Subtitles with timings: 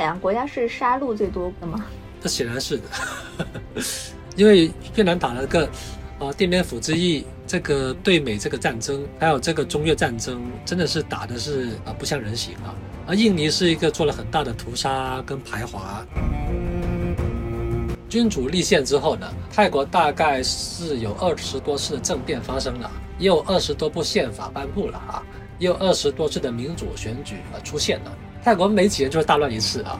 [0.00, 1.84] 两个国家是杀戮最多的吗？
[2.22, 2.84] 这显然是的，
[4.34, 5.68] 因为越南打了个
[6.18, 12.74] 呃奠边府之役，这个对美这个战争，还有这个中越战争，真的是打的是啊不像人形啊。
[13.06, 16.02] 而印尼是一个做了很大的屠杀跟排华。
[18.08, 25.22] 君主立宪之后呢，泰国大概是有二十多次的政变发生了，也有二十多部宪法颁布了啊，
[25.58, 28.10] 也有二十多次的民主选举啊出现了。
[28.42, 29.98] 泰国没几年就会大乱一次啊。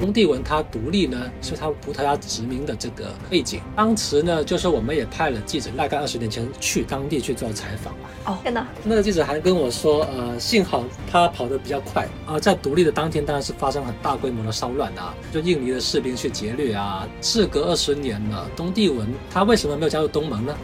[0.00, 3.60] 东帝汶它独立呢，是它葡萄牙殖民的这个背景。
[3.76, 7.94] 当时呢，就是我们也派了记者，大概二十年前去当地去做采访。
[8.24, 8.66] 哦，天哪！
[8.82, 17.06] 那个记者还跟我说，呃，幸好他跑得比较快啊，在独立的当天，当然是发生很大规模的骚乱啊，就印尼的士兵去劫掠啊。
[17.20, 20.54] 事隔二十年了，东帝汶它为什么没有加入东盟呢？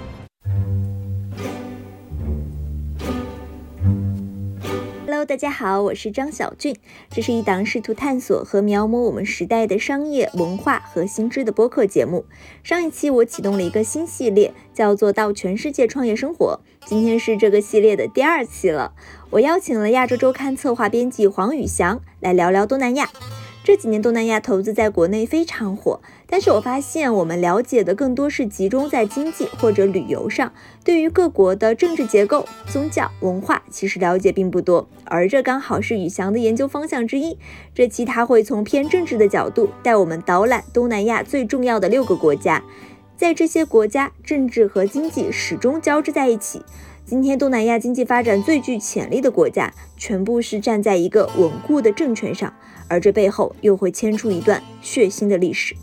[5.24, 6.76] 大家好，我是张小俊，
[7.10, 12.24] 这是一档试图探索和描摹我们时代的商业文化和新知的播客节目。
[12.62, 18.92] 上一期我启动了一个新系列，叫做《到全世界创业生活》，今天是这个系列的第二期了。
[19.30, 23.10] 我邀请了亚洲周刊策划编辑黄宇翔来聊聊东南亚。
[23.68, 34.88] 这几年东南亚投资在国内非常火，但是我发现我们了解的更多是集中在经济或者旅游上，对于各国的政治结构、宗教、文化，其实了解并不多。
[35.04, 37.36] 而这刚好是宇翔的研究方向之一。
[37.74, 42.64] 这期他会从偏政治的角度带我们导览东南亚最重要的六个国家，
[43.18, 46.62] 在这些国家，政治和经济始终交织在一起。
[47.04, 52.54] 今天东南亚经济发展最具潜力的国家，全部是站在一个稳固的政权上，
[52.88, 55.76] 而这背后又会牵出一段血腥的历史。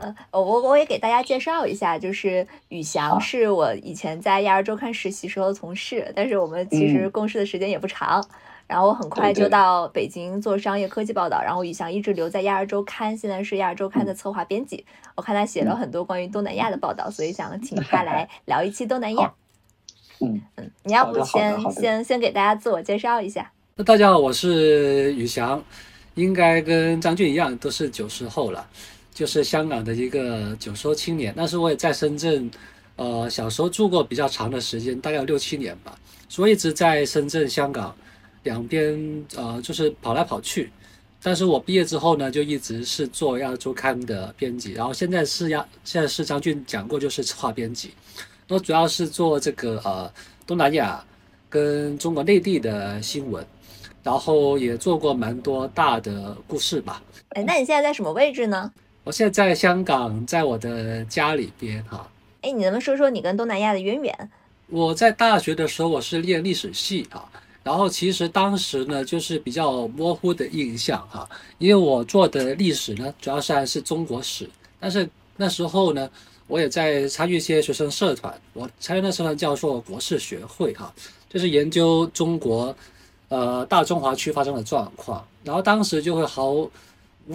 [0.00, 8.24] 呃，我我也给大家介绍一下，就是宇翔是我以前在亚洲周刊实习时候的同事，但是我们其实共事的时间也不长。
[8.68, 14.84] 然后我很快就到北京做商业科技报道，然后宇翔一直留在亚洲周刊，现在是亚洲周刊的策划编辑。
[15.14, 19.32] 我看他写了很多关于东南亚的报道，所以想请他来 聊一期东南亚。
[20.20, 23.52] 嗯嗯，你要不先先先给大家自我介绍一下？
[23.78, 25.62] 那大家好，我是宇翔，
[26.14, 28.66] 应该跟张俊一样，都是九十后了，
[29.12, 31.34] 就是香港的一个九十后青年。
[31.36, 32.50] 但是我也在深圳，
[32.96, 35.94] 呃，小时候住过比较长的时间，大概有六七年吧，
[36.26, 37.94] 所以一直在深圳、香港。
[38.44, 40.70] 两边呃就是跑来跑去，
[41.20, 47.90] 但是我毕业之后呢，就一直是做亚洲刊的编辑，然后现在是亚现在是张俊讲过，就是策划编辑，
[48.48, 50.10] 我主要是做这个呃
[50.46, 51.04] 东南亚
[51.50, 53.44] 跟中国内地的新闻，
[54.06, 57.02] 然后也做过蛮多大的故事吧。
[57.30, 58.72] 哎，那你现在在什么位置呢？
[59.02, 62.08] 我现在在香港，在我的家里边哈。
[62.42, 64.30] 哎，你能不能说说你跟东南亚的渊源？
[64.68, 67.28] 我在大学的时候，我是念历史系啊。
[67.64, 71.28] 然后其实当时呢，就是比较模糊的印象哈，
[71.58, 74.48] 因为我做的历史呢，主要是还是中国史。
[74.78, 76.08] 但是那时候呢，
[76.46, 80.94] 我也在参与一些学生社团，我参与那社团叫做国事学会哈，
[81.28, 82.72] 就是研究中国，
[83.28, 85.26] 呃，大中华区发生的状况。
[85.44, 86.70] 然后当时就会毫无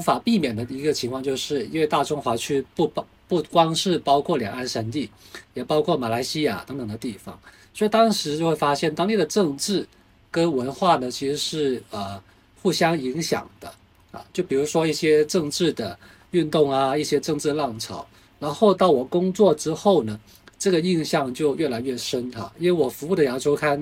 [0.03, 5.09] 法避免的一个情况，就是因为大中华区不包不光是包括两岸三地，
[5.53, 7.39] 也包括马来西亚等等的地方，
[7.73, 9.87] 所以当时就会发现当地的政治。
[10.33, 12.17] 跟文化呢，其实是呃
[12.61, 13.67] 互相影响的
[14.13, 14.25] 啊。
[14.31, 15.99] 就比如说一些政治的
[16.29, 18.07] 运动啊，一些政治浪潮。
[18.39, 20.17] 然后到我工作之后呢，
[20.57, 22.49] 这个印象就越来越深哈。
[22.57, 23.77] 因为我服务的《亚洲刊》，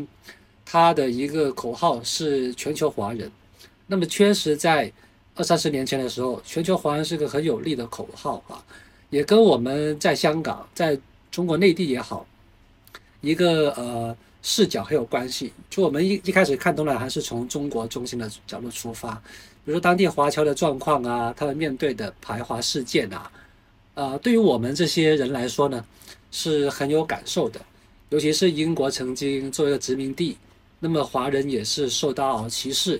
[0.71, 3.31] 它的一个口号是全球华人。
[3.87, 4.91] 那么确实在
[5.33, 8.63] 二三十年前的时候，全球华人是个很有力的口号啊，
[9.09, 10.95] 也跟我们在香港、在
[11.31, 12.23] 中国内地也好，
[13.21, 14.15] 一个呃。
[14.41, 15.51] 视角很有关系。
[15.69, 19.13] 就我们一一开始看东南亚，还是从中国中心的角度出发，
[19.65, 23.29] 比如说当地华侨的状况啊，他们面对的排华事件啊，
[23.95, 25.85] 呃，对于我们这些人来说呢，
[26.31, 27.59] 是很有感受的。
[28.11, 30.37] 尤其是英国曾经作为一个殖民地，
[30.79, 32.99] 那么华人也是受到歧视。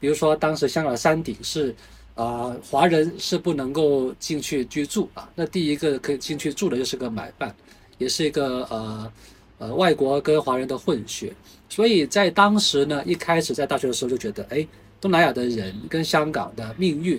[0.00, 1.74] 比如说当时香港山顶是，
[2.14, 5.28] 啊，华人是不能够进去居住啊。
[5.34, 7.54] 那第一个可以进去住的就是个买办，
[7.98, 9.12] 也是一个呃。
[9.58, 11.32] 呃，外国跟华人的混血，
[11.66, 14.68] 所以在当时呢，一开始在大学的时候就觉得，哎，
[15.00, 17.18] 东南亚的人跟香港的命运，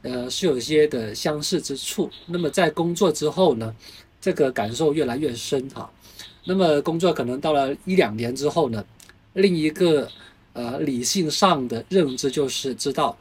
[0.00, 2.08] 呃，是有一些的相似之处。
[2.24, 3.76] 那么在工作之后呢，
[4.18, 5.90] 这个感受越来越深哈。
[6.44, 8.82] 那么工作可能到了一两年之后呢，
[9.36, 10.10] 另一个
[10.52, 13.16] 呃理性上的认知就是知道，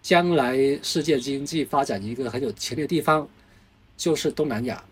[0.00, 3.28] 将来世界经济发展一个很有潜力的地方，
[3.96, 4.82] 就是东南亚。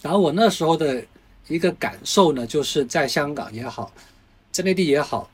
[0.00, 1.02] 然后我那时候的。
[1.48, 3.92] 一个感受呢，就是在香港也好，
[4.52, 5.28] 在内地也好，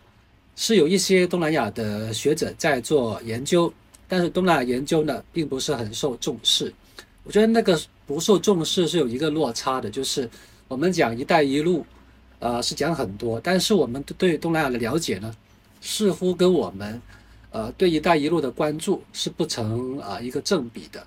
[0.56, 3.70] 是有一些东南亚的学者在做研究，
[4.08, 6.72] 但是东南亚研究呢，并不是很受重视。
[7.24, 10.28] 我觉得那个不受重视是有一个落差的，就是
[10.66, 11.84] 我们讲“一带一路”，
[12.38, 15.34] 呃，是讲很多，但是我们对东南亚的了解呢，
[15.80, 17.00] 似乎跟我们，
[17.50, 21.04] 呃，对“一带一路”的关注是不成啊一个正比的。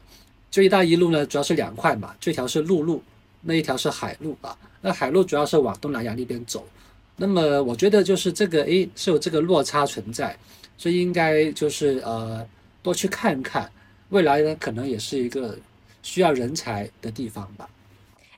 [0.49, 3.01] 就“一带一路”呢，主要是两块嘛，这条是陆路，
[3.41, 4.57] 那一条是海路啊。
[4.81, 6.67] 那海路主要是往东南亚那边走，
[7.15, 10.37] 那么我觉得就是这个，诶，是有这个落差存在，
[10.77, 12.45] 所以应该就是呃
[12.83, 13.71] 多去看看，
[14.09, 15.57] 未来呢可能也是一个。
[16.03, 17.69] 需要人才的地方吧？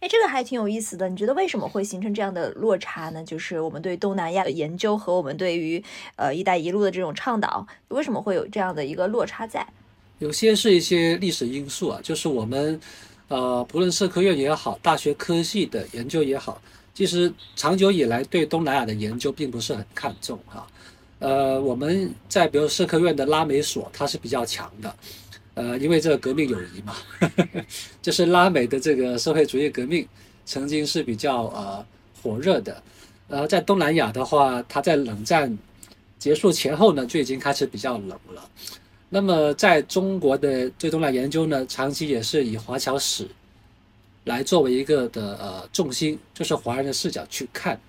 [0.04, 1.08] 哎，这个还挺有意思的。
[1.08, 3.24] 你觉得为什么会形成这样的落差呢？
[3.24, 5.82] 就是我们对东南亚的研究和我们对于
[6.18, 9.66] 呃“一带一路”的这种倡导，为什么会有这样的一个落差在？
[10.20, 12.78] 有些是一些历史因素啊，就是我们
[13.30, 16.62] 呃，不论社科院也好，大学科系的研究也好，
[16.94, 20.68] 其实长久以来对东南亚的研究并不是很看重哈。
[21.20, 24.94] 呃，我们在比如社科院的拉美所，它是比较强的。
[25.56, 26.96] 呃，因为这个革命友谊嘛，
[28.02, 30.08] 就是拉美的这个社会主义革命
[30.46, 31.86] 曾经是比较呃
[32.24, 32.82] 火热的。
[33.28, 35.56] 呃，在东南亚的话，它在冷战
[36.18, 38.50] 结束前后呢就已经开始比较冷了。
[39.10, 43.28] 那么在中国的对东南亚研究呢，长期也是以华侨史
[44.24, 47.80] 来作为一个的呃重心，就是华人的视角去看。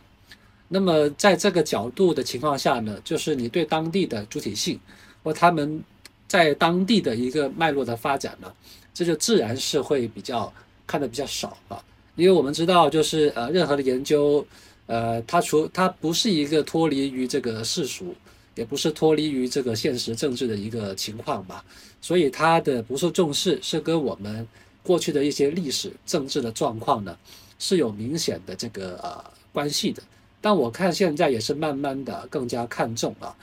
[0.69, 4.79] 那么在这个角度的情况下呢，就是你对当地的主体性
[5.23, 5.83] 或他们。
[6.27, 8.53] 在当地的一个脉络的发展呢，
[8.93, 10.53] 这就自然是会比较
[10.87, 11.83] 看的比较少啊，
[12.17, 14.45] 因为我们知道，就是呃，任何的研究，
[14.87, 18.15] 呃，它除它不是一个脱离于这个世俗，
[18.55, 21.65] 也不是脱离于这个现实政治的一个情况吧，
[22.01, 24.47] 所以它的不受重视是跟我们
[24.83, 27.17] 过去的一些历史政治的状况呢
[27.59, 30.03] 是有明显的这个呃关系的，
[30.41, 33.35] 但我看现在也是慢慢的更加看重啊，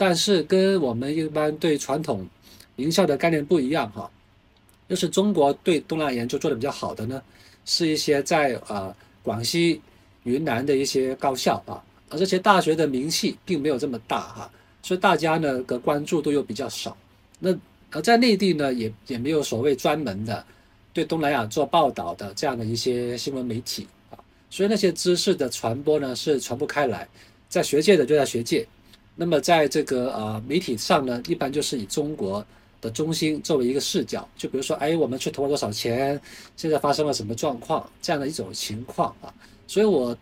[0.00, 2.26] 但是跟我们一般对传统。
[2.76, 4.10] 名校的概念不一样哈，
[4.88, 7.22] 就是中国对东南亚研究做的比较好的呢，
[7.66, 9.82] 是一些在呃广西、
[10.22, 11.76] 云南的一些高校啊，
[12.08, 14.50] 而这些大学的名气并没有这么大哈，
[14.82, 16.96] 所以大家呢的关注度又比较少。
[17.38, 17.54] 那
[17.90, 20.42] 而在内地呢，也也没有所谓专门的
[20.94, 24.16] 对东南亚做报道的这样的一些新闻媒体啊，
[24.48, 27.06] 所以那些知识的传播呢是传不开来，
[27.50, 28.66] 在学界的就在学界，
[29.16, 32.44] 那么在这个呃媒体上呢，一般就是以中国。
[32.82, 36.18] 的中心作为一个视角，就比如说，哎，我们去投了多少钱？
[36.56, 37.86] 现在发生了什么状况？
[38.00, 39.28] 这样的一种情况啊，
[39.66, 40.16] 所以我，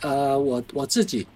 [0.00, 1.26] 呃，我我自己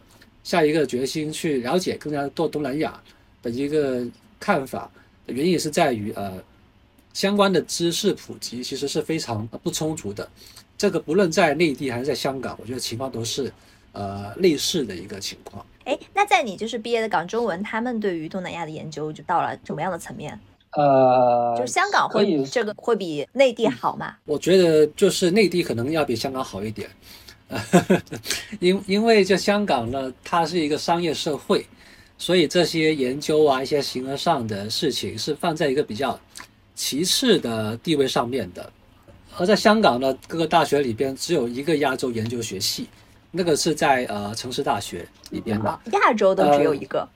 [0.45, 3.03] 下一个决心去了解更加多东南亚
[3.43, 4.07] 的一个
[4.39, 4.89] 看法，
[5.27, 6.41] 原因是在于，呃，
[7.13, 10.31] 相关的知识普及其实是非常不充足的。
[10.77, 13.53] 这个不论在内地还是在香港，我觉得情况都是
[13.91, 15.67] 呃类似的一个情况。
[15.89, 20.39] 哎，那在你就是毕业的港中文，他们对于东南亚的研究就到了什么样的层面？
[20.73, 24.15] 呃，就香港会这个会比内地好吗？
[24.27, 26.91] 我觉得就是内地可能要比香港好一点，
[28.61, 31.65] 因因为这香港呢，它是一个商业社会，
[32.19, 36.21] 所以这些研究啊，一些形而上的事情是放在一个比较
[36.75, 38.71] 其次的地位上面的。
[39.39, 42.89] 而在香港呢，各个大学里边只有一个亚洲研究学系，
[43.31, 47.09] 那个是在呃城市大学里边的，亚洲的只有一个。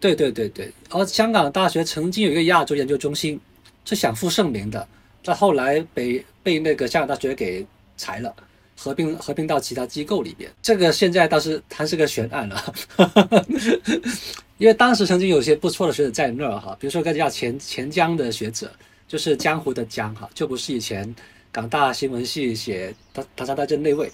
[0.00, 3.40] 对对对对，而香港大学曾经有一个亚洲研究中心，
[3.84, 4.84] 是享负盛名的，
[5.24, 7.64] 但后来被被那个香港大学给
[7.96, 8.34] 裁了，
[8.76, 10.50] 合并合并到其他机构里边。
[10.60, 12.74] 这个现在倒是还是个悬案了，
[14.58, 18.68] 因为当时曾经有些不错的学者在那儿哈，比如说个叫钱钱江的学者，
[19.06, 21.14] 就是江湖的江哈，就不是以前
[21.52, 24.10] 港大新闻系写他他他在那位，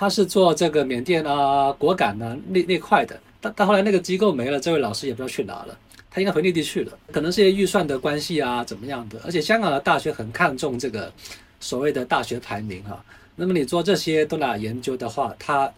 [0.00, 3.20] 他是做这个缅甸啊果敢啊那那块的。
[3.38, 5.78] 但但后来那个机构没了，这位老师也不知道去哪了，
[6.10, 9.20] 他应该回内地去了，可能是些预算的关系啊，怎么样的？
[9.26, 11.12] 而且香港的大学很看重这个
[11.60, 13.04] 所谓的大学排名哈。
[13.36, 15.70] 那么你做这些东南亚研究的话，它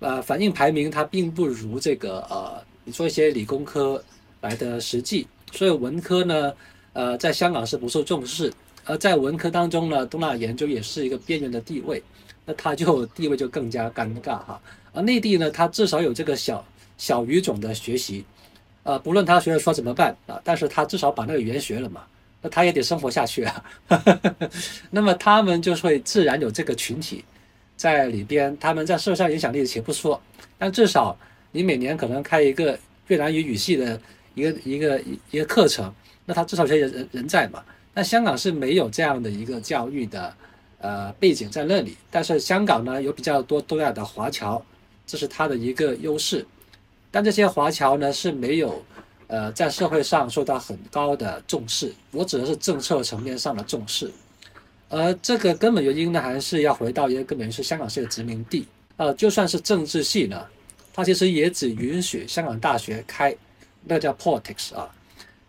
[0.00, 4.02] 呃反映排名它并不如这个呃你做一些理工科
[4.40, 6.52] 来的实际，所以文科呢
[6.94, 8.52] 呃在香港是不受重视，
[8.84, 12.02] 而在文科当中呢，东南亚研究也是一个边缘的地位，
[12.44, 14.60] 那他就地位就更加尴尬哈。
[14.92, 16.64] 而内地呢，他至少有这个小。
[16.98, 18.24] 小语种的学习，
[18.84, 22.02] 呃，不论他学了说怎么办啊，但是他至少把那个语言学了嘛，
[22.40, 23.64] 那他也得生活下去啊。
[24.90, 27.24] 那么他们就会自然有这个群体
[27.76, 30.20] 在里边，他们在社会上影响力且不说，
[30.56, 31.18] 但至少
[31.50, 34.00] 你每年可能开一个越南语语系的
[34.34, 35.92] 一个一个一个课程，
[36.26, 37.60] 那他至少有些人人在嘛。
[37.94, 40.32] 那香港是没有这样的一个教育的
[40.82, 44.62] 呃背景在那里，但是香港呢有比较多东亚的华侨，
[45.06, 46.44] 这是它的一个优势。
[47.10, 48.84] 但这些华侨呢是没有
[49.28, 54.10] 呃在社会上受到很高的重视，我指的是政策层面上的重视。
[54.90, 58.66] 而这个根本原因呢，还是要回到一个根本，是香港是个殖民地。
[58.98, 60.44] 呃，就算是政治系呢，
[60.92, 63.34] 它其实也只允许香港大学开，
[63.84, 64.86] 那叫 politics 啊。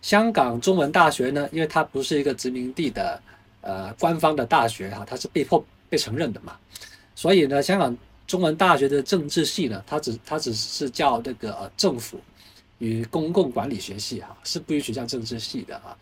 [0.01, 3.19] 香港中文大学呢，因为它不是一个殖民地的。
[3.65, 6.57] 呃，官方的大学哈，它是被迫被承认的嘛，
[7.15, 12.19] 所以呢，香港中文大学的政治系呢，它只它只是叫那个呃政府
[12.79, 15.97] 与公共管理学系哈，是不允许叫政治系的啊。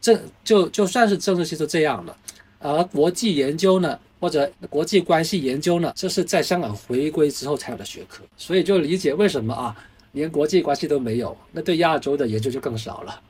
[0.00, 2.16] 这就就算是政治系都这样了，
[2.60, 9.76] 而国际研究呢，或者国际关系研究呢，这是在香港回归之后才有的学科，所以就理解为什么啊，
[10.12, 13.22] 连国际关系都没有，那对亚洲的研究就更少了。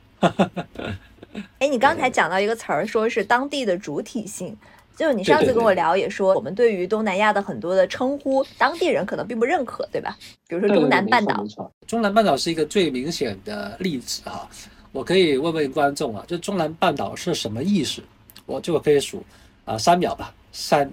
[1.59, 4.57] 哎，你刚才讲到一个词儿，说是当地的主体性，
[4.97, 10.17] 就是你上次跟我聊也说，我们对于东南亚的很多的称呼，当地人可能并不认可，对吧？
[10.47, 11.45] 比如说中南半岛，
[11.87, 14.47] 中南半岛是一个最明显的例子哈。
[14.91, 18.01] 我可以问问观众啊，就中南半岛是什么意思？
[18.45, 19.23] 我就可以数
[19.63, 20.91] 啊三秒吧，三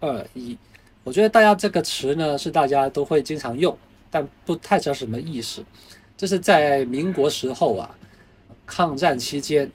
[0.00, 0.58] 二一。
[1.04, 3.76] 我觉得大家这个词呢是大家都会经常用，
[4.10, 5.64] 但不太知道什么意思。
[6.16, 7.96] 这是在民国时候啊。
[8.70, 9.68] 抗战期间，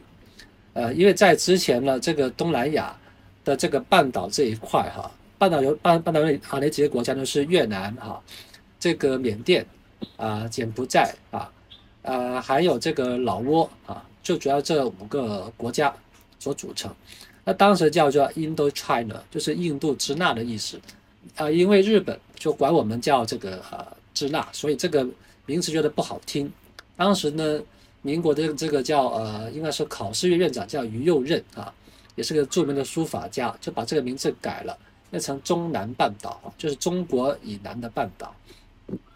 [0.72, 2.96] 呃，因为在之前呢，这个东南亚
[3.44, 8.24] 的这个半岛这一块哈，半岛有半半岛内啊，那几个国家呢是越南哈，
[8.80, 9.66] 这个缅甸
[10.16, 11.52] 啊，柬埔寨啊，
[12.04, 15.94] 呃，还有这个老挝啊，就主要这五个国家
[16.40, 16.90] 所组成。
[17.44, 20.80] 那当时叫做 Indochina，就是印度支那的意思
[21.36, 25.06] 啊，因为日本就管我们叫这个呃支那，所以这个
[25.46, 26.50] 名词觉得不好听。
[26.96, 27.60] 当时呢。
[28.06, 31.74] 民国的这个叫呃，应该是考试院院长叫于右任啊，
[32.14, 34.78] 也是个著名的书法家，就把这个名字改了，
[35.10, 38.32] 变成中南半岛，就是中国以南的半岛。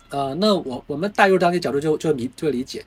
[0.09, 2.83] 呃，那我我们带入当地角度就就理就理解，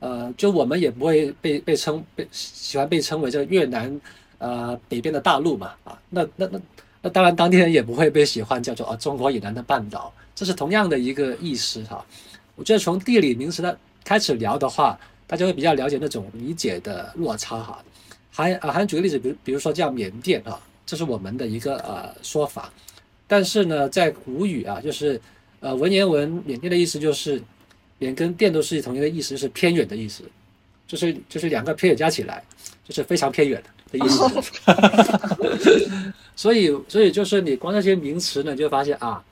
[0.00, 3.98] 呃，就我们也不会被被称被喜欢被称为这越南
[4.36, 6.60] 呃北边的大陆嘛啊，那那那
[7.00, 12.04] 那当然当地人也不会被喜欢叫做啊中国以南的半岛，这是同样的一个意思哈。
[12.54, 14.98] 我觉得从地理名词的开始聊的话。
[15.28, 17.84] 大家会比较了解那种理解的落差哈，
[18.32, 22.72] 还啊还举个例子，比如比如说叫缅甸啊，这是我们的一个呃说法，
[23.26, 25.20] 但是呢，在古语啊，就是
[25.60, 27.42] 呃文言文缅甸的意思就是
[27.98, 30.24] 缅跟甸都是同一个意思，就是偏远的意思，
[30.86, 32.42] 就是就是两个偏远加起来
[32.82, 34.24] 就是非常偏远的意思，
[36.34, 39.22] 所以所以就是你光这些名词呢，就发现啊，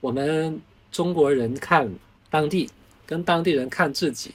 [0.00, 0.60] 我们
[0.92, 1.92] 中国人看
[2.30, 2.70] 当地
[3.04, 4.30] 跟当地人看自己。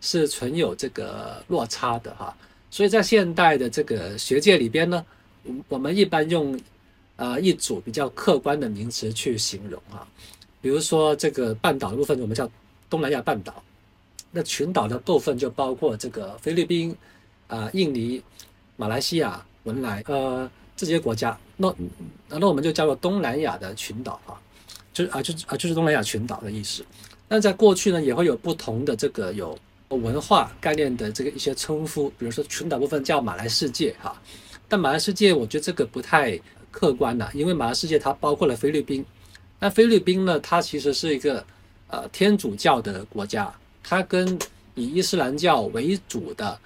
[0.00, 2.34] 是存有这个落差的哈，
[2.70, 5.04] 所以在现代的这个学界里边呢，
[5.44, 6.58] 我我们一般用
[7.16, 10.06] 呃一组比较客观的名词去形容哈，
[10.62, 12.50] 比如说这个半岛的部分我们叫
[12.88, 13.62] 东南亚半岛，
[14.30, 16.96] 那群岛的部分就包括这个菲律宾
[17.48, 18.22] 啊、印尼、
[18.76, 21.74] 马来西亚、文莱呃这些国家，那
[22.28, 24.40] 那我们就叫做东南亚的群岛啊，
[24.94, 26.82] 就啊就啊就是东南亚群岛的意思。
[27.28, 29.58] 那在过去呢，也会有不同的这个有。
[29.96, 34.20] 文化概念的这个一些称呼，比如说群岛部分叫马来世界哈，
[34.68, 36.38] 但马来世界我觉得这个不太
[36.70, 39.04] 客观的，因为马来世界它包括了菲律宾，
[39.58, 41.44] 那菲律宾呢，它其实是一个
[41.88, 44.38] 呃天主教的国家，它跟
[44.76, 46.58] 以伊斯兰教为主的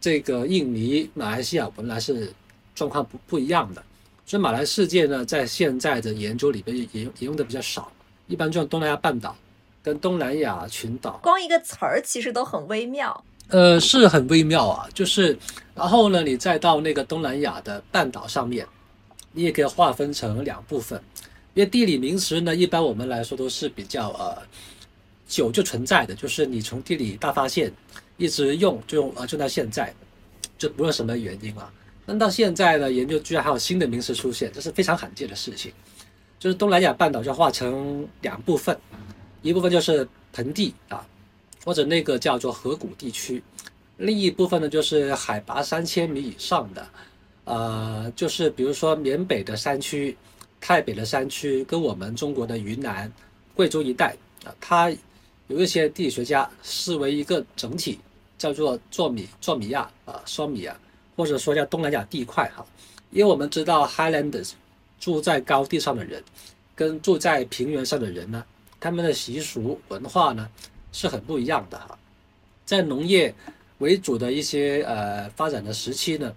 [0.00, 2.32] 这个印尼、马来西亚本来是
[2.74, 3.82] 状况不不一样的，
[4.26, 7.92] 所以马来世界呢，在现在的研究里边也也用的比较少，
[8.26, 9.36] 一般就用东南亚半岛。
[9.82, 13.24] 跟东南亚群岛，光一个词儿其实都很微妙。
[13.48, 15.36] 呃，是很微妙啊，就是，
[15.74, 18.66] 然后呢，你再到那个东南亚的半岛上面，
[19.32, 21.02] 你也可以划分成两部分，
[21.52, 24.40] 因为地理名词呢，一般我们来说都是比较呃
[25.26, 27.70] 久就存在的，就是你从地理大发现
[28.16, 29.92] 一直用就用呃就到现在，
[30.56, 31.70] 就不论什么原因啊。
[32.06, 35.72] 那到现在呢，研究居然还有新的名词出现，这是非常罕见的事情，
[36.38, 38.78] 就是东南亚半岛就划成两部分。
[39.42, 41.04] 一部分就是盆地啊，
[41.64, 43.42] 或者那个叫做河谷地区，
[43.96, 46.86] 另一部分呢就是海拔三千米以上的，
[47.44, 50.16] 呃，就是比如说缅北的山区、
[50.60, 53.12] 泰北的山区，跟我们中国的云南、
[53.54, 54.90] 贵州一带啊，它
[55.48, 57.98] 有一些地理学家视为一个整体，
[58.38, 60.76] 叫做做米做米亚啊，双米亚，
[61.16, 62.64] 或者说叫东南亚地块哈，
[63.10, 64.52] 因为我们知道 Highlanders
[65.00, 66.22] 住在高地上的人，
[66.76, 68.44] 跟住在平原上的人呢。
[68.82, 70.48] 他们的习俗文化呢
[70.90, 71.96] 是很不一样的哈，
[72.64, 73.32] 在农业
[73.78, 76.34] 为主的一些呃发展的时期呢，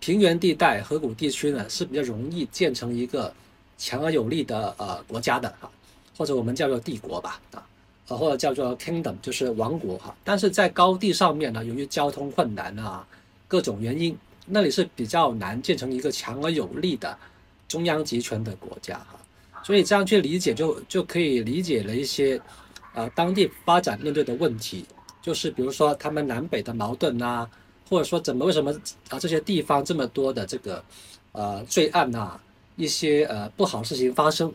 [0.00, 3.32] 平原地带、河谷地区呢是比较容易建成一个
[3.78, 5.70] 强而有力的呃国家的哈，
[6.18, 7.62] 或者我们叫做帝国吧啊，
[8.08, 10.12] 或者叫做 kingdom 就是王国哈。
[10.24, 13.06] 但是在高地上面呢，由于交通困难啊，
[13.46, 17.16] 各种原因，那里是比较难建成一个强而有力的
[17.68, 19.20] 中央集权的国家哈。
[19.66, 22.40] 所以这样去理解就就可以理解了一些
[22.94, 24.84] 呃当地发展面对的问题，
[25.20, 27.50] 就是比如说他们南北的矛盾啊。
[27.88, 28.72] 或者说，怎么为什么
[29.10, 30.84] 啊这些地方这么多的这个
[31.30, 32.36] 呃罪案呐，
[32.74, 34.52] 一些呃不好事情发生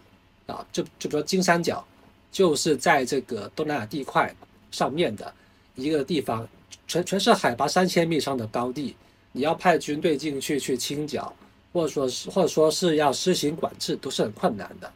[0.47, 0.67] 啊？
[0.69, 1.81] 就就比如金三角，
[2.29, 4.35] 就是在这个东南亚地块
[4.69, 5.33] 上面的
[5.75, 6.45] 一个地方，
[6.89, 8.97] 全全是海拔三千米以上的高地，
[9.31, 11.33] 你要派军队进去去清剿，
[11.71, 14.91] 或者说是或者说是要施行管制，都是很困难的。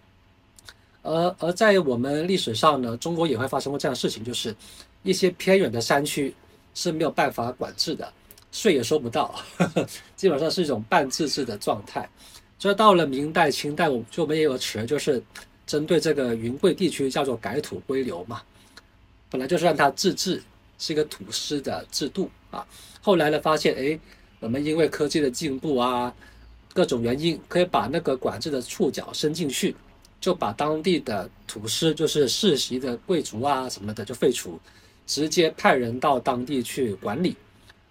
[1.05, 4.55] 而而在我们历史上呢，中国也会发生过这样的事情，就是
[5.03, 6.33] 一些偏远的山区
[6.73, 8.11] 是没有办法管制的。
[8.51, 9.35] 税也收不到，
[10.15, 12.09] 基本上是一种半自治的状态。
[12.57, 15.21] 所以到了明代、清代，我就我们也有词，就是
[15.67, 18.41] 针对这个云贵地区叫做改土归流嘛。
[19.29, 20.41] 本来就是让它自治，
[20.79, 22.65] 是一个土司的制度啊。
[23.01, 23.99] 后来呢，发现哎，
[24.39, 26.15] 我们因为科技的进步啊，
[26.73, 29.75] 各种原因，可以把那个管制的触角伸进去，
[30.25, 34.59] 就把当地的土司，就是世袭的贵族啊什么的就废除，
[35.05, 37.35] 直接派人到当地去管理。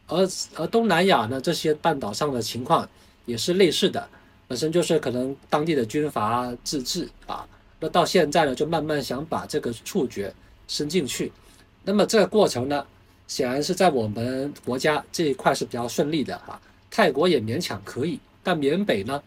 [0.08, 2.88] 而而东南亚呢，这些半岛上的情况
[3.24, 4.08] 也是类似的，
[4.48, 7.46] 本身就是可能当地的军阀自治啊，
[7.78, 10.34] 那到现在呢，就慢慢想把这个触觉
[10.66, 11.30] 伸进去。
[11.84, 12.84] 那么这个过程呢，
[13.28, 16.60] 显然是在我们国家这一块是比较顺利的哈，
[16.90, 19.22] 泰国也勉强可以，但缅北呢，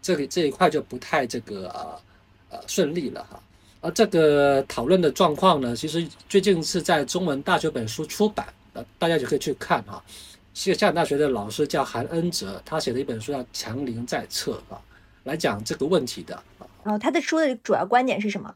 [0.00, 2.07] 这里这一块就不太这个呃
[2.50, 3.40] 呃顺利了哈。
[3.80, 8.46] 而这个讨论的状况呢，其实最近是在中文大学本书出版。
[8.74, 10.00] 呃大家就可以去看哈，
[10.54, 14.78] 西夏大学的老师叫韩恩哲，他写的一本书叫《强邻在侧》啊，
[15.24, 16.40] 来讲这个问题的
[16.84, 16.96] 哦。
[16.98, 18.54] 他的书的主要观点是什么？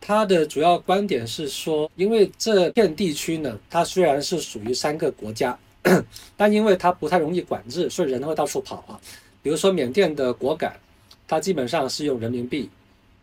[0.00, 5.58] 他的主要观点是说，因为这片地区呢，它虽然是属于三个国家，
[6.36, 9.00] 但因为它不太容易管制，所以人会到处跑啊。
[9.42, 10.78] 比如说缅甸的果敢，
[11.26, 12.68] 它基本上是用人民币，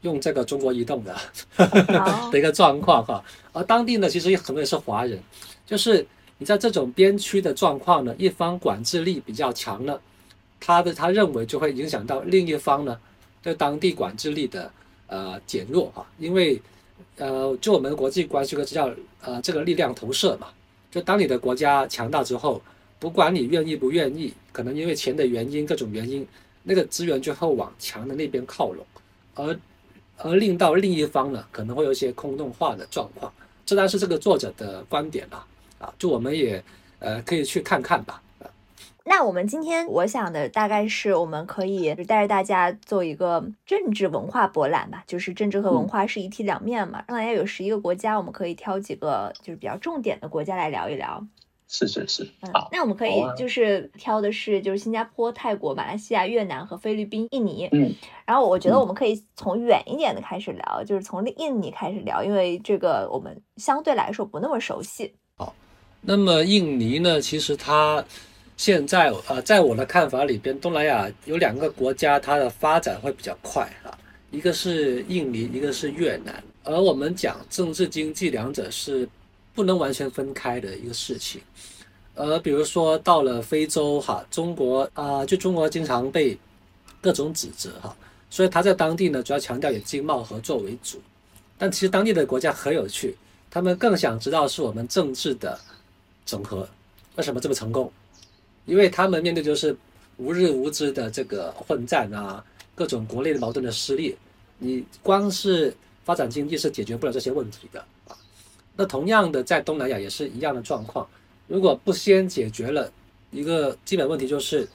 [0.02, 1.16] 用这个中国移动的
[2.32, 3.24] 的一个状况哈。
[3.54, 5.20] 而当地呢，其实也很多也是华人，
[5.66, 6.06] 就是。
[6.38, 10.00] 你在这种边区的状况呢，一方管制力比较强呢，
[10.60, 12.98] 他的他认为就会影响到另一方呢
[13.44, 14.72] 对当地管制力的
[15.06, 16.60] 呃减弱哈，因为
[17.18, 18.90] 呃就我们国际关系个叫
[19.22, 20.48] 呃这个力量投射嘛，
[20.90, 22.60] 就当你的国家强大之后，
[22.98, 26.28] 不管你愿意不愿意，可能因为钱的原因各种原因，
[26.64, 28.84] 那个资源就会往强的那边靠拢，
[29.36, 29.56] 而
[30.24, 33.32] 而令到另一方呢可能会有一些空洞化的状况，
[33.66, 35.46] 这当然是这个作者的观点啦。
[35.80, 36.64] 啊，就我们也
[37.00, 38.22] 呃可以去看看吧。
[39.04, 47.04] 那我们今天我想的大概是，我们可以带着大家做一个政治文化博览吧，就是政治和文化是一体两面嘛。
[47.08, 51.26] 让大家有十一个国家，我们可以挑几个就是比较重点的国家来聊一聊。
[51.74, 57.70] 是是是，好，那我们可以就是挑的是就是新加坡、泰国、马来西亚、越南和菲律宾、印尼。
[57.72, 65.14] 嗯，然后我觉得我们可以从远一点的开始聊，就是从印尼开始聊，因为这个我们相对来说不那么熟悉。
[65.38, 65.56] 好
[66.02, 67.22] 那么印尼呢？
[67.22, 68.04] 其实它
[68.58, 73.98] 现在呃，在我的看法里边，东南亚有两个国家，它的发展会比较快啊。
[74.30, 76.44] 一个是印尼，一个是越南。
[76.66, 79.08] 而我们讲政治经济两者是
[79.54, 81.42] 不能完全分开的一个事情。
[82.24, 86.38] 而比如说到了非洲哈，中国啊，就中国经常被
[87.02, 87.96] 各种指责哈，
[88.30, 91.02] 所以他在当地呢，主要强调以经贸合作为主。
[91.58, 93.16] 但其实当地的国家很有趣，
[93.50, 95.60] 他们更想知道是我们政治的。
[96.24, 96.70] 整合
[97.16, 97.92] 为什么这么成功？
[98.66, 99.76] 因为他们面对就是
[100.18, 102.42] 无日无之的这个混战啊，
[102.76, 104.16] 各种国内的矛盾的撕裂，
[104.60, 108.16] 你光是发展经济是解决不了这些问题的啊。
[108.76, 111.06] 那同样的，在东南亚也是一样的状况。
[111.52, 112.90] 如果不先解决了
[113.32, 114.68] 一个基本问题，就是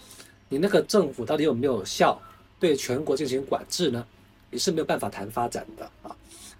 [0.50, 2.20] 你那个政府到底有没有效
[2.60, 4.06] 对全国进行管制呢？
[4.50, 6.14] 你是没有办法谈发展的啊。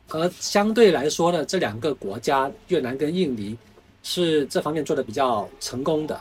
[0.09, 3.57] 而相对来说呢，这两个国家越南跟印尼。
[4.09, 6.16] 是这方面做的比较成功的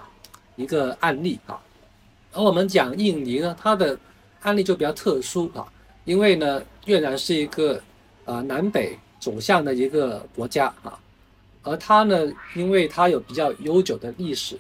[0.56, 1.62] 一个案例啊，
[2.32, 3.96] 而我们讲印尼呢，它的
[4.42, 5.64] 案例就比较特殊啊，
[6.04, 7.80] 因为呢，越南是一个
[8.26, 11.00] 啊南北走向的一个国家啊，
[11.66, 14.58] 而它呢，因为它有比较悠久的历史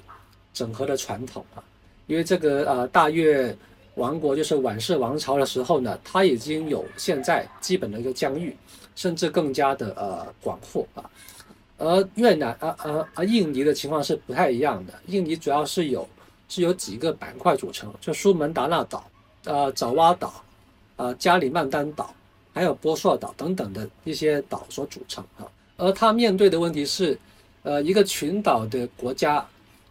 [0.53, 1.63] 整合的传统啊，
[2.07, 3.55] 因为这个呃大越
[3.93, 8.53] 王国就是晚世王朝的时候呢，它已经有现在基本的一个疆域，
[8.95, 11.09] 甚至更加的呃广阔啊。
[11.77, 14.93] 而越南、啊啊啊印尼的情况是不太一样的。
[15.07, 16.07] 印尼主要是有
[16.49, 19.05] 是由几个板块组成，就苏门答腊岛、
[19.43, 20.41] 呃爪哇岛、
[20.95, 22.13] 呃加里曼丹岛，
[22.53, 25.45] 还有波硕岛等等的一些岛所组成啊。
[25.77, 27.17] 而它面对的问题是，
[27.63, 29.45] 呃一个群岛的国家，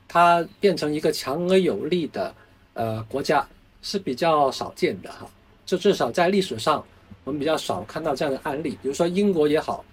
[0.08, 2.34] 它变成一个强而有力的
[2.72, 3.46] 呃国家
[3.82, 5.26] 是比较少见的哈。
[5.66, 6.84] 就至少在历史上，
[7.24, 8.78] 我们比较少看到这样的案例。
[8.82, 9.84] 比如说英国也好，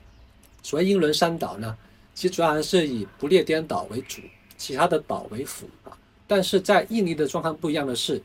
[0.61, 1.77] 所谓英伦三岛呢，
[2.13, 4.21] 其实主要还是以不列颠岛为主，
[4.57, 5.97] 其他的岛为辅啊。
[6.27, 8.21] 但是在印尼的状况不一样的是，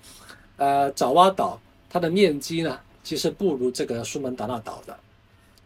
[0.57, 4.97] 呃，爪哇岛它的面积呢，其实不如这个苏门答腊岛的，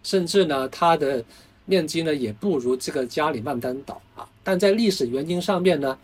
[0.02, 1.24] 甚至呢，它的
[1.64, 4.28] 面积呢也不如这个加里曼丹岛啊。
[4.42, 5.98] 但在历史原因上面呢，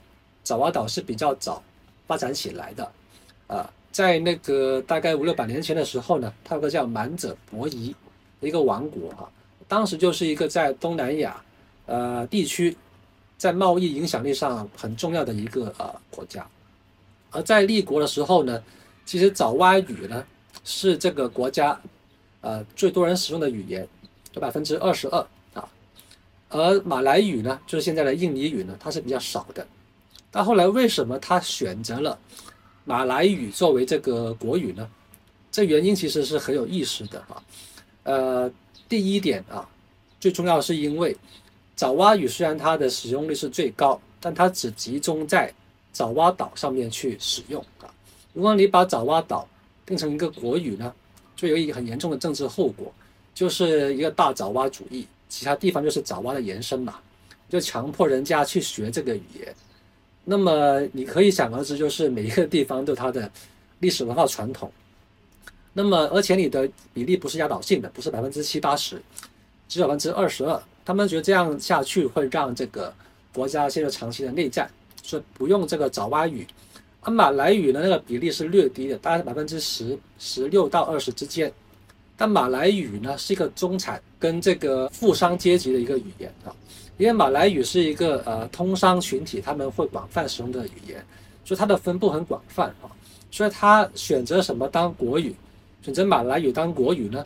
[0.45, 1.63] 爪哇岛是比较早
[2.07, 2.93] 发展起来的，
[3.47, 3.71] 啊。
[3.93, 7.97] 在那个大概五六百年前的时候呢，它有个叫满者伯夷
[8.41, 9.27] 一个王国哈，
[9.67, 11.43] 当时就是一个在东南亚
[11.87, 12.77] 呃地区
[13.39, 16.47] 在贸易影响力上很重要的一个呃国家。
[17.31, 18.63] 而在立国的时候呢，
[19.07, 20.23] 其实爪哇语呢
[20.63, 21.81] 是这个国家
[22.43, 23.89] 呃最多人使用的语言，
[24.35, 25.27] 有百分之二十二。
[26.57, 29.67] 而马来语呢，就是现在的印尼语呢，它是比较少的。
[30.31, 32.19] 但后来为什么他选择了？
[32.85, 34.89] 马来语作为这个国语呢，
[35.51, 37.43] 这原因其实是很有意思的啊。
[38.03, 38.51] 呃，
[38.89, 39.69] 第一点啊，
[40.21, 41.17] 最重要是因为
[41.75, 45.53] 爪哇语虽然它的使用率是最高，但它只集中在
[45.93, 47.91] 爪哇岛上面去使用啊。
[48.33, 49.49] 如果你把爪哇岛
[49.85, 50.93] 变成一个国语呢，
[51.35, 52.93] 就有一个很严重的政治后果，
[53.35, 56.97] 就是一个大爪哇主义，其他地方就是爪哇的延伸嘛，
[57.49, 59.55] 就强迫人家去学这个语言。
[60.25, 63.31] 那么你可以想而知，就是每一个地方都有它的
[63.81, 64.71] 历史文化传统。
[65.73, 69.01] 那么而且你的比例不是压倒性的，不是百分之七八十，
[69.69, 70.61] 只有百分之二十二。
[70.85, 72.93] 他们觉得这样下去会让这个
[73.33, 74.71] 国家陷入长期的内战，
[75.03, 76.47] 所以不用这个爪哇语。
[77.03, 81.53] 而马来语呢，那个比例是略低的，大概百分之十十六到二十之间。
[82.17, 86.55] 但马来语呢是一个中产跟这个富商阶级的一个语言啊。
[86.97, 91.05] 因为马来语是一个呃通商群体，他们会广泛使用的语言，
[91.45, 92.89] 所以它的分布很广泛啊。
[93.31, 95.35] 所以他选择什么当国语，
[95.83, 97.23] 选择马来语当国语呢？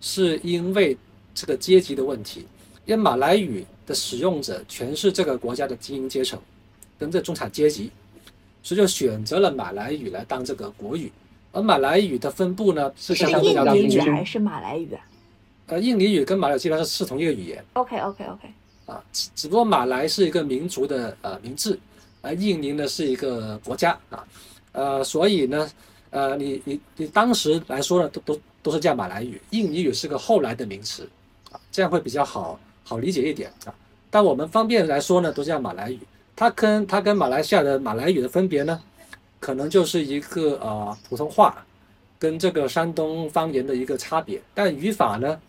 [0.00, 0.96] 是因为
[1.34, 2.46] 这个阶级的问题。
[2.86, 6.40] 因为马来语的使用者全是这个国家的精英阶层，
[6.98, 7.90] 跟这中产阶级，
[8.62, 11.12] 所以就选择了马来语来当这个国语。
[11.52, 15.00] 而马来语的分布呢，是相对比较印尼语还是马来语啊？
[15.66, 17.64] 呃，印尼语跟马来语基本上是同一个语言。
[17.74, 18.48] OK OK OK。
[18.86, 21.78] 啊，只只不过马来是一个民族的呃名字，
[22.22, 24.24] 而印尼呢是一个国家啊，
[24.72, 25.70] 呃，所以呢，
[26.10, 31.08] 呃，你你你当时来说呢，都都都是叫马来语，印尼语是个后来的名词，
[31.52, 33.74] 啊，这样会比较好好理解一点啊。
[34.10, 36.00] 但我们方便来说呢，都叫马来语。
[36.34, 38.80] 它跟它跟马来西亚的马来语的分别呢，
[39.40, 41.66] 可能就是一个呃普通话
[42.18, 45.40] 跟这个山东方言的一个差别，但语法呢。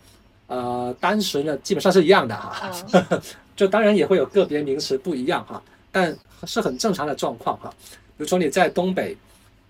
[0.48, 2.70] 呃，单词呢基本上是一样的哈，
[3.56, 7.72] 就当然也会有个别名词不一样哈，但是很正常的状况哈。
[7.88, 9.16] 比如说你在东北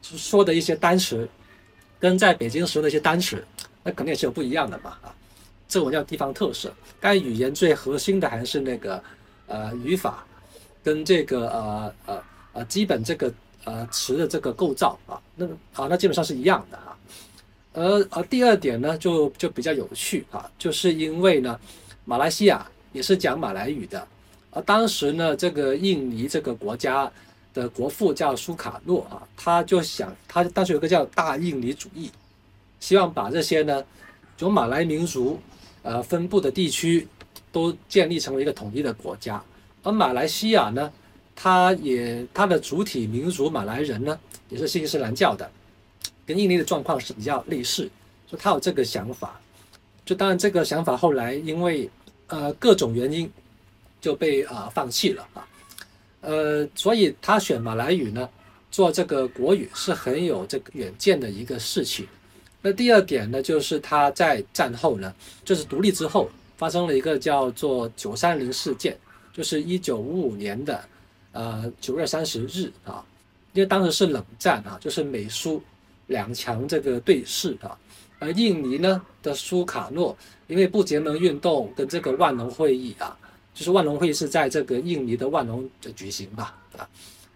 [0.02, 1.28] 说的一些单词，
[2.00, 3.44] 跟在北京说的一些单词，
[3.84, 5.14] 那肯定也是有不一样的嘛啊。
[5.68, 6.72] 这种叫地方特色。
[6.98, 9.00] 但语言最核心的还是那个
[9.46, 10.24] 呃语法，
[10.82, 12.22] 跟这个呃呃
[12.54, 13.32] 呃基本这个
[13.64, 16.96] 呃词的这个构造啊，那好，那基本上是一样的啊。
[17.74, 21.58] 而而第二点呢，就就比较有趣啊，就是因为呢，
[22.04, 24.06] 马来西亚也是讲马来语的，
[24.50, 27.10] 而当时呢，这个印尼这个国家
[27.54, 32.10] 的国父叫苏卡诺啊，他就想，他当时有个叫大印尼主义，
[32.78, 33.82] 希望把这些呢，
[34.38, 35.38] 由马来民族
[35.82, 37.08] 呃分布的地区
[37.50, 39.42] 都建立成为一个统一的国家，
[39.82, 40.92] 而马来西亚呢，
[41.34, 44.18] 他也他的主体民族马来人呢，
[44.48, 45.50] 也是信伊斯兰教的。
[46.24, 47.90] 跟印尼的状况是比较类似，
[48.30, 49.40] 就他有这个想法，
[50.04, 51.90] 就当然这个想法后来因为
[52.28, 53.28] 呃各种原因
[54.00, 55.46] 就被啊放弃了啊，
[56.20, 58.28] 呃，所以他选马来语呢
[58.70, 62.06] 做这个国语是很有这个远见的一个事情。
[62.62, 65.12] 那第二点呢，就是他在战后呢，
[65.44, 68.96] 就是独立之后发生了一个叫做九三零事件，
[69.32, 70.80] 就是一九五五年的
[71.32, 73.04] 呃九月三十日啊，
[73.52, 75.62] 因为当时是冷战啊，就是美苏。
[76.08, 77.78] 两强这个对视啊，
[78.18, 80.14] 而印尼呢的苏卡诺，
[80.46, 83.16] 因为不结盟运动跟这个万隆会议啊，
[83.54, 86.86] 就是万隆会议是在这个印尼的万隆举行吧啊，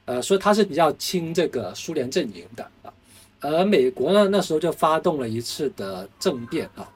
[0.04, 2.92] 呃，所以他是比较亲这个苏联阵营的啊，
[3.40, 6.86] 而美国呢那时候就发动了一次的政变啊，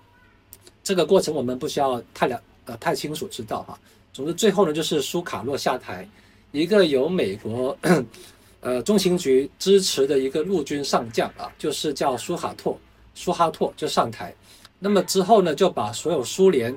[0.82, 3.78] 这个过程我们不需要太了呃太清楚知道哈，
[4.12, 6.06] 总之最后呢就是苏卡诺下台，
[6.52, 7.76] 一个由美国
[8.60, 12.78] 呃中情局支持的一个陆军上将啊，就是叫苏哈托，
[13.14, 14.34] 苏哈托就上台。
[14.78, 16.76] 那么之后呢，就把所有苏联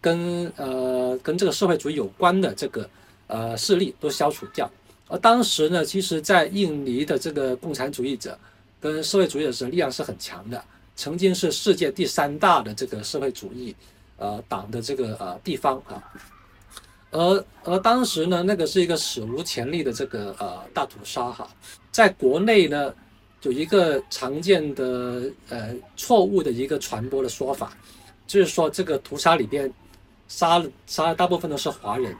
[0.00, 2.88] 跟呃跟这个社会主义有关的这个
[3.26, 4.70] 呃势力都消除掉。
[5.08, 8.38] 而当时呢，其实在印尼的这个共产主义者
[8.80, 10.62] 跟社会主义者力量是很强的，
[10.94, 13.74] 曾经是世界第三大的这个社会主义
[14.18, 16.02] 呃党的这个呃地方啊。
[17.10, 21.48] 而而当时呢，那个是一个史无前例的这个呃大屠杀哈，
[21.90, 22.94] 在国内呢
[23.42, 27.72] 有一个常见的呃错误的一个传播的说法，
[28.26, 29.72] 就是说这个屠杀里边
[30.28, 32.14] 杀了杀了大部分都是华人，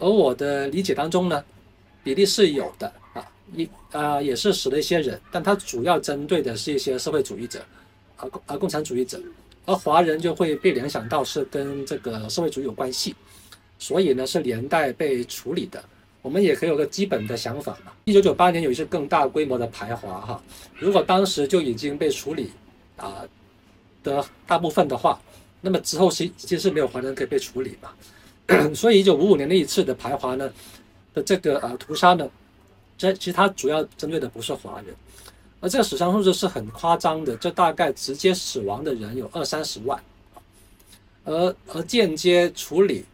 [0.00, 1.44] 而我的理解当中呢，
[2.02, 7.64] 比例是有的啊，一啊也是死了一些人，但它主要针对的是一些社会主义者
[8.16, 9.20] 啊啊共产主义者，
[9.64, 13.14] 而华人就会被联想到是跟这个社会主义有关系。
[13.78, 15.82] 所以呢，是连带被处理的。
[16.20, 17.92] 我们也可以有个基本的想法嘛。
[18.04, 20.42] 一九九八年有一次更大规模的排华哈，
[20.74, 22.50] 如果当时就已经被处理
[22.96, 23.22] 啊
[24.02, 25.18] 的大部分的话，
[25.60, 27.90] 那么之后其其实是没有华人可以被处理嘛。
[28.74, 30.50] 所以一九五五年那一次的排华呢
[31.14, 32.28] 的这个呃屠杀呢，
[32.98, 34.94] 这其实它主要针对的不是华人，
[35.60, 40.02] 而这个死伤数字是很夸张的，这大概直接死亡的人有二三十万，
[41.24, 43.04] 而而间接处理。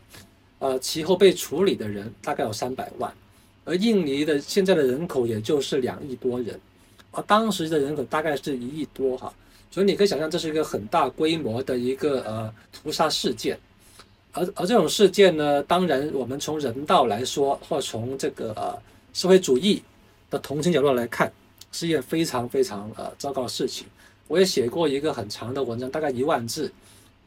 [0.61, 3.13] 呃，其后被处理的人大概有三百万，
[3.65, 6.59] 而印尼的现在的人口也就是两亿多人，
[7.11, 9.31] 而当时的人口大概是一亿多哈，
[9.71, 13.59] 所以你可以想象这是一个很大规模的一个呃屠杀事件，
[14.33, 18.79] 而而这种事件呢，当然我们从人道来说，或从这个呃
[19.13, 19.83] 社会主义
[20.31, 21.31] 的同情角度来看，
[21.73, 23.87] 是一件非常非常呃糟糕的事情。
[24.29, 26.73] 我也写过一个很长的文章，大概一万字，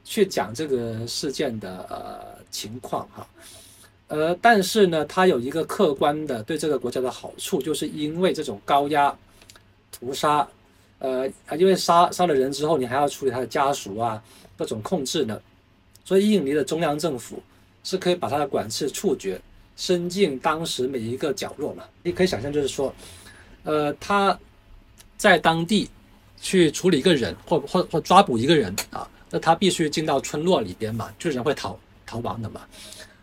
[0.04, 2.37] 去讲这个事件的呃。
[2.49, 3.27] 情况哈，
[4.07, 9.15] 呃，但是呢，它有一个客观的对这个国家的好处，就是因为这种高压
[9.91, 10.47] 屠杀，
[10.99, 14.21] 呃，因为杀杀了人之后，你还要处理他的家属啊，
[14.57, 15.39] 各种控制呢，
[16.05, 17.41] 所以印尼的中央政府
[17.83, 19.39] 是可以把他的管制触觉
[19.75, 21.83] 伸进当时每一个角落嘛。
[22.03, 22.93] 你可以想象，就是说，
[23.63, 24.38] 呃，他
[25.17, 25.89] 在当地
[26.41, 31.77] 去处理一个人，或或或抓捕一个人啊，那他必须进到村落里边嘛，就是人会逃。
[32.08, 32.62] 逃亡的嘛，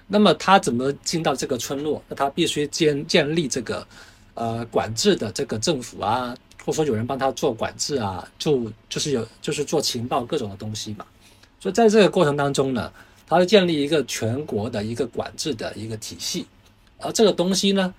[0.07, 2.01] 那么他怎么进到这个村落？
[2.09, 3.85] 那他必须建建立这个
[4.35, 11.07] 呃管制的这个政府啊，或者说有人帮他做管制啊，就就是有就是做情报各种的东西嘛。
[11.59, 12.92] 所以在这个过程当中呢，
[13.27, 16.47] 他会建立一个全国的一个管制的一个体系，
[16.99, 17.92] 而这个东西呢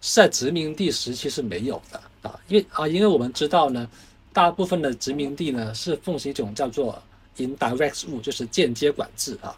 [0.00, 3.86] 是在殖民地时期是没有的啊，因为啊，因为我们知道呢，
[4.32, 7.00] 大部分的殖民地呢是奉行一种叫做
[7.36, 9.54] indirect rule，就是间接管制啊。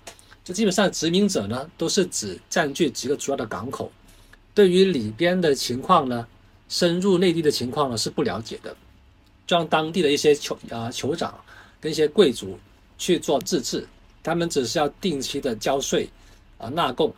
[0.46, 3.90] 就基本上殖民者呢，都是只占据几个主要的港口，
[4.54, 6.24] 对于里边的情况呢，
[6.68, 8.70] 深入内地的情况呢是不了解的，
[9.44, 11.36] 就让当地的一些酋啊酋长
[11.80, 12.56] 跟一些贵族
[12.96, 13.84] 去做自治，
[14.22, 16.08] 他们只是要定期的交税
[16.58, 17.12] 啊纳贡，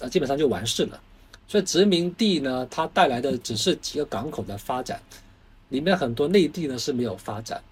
[0.00, 0.98] 啊基本上就完事了。
[1.46, 4.98] 所以殖民地呢，它带来的只是几个港口的发展，
[5.68, 7.62] 里面很多内地呢是没有发展，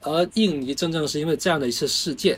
[0.00, 2.36] 而印尼真正是因为这样的一次事件。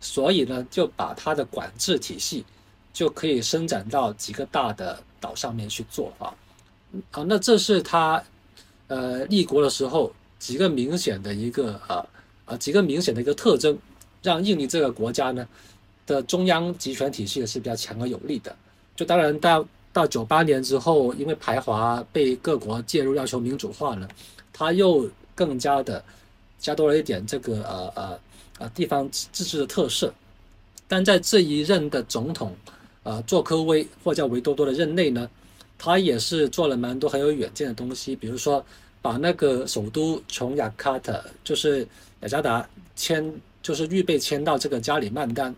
[0.00, 2.44] 所以呢，就把它的管制体系
[2.92, 6.30] 就可以伸展到几个大的岛上面去做啊，
[7.10, 8.22] 啊，那这是它
[8.86, 12.06] 呃立国的时候几个明显的一个啊
[12.44, 13.76] 啊几个明显的一个特征，
[14.22, 15.46] 让印尼这个国家呢
[16.06, 18.54] 的中央集权体系是比较强而有力的。
[18.94, 24.08] 就当然到到九八年之后，因为排华被各国介入要求民主化呢，
[24.52, 26.04] 它又更加的
[26.60, 28.18] 加多了一点这个呃呃。
[28.58, 30.12] 啊，地方自治的特色，
[30.86, 32.54] 但在这一任的总统，
[33.04, 35.30] 呃，佐科威或叫维多多的任内呢，
[35.78, 38.64] 他也是做了蛮多很有远见的东西，比如说
[39.00, 41.86] 把那个首都从雅加达，就是
[42.20, 45.54] 雅加达迁，就是预备迁到这个加里曼丹，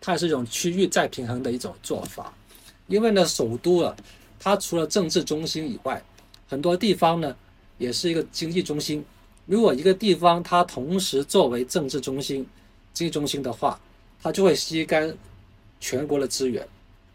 [0.00, 2.32] 它也是一种区域再平衡的一种做法。
[2.86, 3.96] 因为呢，首都啊，
[4.38, 6.02] 它除了政治中心以外，
[6.48, 7.34] 很多地方呢，
[7.78, 9.02] 也是一个经济中心。
[9.46, 12.46] 如果一个地方它同时作为政治中心、
[12.94, 13.78] 经济中心的话，
[14.22, 15.12] 它就会吸干
[15.80, 16.66] 全国的资源，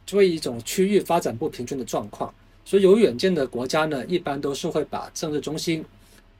[0.05, 2.33] 就会一种区域发展不平均的状况。
[2.65, 5.83] 所以有远见的国家呢，一般都是会把政治中心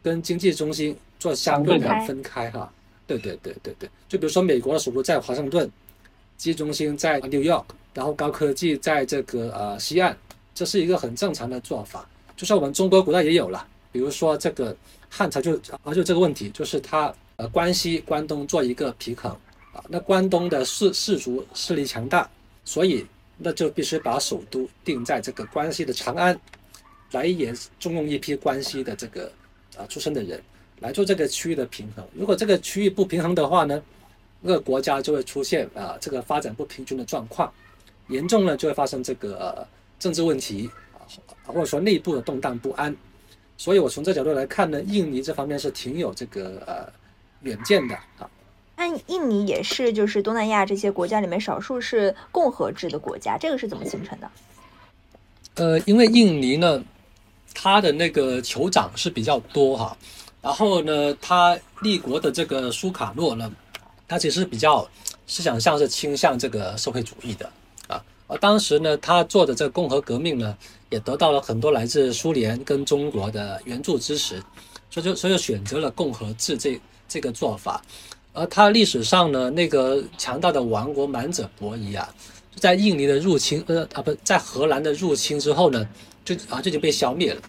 [0.03, 2.69] 跟经济中心做相对的分开哈。
[3.07, 5.63] 对对对对对，就比如说美国的首都在华盛顿，
[6.37, 10.15] 经济中心在 New York，然后高科技在这个呃西岸，
[10.53, 12.05] 这是一个很正常的做法。
[12.35, 14.75] 就像我们中国古代也有了，比如说这个。
[15.09, 19.31] 汉朝就啊就这个问题，就是他呃关西、关东做一个平衡
[19.73, 22.29] 啊，那关东的士士族势力强大，
[22.65, 23.05] 所以
[23.37, 26.39] 那就必须把首都定在这个关西的长安，
[27.11, 29.31] 来也重用一批关西的这个
[29.77, 30.41] 啊出身的人
[30.79, 32.05] 来做这个区域的平衡。
[32.13, 33.81] 如果这个区域不平衡的话呢，
[34.41, 37.51] 那个国家就会出现啊这个发展不平均的状况，
[38.09, 39.67] 严重呢就会发生这个
[39.99, 41.01] 政治问题啊，
[41.45, 42.95] 或者说内部的动荡不安。
[43.57, 46.91] 所以我从这角度来看呢，印尼这方面是挺有这个呃
[47.41, 48.29] 远见的啊。
[48.75, 54.29] 那印尼也是就是东南亚这些国家里面少数是共和制的国家，这个是怎么形成的？
[55.55, 56.83] 呃，因为印尼呢，
[57.55, 59.97] 它的那个酋长是比较多哈，
[60.39, 63.51] 然后呢，他立国的这个苏卡诺呢，
[64.07, 64.87] 他其实比较
[65.25, 67.51] 思想上是倾向这个社会主义的
[67.87, 70.55] 啊，而当时呢，他做的这个共和革命呢，
[70.89, 74.41] 也得到了很多来自苏联跟中国的援助支持，
[74.89, 77.81] 所以就所以就选择了共和制这这个做法，
[78.33, 82.07] 而他历史上呢，那个强大的王国满者伯夷啊。
[82.55, 85.87] 在印尼的入侵，呃啊不在荷兰的入侵之后呢，
[86.25, 87.41] 就啊这就被消灭了，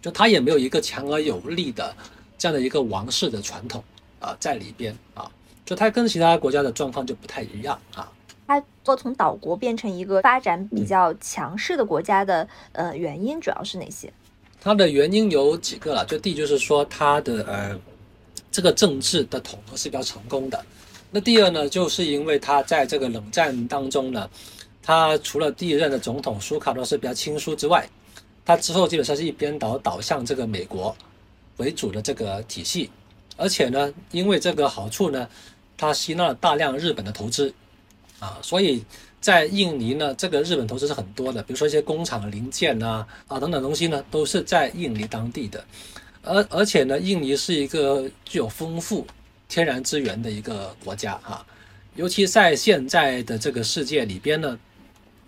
[0.00, 1.92] 就他也没有一个强而有力的
[2.38, 3.82] 这样的一个王室的传统
[4.20, 5.28] 啊在里边啊，
[5.66, 8.08] 就他跟其他国家的状况就不太一样啊。
[8.46, 14.12] 他做从岛国变成一个发展比较强势的国家的呃原因主要是哪些？
[14.60, 17.78] 它的原因有几个了，就第一就是说它的呃
[18.50, 20.64] 这个政治的统合是比较成功的。
[21.10, 24.28] 那第二呢，就是因为他在这个冷战当中呢，
[24.82, 27.88] 他除了第一任的总统苏卡诺是比较亲苏之外，
[28.44, 30.96] 他之后基本上是一边倒倒向这个美国
[31.58, 32.90] 为主的这个体系，
[33.36, 35.28] 而且呢，因为这个好处呢，
[35.76, 37.54] 他吸纳了大量日本的投资
[38.24, 38.82] 啊，所以
[39.20, 45.64] 在印尼呢，这个日本投资是很多的，比如说一些工厂零件啊啊等等东西呢，都是在印尼当地的，
[46.22, 49.06] 而而且呢，印尼是一个具有丰富。
[49.46, 51.44] 天然资源的一个国家哈，
[51.94, 54.58] 尤其在现在的这个世界里边呢，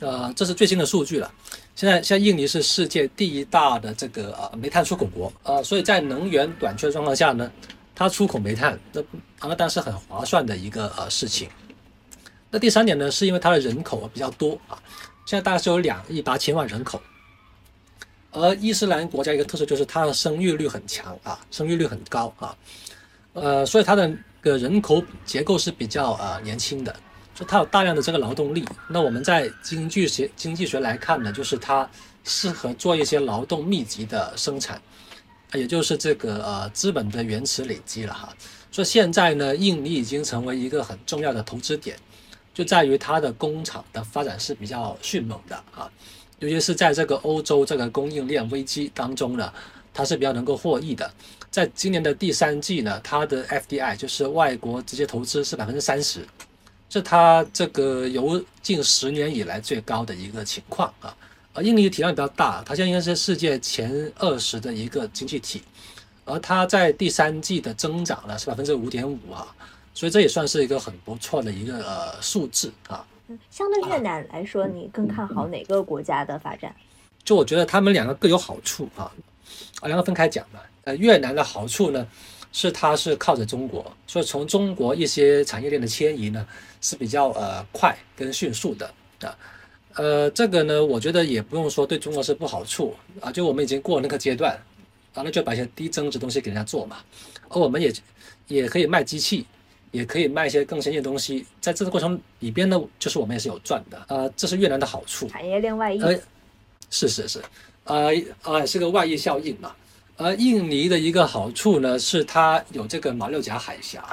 [0.01, 1.31] 呃，这是最新的数据了。
[1.77, 7.53] 现在像印尼是世界第一大的这个呃煤炭出口国，呃，所以在能源短缺状况下呢，
[7.95, 9.01] 它出口煤炭，那
[9.39, 11.49] 啊，但是很划算的一个呃事情。
[12.57, 14.81] 那第三点呢，是因为它的人口比较多啊，
[15.27, 16.99] 现在大概是有两亿八千万人口，
[18.31, 22.57] 而伊斯兰国家一个特色就是它的生育率很强啊，生育率很高啊。
[23.35, 26.97] 呃，所以它的个人口结构是比较呃年轻的，
[27.35, 28.65] 就它有大量的这个劳动力。
[28.89, 31.87] 那我们在经济学经济学来看呢，就是它
[32.25, 34.81] 适合做一些劳动密集的生产，
[35.53, 38.35] 也就是这个呃资本的原始累积了哈。
[38.73, 41.99] 所以现在呢，印尼已经成为一个很重要的投资点，
[42.57, 45.87] 就在于它的工厂的发展是比较迅猛的啊，
[46.39, 49.53] 尤其是在这个欧洲这个供应链危机当中呢，
[49.93, 51.13] 它是比较能够获益的。
[51.51, 56.27] 在今年的第三季呢，它的 FDI 就是外国直接投资是百分之三十，
[56.89, 61.15] 是它这个有近十年以来最高的一个情况啊。
[61.53, 65.63] 而印尼体量比较大，它现在应该是世界前二十的一个经济体，
[66.25, 69.47] 而它在第三季的增长呢是百分之五点五啊，
[69.97, 73.03] 所以这也算是一个很不错的一个呃数字啊。
[73.29, 76.77] 嗯，相对越南来说，你更看好哪个国家的发展？
[77.25, 79.11] 就我觉得他们两个各有好处啊，
[79.81, 80.63] 啊，两个分开讲吧。
[80.85, 82.07] 呃，越南的好处呢，
[82.53, 86.47] 是它是靠着中国，所以从中国一些产业链的迁移呢
[86.83, 88.87] 是比较呃快跟迅速的
[89.23, 89.35] 啊。
[89.95, 94.53] 呃，这个呢，我觉得也不用说对中国是不好处啊，就我们已经过那个阶段，
[95.15, 96.99] 啊，那就把一些低增值东西给人家做嘛，
[97.49, 97.91] 而我们也
[98.47, 99.47] 也可以卖机器，
[99.97, 105.27] 也可以卖一些更先进的东西，在这个过程里边呢，就是我们也是有赚的呃，这是越南的好处。
[105.29, 106.01] 产业链外溢。
[106.89, 107.43] 是是是，
[107.85, 109.75] 呃呃，是个外溢效应嘛。
[110.17, 114.05] 而印尼的一个好处呢，是它有这个马六甲海峡，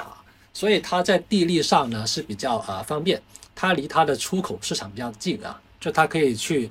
[0.52, 3.20] 所以它在地利上呢是比较呃方便，
[3.54, 6.68] 它离它的出口市场比较近啊，就它可以去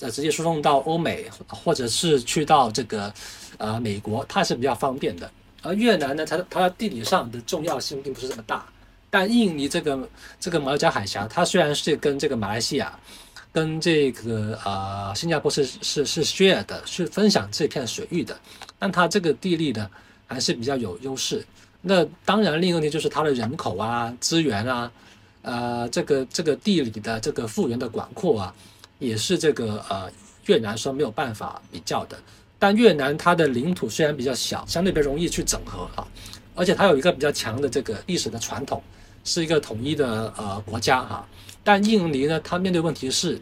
[0.00, 3.14] 呃直接输送到欧美，或者是去到这个
[3.58, 5.30] 呃美国，它是比较方便的。
[5.64, 8.64] 而越南呢，它它地理上的重要性并不是这么大，
[9.10, 12.96] 但印尼这个这个马六甲海峡，它虽然是跟这个马来西亚。
[13.54, 18.36] 跟这个呃新加坡是是是 share 的，是分享这片水域的，
[18.80, 19.88] 但它这个地利呢
[20.26, 21.46] 还是比较有优势。
[21.80, 24.90] 那当然，另一个问题就是它的人口啊、资源啊，
[25.42, 28.52] 呃，这个这个地理的这个复原的广阔啊，
[28.98, 30.10] 也是这个呃
[30.46, 32.18] 越南说没有办法比较的。
[32.64, 36.08] 但越南它的领土虽然比较小，相对比较容易去整合啊，
[36.54, 38.82] 而且它有一个比较强的这个历史的传统，
[39.22, 41.28] 是一个统一的呃国家哈。
[41.62, 43.38] 但印尼呢，它面对问题是，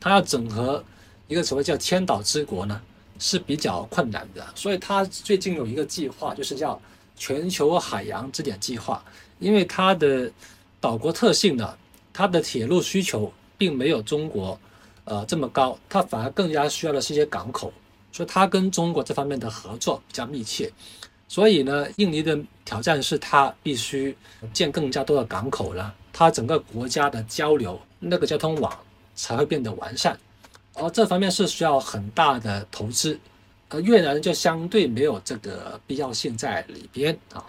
[0.00, 0.82] 它要整合
[1.28, 2.82] 一个所谓叫千岛之国呢，
[3.20, 4.44] 是比较困难的。
[4.56, 6.80] 所以它最近有一个计划，就是叫
[7.16, 9.00] 全球海洋支点计划。
[9.38, 10.28] 因为它的
[10.80, 11.78] 岛国特性呢，
[12.12, 14.58] 它的铁路需求并没有中国
[15.04, 17.72] 呃这么高，它反而更加需要的是一些港口
[18.16, 20.72] 所以它跟中国这方面的合作比较密切。
[21.28, 24.16] 所以呢，印尼的挑战是它必须
[24.54, 28.74] 建更加多的港口了，它整个国家的交流那个交通网
[29.14, 30.18] 才会变得完善，
[30.72, 33.18] 而这方面是需要很大的投资，
[33.68, 37.44] 而越南就相对没有这个必要性在里边啊。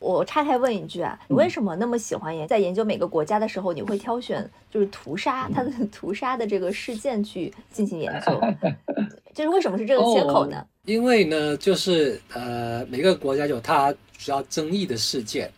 [0.00, 8.40] 我岔开问一句啊，你为什么那么喜欢研在研究每个国家的时候，你会挑选就是屠杀它的屠杀的这个事件去进行研究？
[9.34, 10.64] 就是为什么是这个切口呢？
[10.84, 15.50] 因为呢，就是呃，每个国家有它主要争议的事件，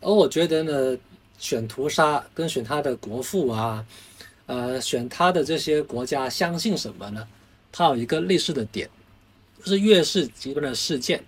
[0.00, 0.98] 而我觉得呢，
[1.38, 3.84] 选屠杀跟选他的国父啊，
[4.46, 7.26] 呃，选他的这些国家相信什么呢？
[7.70, 8.88] 它有一个类似的点，
[9.60, 11.22] 就是越是极端的事件。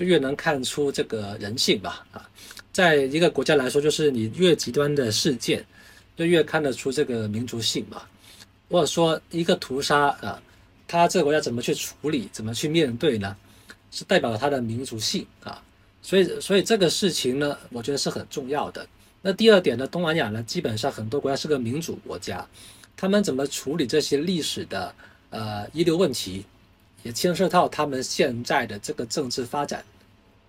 [0.00, 2.26] 就越能看出这个人性吧，啊，
[2.72, 5.62] 在一个国家来说，就是你越极端的事件，
[6.16, 8.00] 就越看得出这个民族性嘛。
[8.70, 10.42] 或者说一个屠杀啊，
[10.88, 13.36] 他这个国家怎么去处理，怎么去面对呢？
[13.90, 15.62] 是代表了他的民族性啊。
[16.00, 18.88] 所以，所以这个事情呢，我觉得是很重要的。
[19.20, 22.48] 那第二点呢，东南亚呢，基本上很多国家是个民主国家，
[22.96, 24.94] 他们怎么处理这些历史的
[25.28, 26.46] 呃遗留问题？
[27.02, 29.84] 也牵涉到他们现在的这个政治发展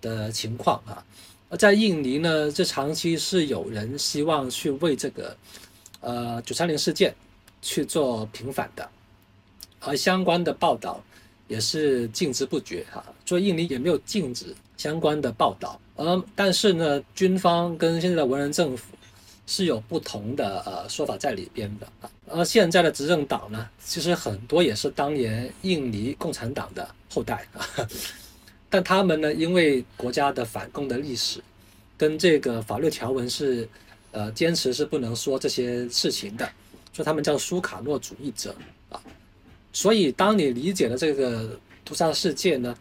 [0.02, 1.04] 的情况啊。
[1.50, 5.36] 而在印尼呢，这长期是有人希望去为这个
[6.00, 7.14] 呃九三零事件
[7.62, 8.90] 去做平反的，
[9.80, 11.04] 而相关的报道
[11.48, 13.04] 也是禁之不绝哈。
[13.26, 18.86] 所以印尼也没有禁止相关的报道，而但是呢，军方跟现在的文人政府。
[19.52, 27.60] 是有不同的呃说法在里边的啊，而现在的执政党呢，其实很多也是当年印尼共产党的后代啊，
[28.72, 31.44] 但他们呢，因为国家的反共的历史，
[31.98, 33.68] 跟这个法律条文是，
[34.14, 36.50] 呃，坚持是不能说这些事情的，
[36.94, 38.56] 所以他们叫苏卡诺主义者
[38.88, 39.04] 啊，
[39.74, 42.74] 所以当你理解了这个屠杀事件呢，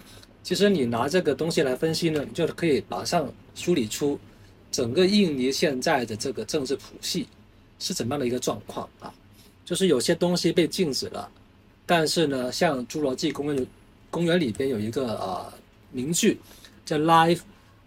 [0.44, 4.16] 其实你拿这个东西来分析呢，你就可以马上梳理出。
[4.70, 7.26] 整个印尼现在的这个政治谱系
[7.78, 9.12] 是怎么样的一个状况啊？
[9.64, 11.30] 就是有些东西被禁止了，
[11.86, 13.66] 但是呢，像侏罗纪公园
[14.10, 15.52] 公园里边有一个呃
[15.92, 16.40] 名句
[16.84, 17.40] 叫 “Life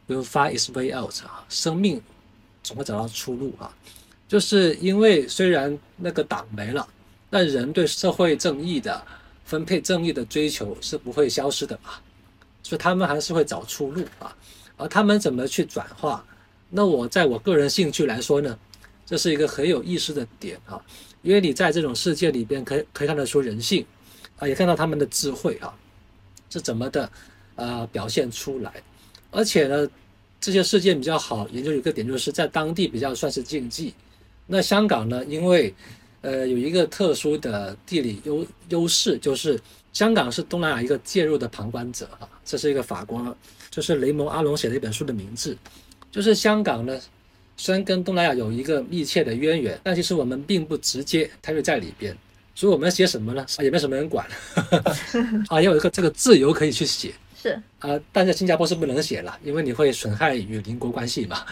[0.08, 2.02] will find its way out” 啊，生命
[2.64, 3.76] 总会找到出路啊。
[4.28, 6.88] 就是因为虽然那个党没了，
[7.30, 9.06] 但人对社会正义的
[9.46, 11.92] 分配正义的追求是不会消失的嘛，
[12.64, 14.36] 所以他们还是会找出路啊。
[14.78, 16.26] 而他们怎么去转化？
[16.76, 18.58] 那我在我个人兴趣来说呢，
[19.06, 20.82] 这是一个很有意思的点啊，
[21.22, 23.86] 因为你在这种世界里边可以可以看得出人性，
[24.40, 25.72] 啊，也看到他们的智慧啊，
[26.50, 27.08] 是怎么的
[27.56, 28.74] 呃表现出来，
[29.30, 29.88] 而且呢，
[30.42, 33.94] 这些事件比较好研究一个点，就是在当地比较算是禁忌。
[34.48, 35.72] 那香港呢，因为
[36.22, 39.62] 呃有一个特殊的地理优优势，就是
[39.94, 43.38] 香港是东南亚一个介入的旁观者啊，这是一个法国，
[43.70, 45.56] 就是雷蒙阿隆写的一本书的名字。
[46.14, 46.96] 就是香港呢，
[47.58, 52.16] 虽然跟东南亚有一个密切的渊源，但其实我们并不直接参与在里边，
[52.54, 53.44] 所以我们写什么呢？
[53.64, 54.24] 也没什么人管，
[55.50, 57.12] 啊，也有一个这个自由可以去写，
[57.42, 61.44] 是啊，但在新加坡是不能写了，因为你会损害与邻国关系嘛。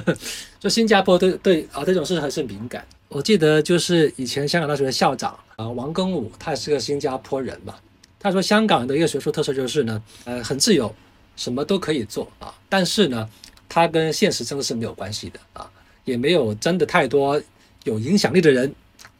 [0.60, 2.86] 就新加坡对对啊这种事还是敏感。
[3.08, 7.76] 我记得就是以前香港大学的校长啊王庚武，他是个新加坡人嘛，
[8.20, 10.94] 他说香港的一个学术特色就是呢，呃，很自由，
[11.34, 13.26] 什么都可以做啊，但是呢。
[13.74, 15.66] 它跟现实真的是没有关系的啊，
[16.04, 17.40] 也没有真的太多
[17.84, 18.70] 有影响力的人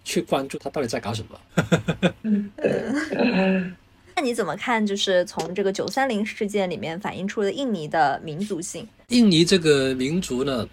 [0.04, 1.40] 去关注他到底在搞什么。
[4.14, 4.86] 那你怎么看？
[4.86, 8.86] 就是从这个九三零事件里面反映出的印尼的民族性。
[9.08, 10.68] 印尼这个民族呢，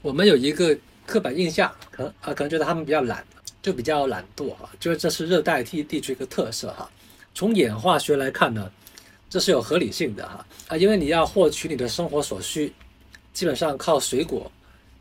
[0.00, 3.22] 我们有一个刻板印象，可能啊可能觉得他们比较懒，
[3.60, 6.90] 就比较懒惰啊，就是这是热带地地区一个特色哈。
[7.34, 8.70] 从演化学来看呢，
[9.28, 12.72] 这是有合理性的哈啊，因为你要获取你的生活所需。
[13.32, 14.50] 基本上靠水果，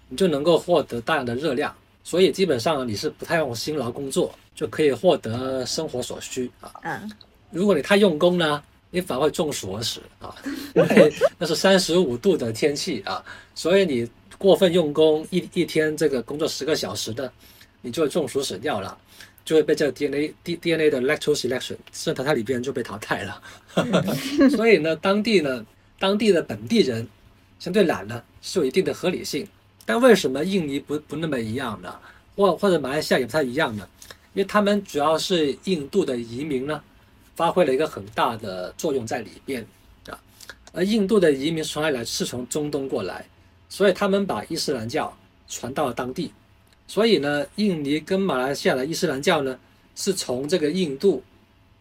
[0.08, 6.72] 你就能够获得大量的热量，所以基本上你是不太用辛劳工作就可以获得生活所需啊。
[6.84, 7.12] 嗯，
[7.52, 10.36] 如果你太用功呢，你反而会中暑而死啊。
[10.76, 13.24] 因为那是三十五度的天气啊，
[13.56, 17.32] 所以你过分用功一一天这个工作十个小时的，
[17.82, 18.98] 你就会中暑死掉了，
[19.44, 23.42] 就会被这个 DNA D DNA 的 lactose selection 剩淘汰里边就被淘汰了。
[24.56, 25.66] 所以呢，当地呢，
[25.98, 27.08] 当地的本地人。
[27.60, 29.48] 相对懒呢是有一定的合理性，
[29.86, 31.94] 但为什么印尼不不那么一样呢？
[32.36, 33.88] 或或者马来西亚也不太一样呢？
[34.34, 36.82] 因为他们主要是印度的移民呢，
[37.36, 39.66] 发挥了一个很大的作用在里边
[40.08, 40.18] 啊。
[40.72, 43.28] 而印度的移民从来来是从中东过来，
[43.68, 45.14] 所以他们把伊斯兰教
[45.48, 46.32] 传到了当地。
[46.88, 49.60] 所以呢，印尼跟马来西亚的伊斯兰教呢，
[49.96, 51.22] 是从这个印度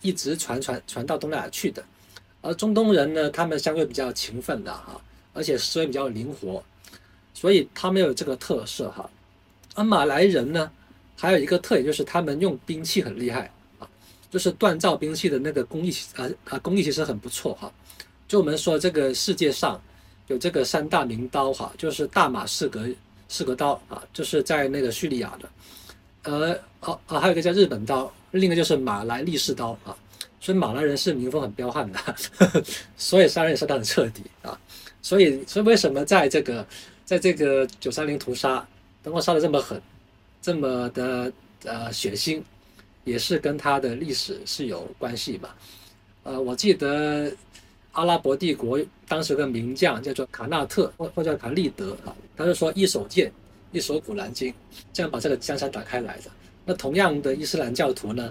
[0.02, 1.84] 一直传传传到东南亚去的。
[2.40, 5.00] 而中东人呢，他们相对比较勤奋的哈，
[5.38, 6.60] 而且思维比较灵活，
[7.32, 9.08] 所以他们有这个特色哈。
[9.76, 10.68] 而马来人呢，
[11.16, 13.86] 还有一个特点就是他们用兵器很厉害啊，
[14.28, 17.72] 就是锻造兵器的那个工艺啊啊工艺其实很不错哈。
[18.26, 19.80] 就我们说这个世界上
[20.26, 22.88] 有这个三大名刀哈，就是大马士革
[23.28, 25.48] 士革刀啊，就是在那个叙利亚的，
[26.24, 29.96] 呃哦啊还有一个叫日本刀，另一个就是马来利士刀啊。
[30.40, 31.98] 所以马来人是民风很彪悍的，
[32.96, 34.56] 所以杀人也杀得很彻底啊。
[35.08, 36.66] 所以，所以为什么在这个，
[37.02, 38.62] 在这个九三零屠杀，
[39.02, 39.80] 能够杀得这么狠，
[40.42, 41.32] 这么的
[41.64, 42.42] 呃血腥，
[43.04, 45.48] 也是跟他的历史是有关系嘛？
[46.24, 47.32] 呃，我记得
[47.92, 48.78] 阿拉伯帝国
[49.08, 53.32] 当时的名将叫做卡纳特或或叫卡利德啊，他就说一手剑，
[53.72, 54.52] 一手古兰经，
[54.92, 56.24] 这样把这个江山打开来的。
[56.66, 58.30] 那同样的伊斯兰教徒呢？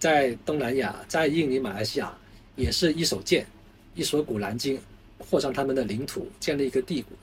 [0.00, 2.12] 在东南亚，在印尼、马来西亚，
[2.56, 3.46] 也是一手剑，
[3.94, 4.80] 一手古兰经，
[5.18, 7.16] 扩张他们的领土，建立一个帝国，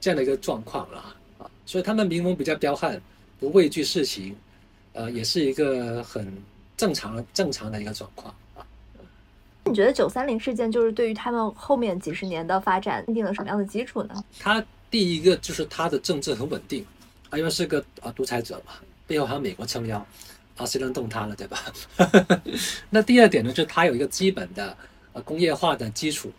[0.00, 0.98] 这样的一个状况了
[1.38, 1.50] 啊。
[1.66, 3.00] 所以他们民风比较彪悍，
[3.38, 4.36] 不畏惧事情，
[4.92, 6.32] 呃，也是一个很
[6.76, 8.66] 正常、正常的一个状况啊。
[9.64, 14.24] 你觉得九三零事件就是对于他们后面几十年的发展奠定了什么样的基础呢？
[14.38, 16.84] 他第一个就是他的政治很稳定，
[17.30, 18.72] 啊，因为是个啊独裁者嘛，
[19.06, 20.04] 背后还有美国撑腰。
[20.56, 21.58] 啊，谁能动它了，对吧？
[22.90, 24.76] 那第二点呢，就是它有一个基本的
[25.14, 26.30] 呃工业化的基础。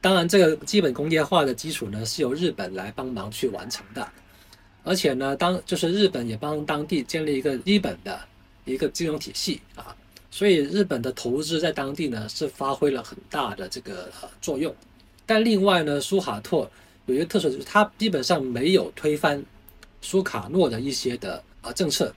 [0.00, 4.08] 当然，这个基本工业化的基础呢，是由日本来帮忙去完成的。
[4.84, 8.18] 而且呢，当就是日本也帮当地建立一个基本的
[8.64, 9.94] 一个金融体系啊，
[10.30, 14.08] 所以日本的投资在当地呢是发挥了很大的这个
[14.40, 14.74] 作用。
[15.26, 16.70] 但另外呢，苏哈托
[17.06, 19.44] 有一个特色，就是它基本上没有推翻
[20.00, 22.14] 苏卡诺的一些的啊政策。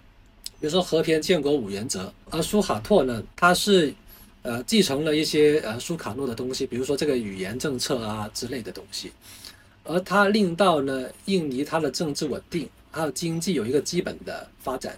[0.59, 3.93] 比如说和平建国五原则，而苏哈托呢，他是，
[4.43, 9.11] 呃，继承了一些呃苏卡诺的东西，比如说这个语言政策啊之类的东西，
[9.83, 14.97] 而他令到呢印尼它的政治稳定，还有经济有一个基本的发展，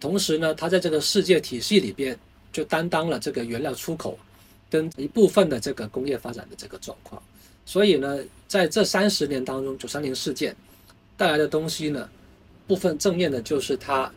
[0.00, 2.18] 同时呢，它在这个世界体系里边
[2.52, 4.18] 就担当了这个原料出口
[4.70, 7.22] 跟一部分的这个工业发展的这个状况，
[7.64, 10.56] 所以呢，在这三十年当中，九三零事件
[11.16, 12.08] 带来的东西呢，
[12.66, 14.10] 部分正面的就是它。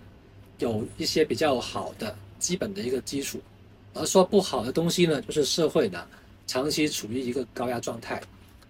[0.60, 3.40] 有一些比较好的基本的一个基础，
[3.94, 6.06] 而说不好的东西呢，就是社会呢
[6.48, 8.22] 长期处于一个高压状态，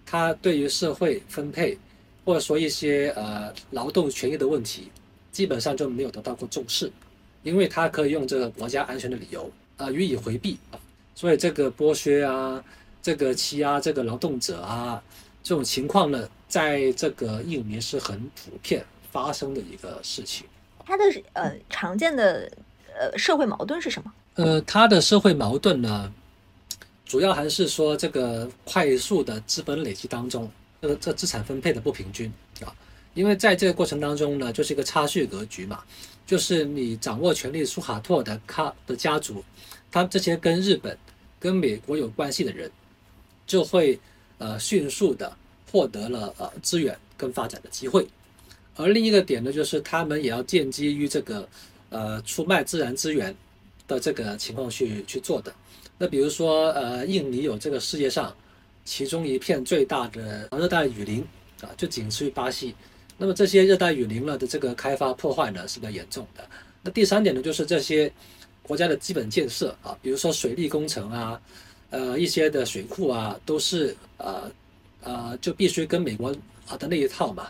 [0.04, 1.78] 它对于社会分配
[2.24, 4.90] 或者说一些呃劳动权益的问题，
[5.30, 6.90] 基本上就没有得到过重视，
[7.42, 10.78] 因为它可以用这个国家安全的理由啊予以回避啊，
[11.14, 12.62] 所以这个剥削啊，
[13.02, 15.02] 这个欺压这个劳动者啊
[15.42, 20.46] 这种情况呢，在这个印尼是很普遍发生的一个事情。
[20.84, 21.04] 它的
[21.34, 22.50] 呃常见的
[22.98, 24.12] 呃社会矛盾是什么？
[24.40, 26.10] 呃，它的社会矛盾呢，
[27.04, 32.32] 主要还是说这个快速的资本累积当中，这个这资产分配的不平均
[32.64, 32.72] 啊。
[33.12, 35.80] 因为在这个过程当中呢，就是一个差序格局嘛，
[36.26, 39.44] 就是你掌握权力苏哈托的卡的家族，
[39.90, 40.96] 他这些跟日本、
[41.38, 42.70] 跟美国有关系的人，
[43.46, 44.00] 就会
[44.38, 45.36] 呃迅速的
[45.70, 48.08] 获得了呃资源跟发展的机会。
[48.76, 51.46] 而另一个点呢，就是他们也要建基于这个，
[51.90, 53.36] 呃，出卖自然资源
[53.94, 55.52] 的这个情况去去做的。
[55.98, 58.34] 那比如说，呃，印尼有这个世界上
[58.84, 61.20] 其中一片最大的热带雨林
[61.60, 62.74] 啊，就仅次于巴西。
[63.18, 66.42] 那么这些热带雨林了的这个开发破坏呢是比较严重的。
[66.82, 68.10] 那第三点呢，就是这些
[68.62, 71.40] 国家的基本建设啊，比如说水利工程啊，
[71.90, 74.50] 呃，一些的水库啊，都是呃
[75.02, 76.34] 呃，就必须跟美国
[76.66, 77.48] 啊的那一套嘛。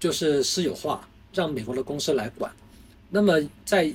[0.00, 2.52] 就是私有化，让美国的公司来管。
[3.08, 3.90] 那么在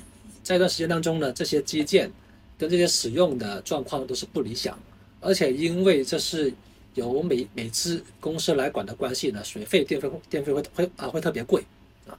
[0.49, 2.11] 在一段时间当中呢，这些基建
[2.57, 4.75] 跟这些使用的状况都是不理想，
[5.21, 6.51] 而且因为这是
[6.95, 11.63] 由美美资公司来管的关系呢，水费、电费、电费会会啊会特别贵
[12.07, 12.17] 啊。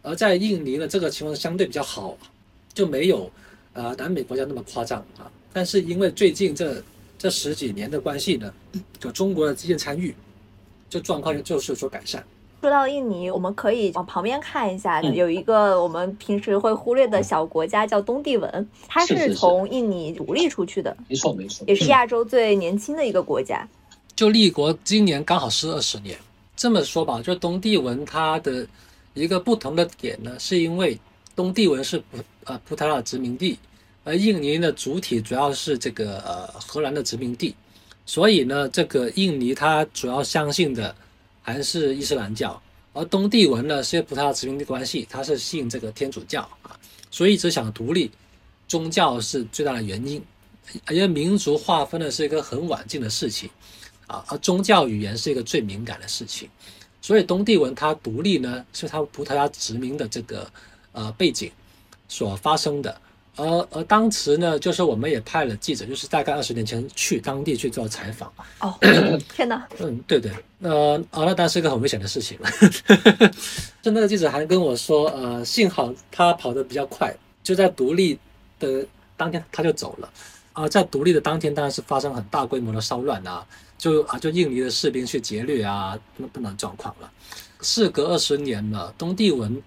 [0.00, 2.16] 而在印尼呢，这个情况相对比较好，
[2.72, 3.28] 就没有
[3.72, 5.28] 呃南美国家那么夸张啊。
[5.52, 6.80] 但是因为最近这
[7.18, 8.54] 这十几年的关系呢，
[9.00, 10.14] 就中国的基建参与，
[10.88, 12.24] 这状况就是有所改善。
[12.62, 23.68] 说到印尼，我们可以往旁边看一下，有一个我们平时会忽略的小国家叫东帝汶，它是从印尼独立出去的，没错没错，也是亚洲最年轻的一个国家。
[24.14, 26.16] 就立国今年刚好是二十年。
[26.54, 28.64] 这么说吧，就东帝汶它的
[29.14, 30.96] 一个不同的点呢，是因为
[31.34, 33.58] 东帝汶是葡呃葡萄牙殖民地，
[34.04, 37.56] 而印尼的主体主要是这个呃荷兰的殖民地，
[38.06, 40.94] 所以呢，这个印尼它主要相信的。
[41.42, 42.62] 还是伊斯兰教，
[42.92, 46.78] 而东帝汶呢是葡萄牙殖民地关系，它是信这个天主教啊，
[47.10, 48.10] 所以只想独立，
[48.66, 50.22] 宗教是最大的原因。
[50.88, 53.50] 因为民族划分的是一个很晚近的事情
[54.06, 56.48] 啊，而宗教语言是一个最敏感的事情，
[57.00, 60.48] 所以东帝汶它独立呢，是它葡萄牙殖民的这个
[60.92, 61.50] 呃背景
[62.08, 63.00] 所发生的。
[63.36, 68.30] 而而当时呢，就是我们也派了记者，就是大概二十年前去当地去做采访。
[68.60, 68.76] 哦，
[69.34, 69.66] 天哪！
[69.78, 70.30] 嗯，对对，
[70.60, 72.50] 呃，啊，那当然是一个很危险的事情了。
[73.80, 78.18] 就那个记者还跟我说，呃，幸好他跑得比较快，就在独立
[78.60, 78.84] 的
[79.16, 80.10] 当天他就走了。
[80.52, 83.42] 啊，在独立的当天，当然是发生很大规模的骚乱啊，
[83.78, 87.10] 就啊，就印尼的士兵去劫掠啊，等等等状况了。
[87.62, 89.62] 事隔二十年了，东帝汶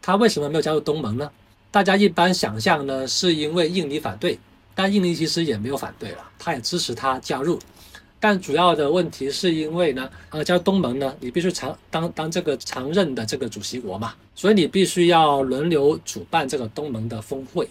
[0.00, 1.28] 他为什么没有加入东盟呢？
[1.70, 4.38] 大家一般想象呢，是因为印尼反对，
[4.74, 7.58] 但印尼其实也没有反对了，他也支持他加入。
[8.20, 17.68] 但主要的问题是因为呢，呃，加入东盟呢，你必须常当当这个常任的这个主席国嘛，所以你必须要轮流主办这个东盟的峰会。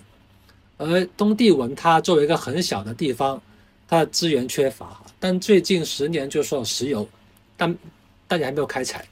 [0.78, 3.42] 而东帝汶它作为一个很小的地方，
[3.88, 7.06] 它的资源缺乏，但最近十年就说石油，
[7.58, 7.76] 但
[8.28, 9.06] 但也还没有开采，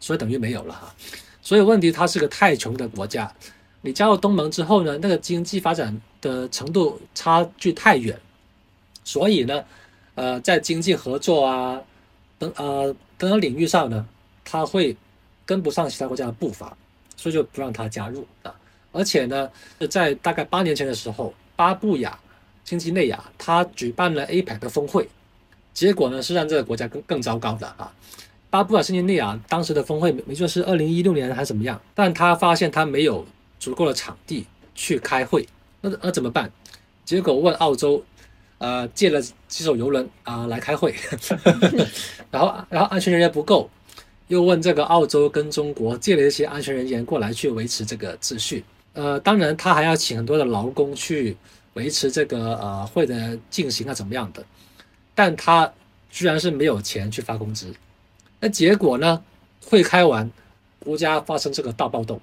[0.00, 0.92] 所以等于没有了哈。
[1.42, 3.32] 所以问题它是个太穷的国家。
[3.82, 8.18] 你加入东盟之后呢，那个经济发展的程度差距太远，
[9.02, 9.64] 所以呢，
[10.14, 11.80] 呃，在经济合作啊
[12.38, 14.06] 等呃等等领域上呢，
[14.44, 14.94] 他会
[15.46, 16.76] 跟不上其他国家的步伐，
[17.16, 18.54] 所以就不让他加入啊。
[18.92, 19.50] 而且呢，
[19.88, 22.18] 在大概八年前的时候，巴布亚
[22.66, 25.08] 新几内亚他举办了 APEC 的峰会，
[25.72, 27.90] 结果呢是让这个国家更更糟糕的啊。
[28.50, 33.24] 巴布亚新几内亚当时的峰会没错是二零一六年还是怎么样，但他发现他没有。
[33.60, 34.44] 足够的场地
[34.74, 35.46] 去开会，
[35.82, 36.50] 那那怎么办？
[37.04, 38.02] 结果问澳洲，
[38.58, 40.94] 呃，借了几艘游轮啊来开会，
[42.32, 43.68] 然后然后安全人员不够，
[44.28, 48.64] 又问这个澳洲跟中国借了一些安全人员过来去维持这个秩序。
[48.94, 51.36] 呃，当然他还要请很多的劳工去
[51.74, 54.44] 维持这个呃会的进行啊怎么样的，
[55.14, 55.72] 但他
[56.10, 57.72] 居然是没有钱去发工资。
[58.40, 59.22] 那结果呢？
[59.66, 60.28] 会开完。
[60.80, 62.20] 国家发生这个大暴动，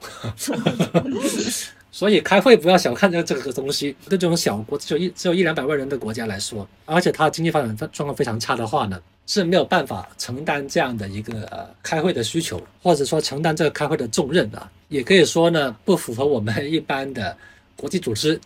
[1.92, 3.96] 所以开会不要小看这个这个东西。
[4.10, 14.70] 对这种小国，只有一只有一两百万人的国家来说，而且它经济发展状况非常差的话呢，是没有办法承担这样的一个呃开会的需求，或者说承担这个开会的重任啊。
[14.90, 17.36] 也可以说呢，不符合我们一般的
[17.76, 18.40] 国际组织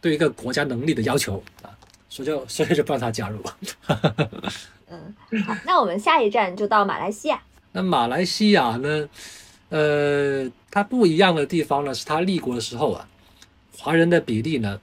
[0.00, 1.70] 对一个国家能力的要求啊，
[2.08, 3.42] 所以就所以就不让他加入。
[4.88, 5.14] 嗯，
[5.44, 7.42] 好，那我们下一站就到马来西亚。
[7.72, 9.08] 那马来西亚呢？
[9.68, 13.08] 呃，它不一样的地方呢，是它立国的时候啊，
[13.76, 14.80] 华人的比例呢，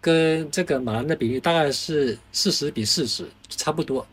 [0.00, 4.06] 跟这个马兰的比例大概是四十比四十，差不多。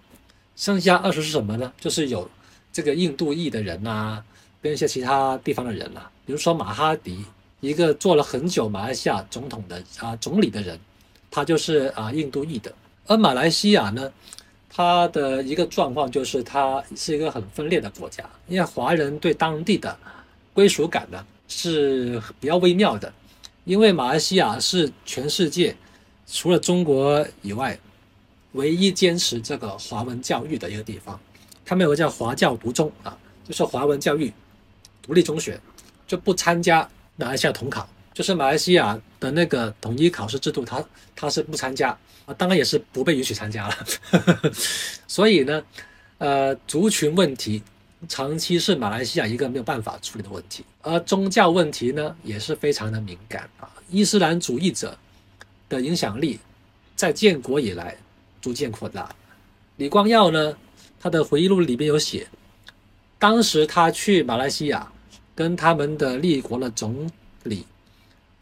[0.55, 1.71] 剩下二十是什么呢？
[1.79, 2.29] 就是有
[2.73, 4.23] 这个印度裔的人呐，
[4.61, 7.23] 跟一些其他地方的人呐，比如说马哈迪，
[7.59, 10.79] 一个做了很久马来西亚总统的啊总理的人，
[11.29, 12.73] 他就是啊印度裔的。
[13.05, 14.11] 而马来西亚呢？
[14.79, 19.93] 它的一个状况就是，它是一个很分裂的国家，因为华人对当地的
[20.53, 23.11] 归属感呢是比较微妙的。
[23.65, 25.75] 因为马来西亚是全世界
[26.25, 27.77] 除了中国以外
[28.53, 31.19] 唯一坚持这个华文教育的一个地方，
[31.65, 34.31] 他们有个叫华教独中啊，就是华文教育
[35.01, 35.59] 独立中学，
[36.07, 40.83] 就不参加马来西亚统考，就是马来西亚的那个统一考试制度，它
[41.15, 41.89] 它是不参加
[42.25, 42.33] 啊。
[42.33, 43.77] 当然也是不被允许参加了，
[45.07, 45.63] 所以呢，
[46.17, 47.61] 呃，族群问题
[48.07, 53.69] 长期是马来西亚一个没有办法处理的问题，而宗教问题呢也是非常的敏感啊。
[53.89, 54.97] 伊斯兰主义者
[55.67, 56.39] 的影响力
[56.95, 57.95] 在建国以来
[58.41, 59.13] 逐渐扩大。
[59.77, 60.57] 李光耀呢，
[60.99, 62.27] 他的回忆录里边有写，
[63.17, 64.91] 当时他去马来西亚
[65.33, 67.09] 跟他们的立国的总
[67.43, 67.65] 理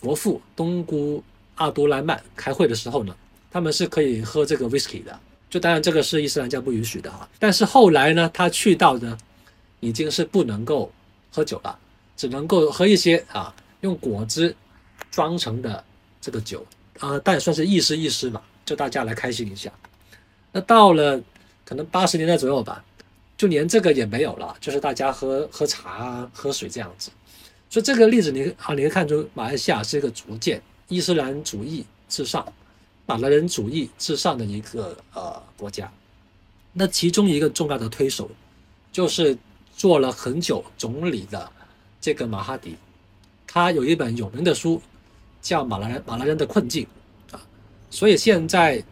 [0.08, 1.22] 国父东姑
[1.55, 3.14] 阿都莱曼开会的时候呢。
[3.49, 7.28] 他们是可以喝这个 whisky 的，就当然这个是伊斯兰教不允许的哈。
[7.39, 9.18] 但是后来呢，他去到呢，
[9.80, 10.91] 已经是不能够
[11.32, 11.80] 喝酒了，
[12.16, 14.55] 只能够喝一些啊用果汁
[15.10, 15.84] 装成的
[16.22, 16.64] 这个酒
[16.99, 19.72] 啊，但也算是意思意思嘛，就大家来开心一下。
[20.51, 21.20] 那到了
[21.66, 22.84] 可能八十年代左右吧，
[23.38, 27.10] 就连这个也没有了，就是大家喝喝茶啊、喝水这样子。
[27.70, 32.45] 所以这个例子你啊，你可以看出马来西亚是一个逐渐伊斯兰主义至上。
[33.09, 35.89] 马来人主义至上的一个呃国家，
[36.74, 38.30] 那其中一个重要的推手，
[38.91, 39.38] 就是
[39.78, 41.49] 做了很久总理的
[42.01, 42.76] 这个马哈迪，
[43.47, 44.82] 他有一本有名的书
[45.41, 46.86] 叫《马来人马来人的困境》
[47.34, 47.41] 啊，
[47.89, 48.84] 所以现在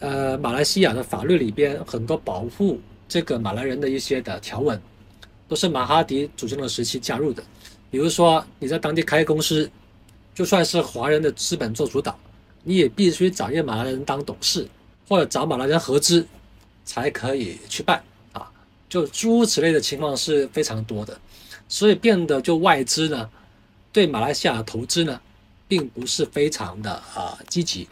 [0.00, 4.78] 呃马来西亚的法律里边很多保护这个马来人的一些的条文，
[5.48, 7.42] 都是马哈迪主政的时期加入的，
[7.96, 9.70] 比如说你在当地开公司，
[10.34, 12.14] 就算是华人的资本做主导。
[12.62, 14.68] 你也必须找一个马来人当董事，
[15.08, 16.26] 或者找马来人合资，
[16.84, 18.52] 才可以去办啊。
[18.86, 21.18] 就诸如此类的情况是非常多的，
[21.70, 23.30] 所以变得就外资呢，
[23.92, 25.18] 对马来西亚的投资呢，
[25.66, 27.88] 并不是非常的啊积极。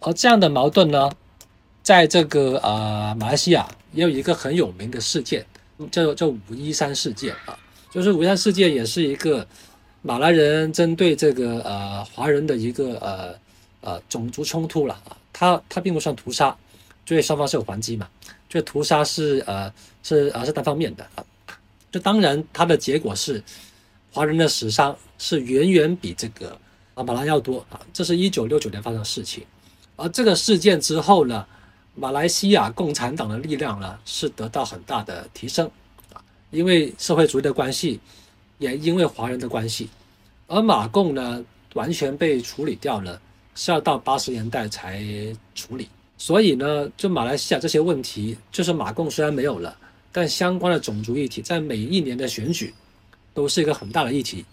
[0.00, 1.12] 而这样的矛盾呢，
[1.82, 5.44] 在这个呃马来西亚也有一个很有名的事件，
[5.90, 7.58] 叫叫五一三事件啊，
[7.92, 9.46] 就是五一三事件也是一个
[10.00, 13.34] 马来人针对这个呃华人的一个呃
[13.82, 16.56] 呃种族冲突了啊，它它并不算屠杀，
[17.06, 18.08] 因为双方是有还击嘛，
[18.48, 19.70] 这屠杀是呃
[20.02, 21.22] 是呃是单方面的啊，
[21.90, 23.44] 这当然它的结果是
[24.10, 26.58] 华人的死伤是远远比这个
[26.94, 29.44] 啊马来要多啊，这是一九六九年发生的事情。
[29.96, 31.46] 而这个事件之后呢，
[31.94, 35.70] 马来西亚共产党的力量呢是得到很大的提升，
[36.52, 37.98] 因为社会主义的关系，
[38.58, 39.88] 也因为华人的关系，
[40.46, 41.44] 而马共呢
[41.74, 43.20] 完全被处理掉了，
[43.56, 45.02] 是要到八十年代才
[45.54, 45.88] 处理。
[46.16, 49.76] 所以呢，就马来西亚这些问题，就是马共虽然没有了，
[50.12, 52.72] 但相关的种族议题在每一年的选举
[53.34, 54.44] 都是一个很大的议题。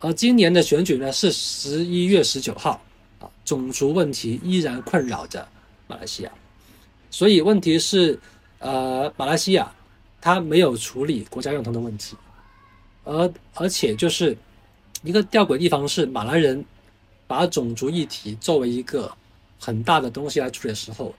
[0.00, 2.82] 而今年的选举呢是十一月十九号
[3.20, 3.30] 啊。
[3.44, 5.46] 种族问题依然困扰着
[5.86, 6.32] 马来西亚，
[7.10, 8.18] 所以问题是，
[8.58, 9.70] 呃，马来西亚
[10.24, 12.16] 它没有处理国家认同的问题，
[13.04, 14.34] 而而且就是
[15.02, 16.64] 一个吊诡地方是，马来人
[17.26, 19.14] 把种族议题作为一个
[19.60, 21.14] 很大的东西来处理的时候，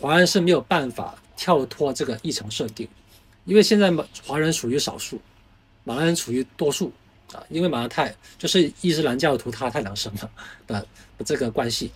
[0.00, 2.88] 华人是没有办法跳脱这个议程设定，
[3.44, 5.20] 因为现在马华人属于少数，
[5.84, 6.90] 马来人处于多数。
[7.32, 10.30] 啊，因为马来太就是伊斯兰教徒，他太难生了
[10.66, 10.86] 的
[11.18, 11.90] 的这个关系，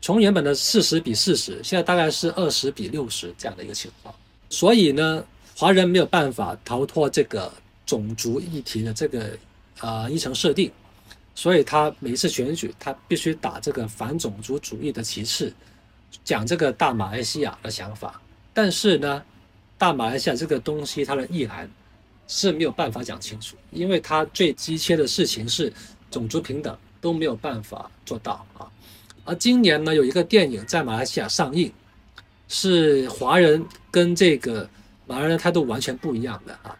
[0.00, 4.14] 从原本的四十比四十，现在大概是二十比六十这样的一个情况。
[4.50, 5.24] 所以呢，
[5.56, 7.52] 华人没有办法逃脱这个
[7.86, 9.38] 种族议题的这个
[9.80, 10.70] 呃议程设定，
[11.34, 15.52] 所以他每次选举，他必须打这个反种族主义的旗帜，
[16.24, 18.20] 讲这个大马来西亚的想法。
[18.52, 19.22] 但是呢，
[19.78, 21.70] 大马来西亚这个东西它的意涵。
[22.26, 25.70] 是没有办法讲清楚，因为它最急切的事情是
[26.10, 28.64] 种族平等都没有办法做到啊。
[29.26, 31.70] 而今年呢，有一个电影在马来西亚上映，
[32.48, 34.66] 是华人跟这个
[35.06, 36.76] 马来人的态度完全不一样的啊。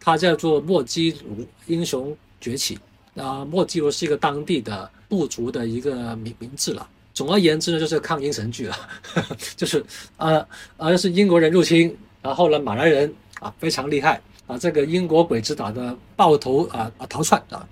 [0.00, 2.78] 它叫做《莫基卢英雄崛起》
[3.22, 6.88] 啊，莫基卢是一个当地的部族的一个名名字了。
[7.12, 8.76] 总而言之呢，就是抗英神剧了，
[9.56, 9.84] 就是
[10.16, 10.46] 呃
[10.76, 14.20] 呃是英国人入侵，然后呢马来人啊非常厉害。
[14.46, 17.66] 啊，这个英国鬼子打的爆头啊啊逃窜啊，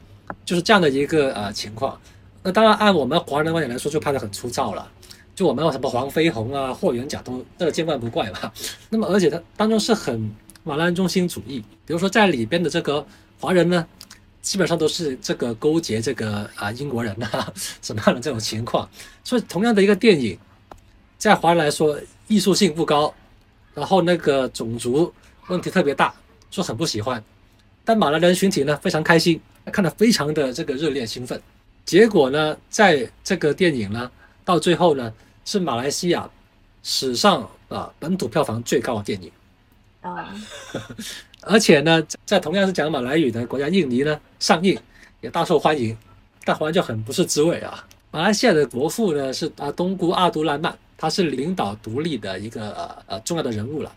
[0.44, 1.96] 就是这样的一个呃情况。
[2.42, 4.90] 那当然按我们华人的观点来说，就拍得很粗糙了。
[5.34, 8.52] 就我们有什么黄飞鸿啊、霍元甲都这个见怪不怪吧。
[8.90, 10.30] 那么而且它当中是很
[10.62, 13.04] 马来中心主义，比如说在里边的这个
[13.40, 13.86] 华人呢，
[14.40, 18.88] 基本上都是这个勾结这个啊英国人啊 什么样的这种情况。
[19.22, 20.38] 所以同样的一个电影，
[21.18, 23.12] 在华人来说艺术性不高，
[23.74, 25.12] 然后那个种族
[25.48, 26.14] 问题特别大。
[26.50, 27.20] 说很不喜欢，
[27.84, 29.40] 但马来人群体呢非常开心，
[29.72, 31.42] 看得非常的这个热烈兴奋。
[31.84, 34.08] 结果呢，在这个电影呢，
[34.44, 35.12] 到最后呢，
[35.44, 36.28] 是马来西亚
[36.82, 39.30] 史上啊本土票房最高的电影
[40.02, 40.34] 啊，
[41.42, 44.78] 而且呢，在同样是讲马来语的国家印尼呢上映
[45.20, 45.96] 也大受欢迎，
[46.44, 47.86] 但好像就很不是滋味啊。
[48.10, 53.90] 马来西亚的国父呢是啊东姑阿都兰曼，他是领导独立的一个呃呃重要的人物了。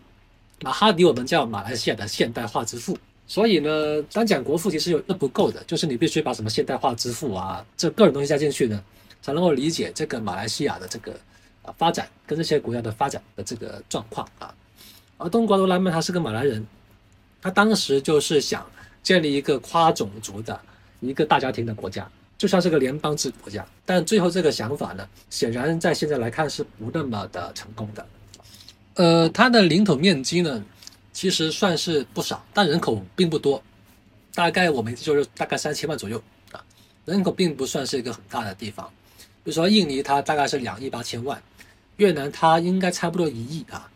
[0.61, 8.81] 马哈迪我们叫马来西亚的现代化之父，所以呢，单讲国父其实有那不够的，就是你必须把什么现代化之父啊，这各种东西加进去呢，
[9.21, 11.11] 才能够理解这个马来西亚的这个
[11.63, 14.53] 啊发展跟这些国家的发展的这个状况啊。
[15.17, 16.65] 而东瓜罗拉曼他是个马来人，
[17.41, 18.65] 他当时就是想
[19.01, 20.59] 建立一个跨种族的
[20.99, 22.07] 一个大家庭的国家，
[22.37, 28.05] 就像是个联邦制国家，但最后这个想法呢，显然在现在来看是不那么的成功的。
[28.93, 30.63] 呃，它的领土面积呢，
[31.13, 33.61] 其实算是不少，但人口并不多，
[34.35, 36.63] 大概我们就是大概三千万左右啊，
[37.05, 38.91] 人口并不算是一个很大的地方。
[39.47, 41.41] 比如说印尼，它大概是两亿八千万，
[41.95, 43.89] 越南它应该差不多一亿啊，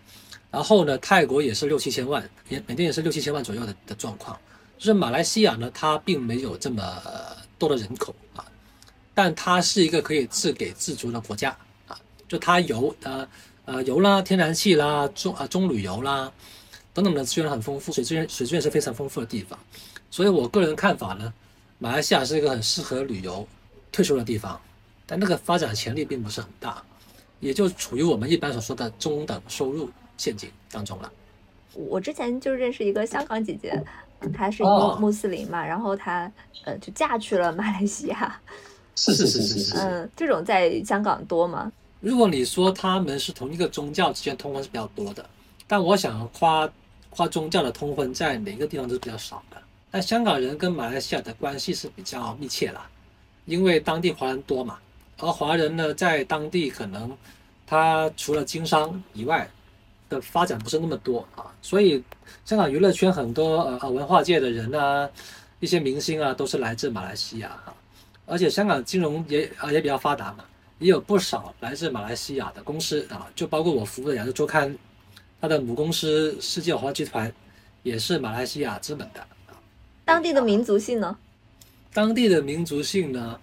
[0.50, 4.40] 然后呢，泰国也是六七千万，也缅甸也是六七千万左右的的状况。
[4.78, 6.82] 就是马来西亚呢，它并没有这么
[7.60, 8.46] 多的人口啊，
[9.14, 11.50] 但它是一个可以自给自足的国家
[11.86, 12.00] 啊，
[12.30, 13.28] 就它油呃。
[13.66, 16.30] 呃，油啦、天然气啦、中啊中旅游啦
[16.96, 19.58] 等等的资源很丰富，水资源水资源是非常丰富的地方。
[20.10, 21.32] 所以我个人看法呢，
[21.78, 23.48] 马来西亚是一个很适合旅游
[23.92, 24.60] 退休的地方，
[25.12, 26.82] 但那个发展潜力并不是很大，
[27.42, 31.12] 也就处于我们一般所说的中等收入陷阱当中了。
[31.74, 33.78] 我之前就认识一个香港姐姐，
[34.34, 36.32] 她是一个穆斯林嘛，然后她
[36.64, 38.40] 呃就嫁去了马来西亚。
[38.96, 39.78] 是是是是是。
[39.80, 41.70] 嗯，这种在香港多吗？
[42.00, 45.30] 如果你说他们是同一个宗教之间通婚是比较多的，
[45.68, 46.72] 但我想跨
[47.10, 49.62] 跨宗教的通婚在哪个地方都是比较少的。
[49.92, 52.90] 但香港人跟马来西亚的关系是比较密切啦，
[53.44, 54.78] 因为当地华人多嘛，
[55.22, 57.16] 而华人呢在当地可能
[57.66, 59.50] 他除了经商以外
[60.10, 62.04] 的发展不是那么多啊，所以
[62.44, 65.10] 香港娱乐圈很多呃文化界的人啊，
[65.60, 67.74] 一些明星啊都是来自马来西亚哈，
[68.26, 70.44] 而且香港金融也啊也比较发达嘛。
[70.80, 74.76] 也有不少来自马来西亚的公司啊，就包括我服务的亚洲周刊，
[75.40, 77.32] 它的母公司世界华集团
[77.84, 79.24] 也是马来西亚资本的。
[80.04, 81.16] 当地的民族性呢？
[81.94, 83.40] 当地的民族性呢？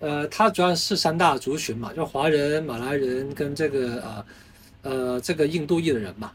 [0.00, 4.24] 呃，它主要是三大族群嘛，就华人、马来人跟这个呃
[4.82, 6.32] 呃这个印度裔的人嘛。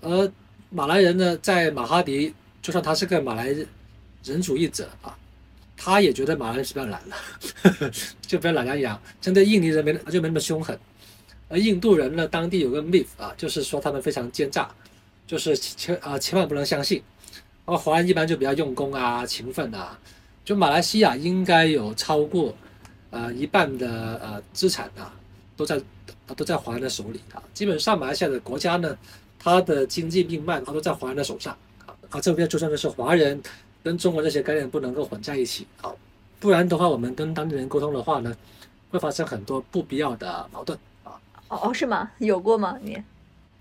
[0.00, 0.32] 而
[0.70, 2.32] 马来人呢，在马哈迪，
[2.62, 3.54] 就算他是个马来
[4.24, 5.14] 人主义者啊。
[5.84, 7.16] 他也觉得马来人是比较懒了，
[8.22, 9.02] 就比较懒洋洋。
[9.20, 10.78] 针对印尼人没就没那么凶狠，
[11.48, 14.70] 而印度人呢，当地有个 myth 啊，就是说他们非常奸诈，
[15.26, 17.02] 就是千啊千万不能相信。
[17.64, 19.98] 而华人一般就比较用功啊、勤奋啊。
[20.44, 22.54] 就马来西亚应该有超过
[23.12, 23.88] 呃一半的
[24.20, 25.14] 呃资产啊
[25.56, 25.80] 都在
[26.36, 27.40] 都在华人的手里啊。
[27.54, 28.98] 基本上马来西亚的国家呢，
[29.38, 31.56] 它的经济命脉它都在华人的手上
[31.86, 31.94] 啊。
[32.10, 33.40] 啊，这边就算的是华人。
[33.84, 35.90] 跟中国这些概念不能够混在一起啊，
[36.38, 38.32] 不然的话，我们跟当地人沟通的话呢，
[38.92, 41.18] 会发生很多不必要的矛盾啊。
[41.48, 42.08] 哦，是吗？
[42.18, 42.78] 有过吗？
[42.80, 43.02] 你？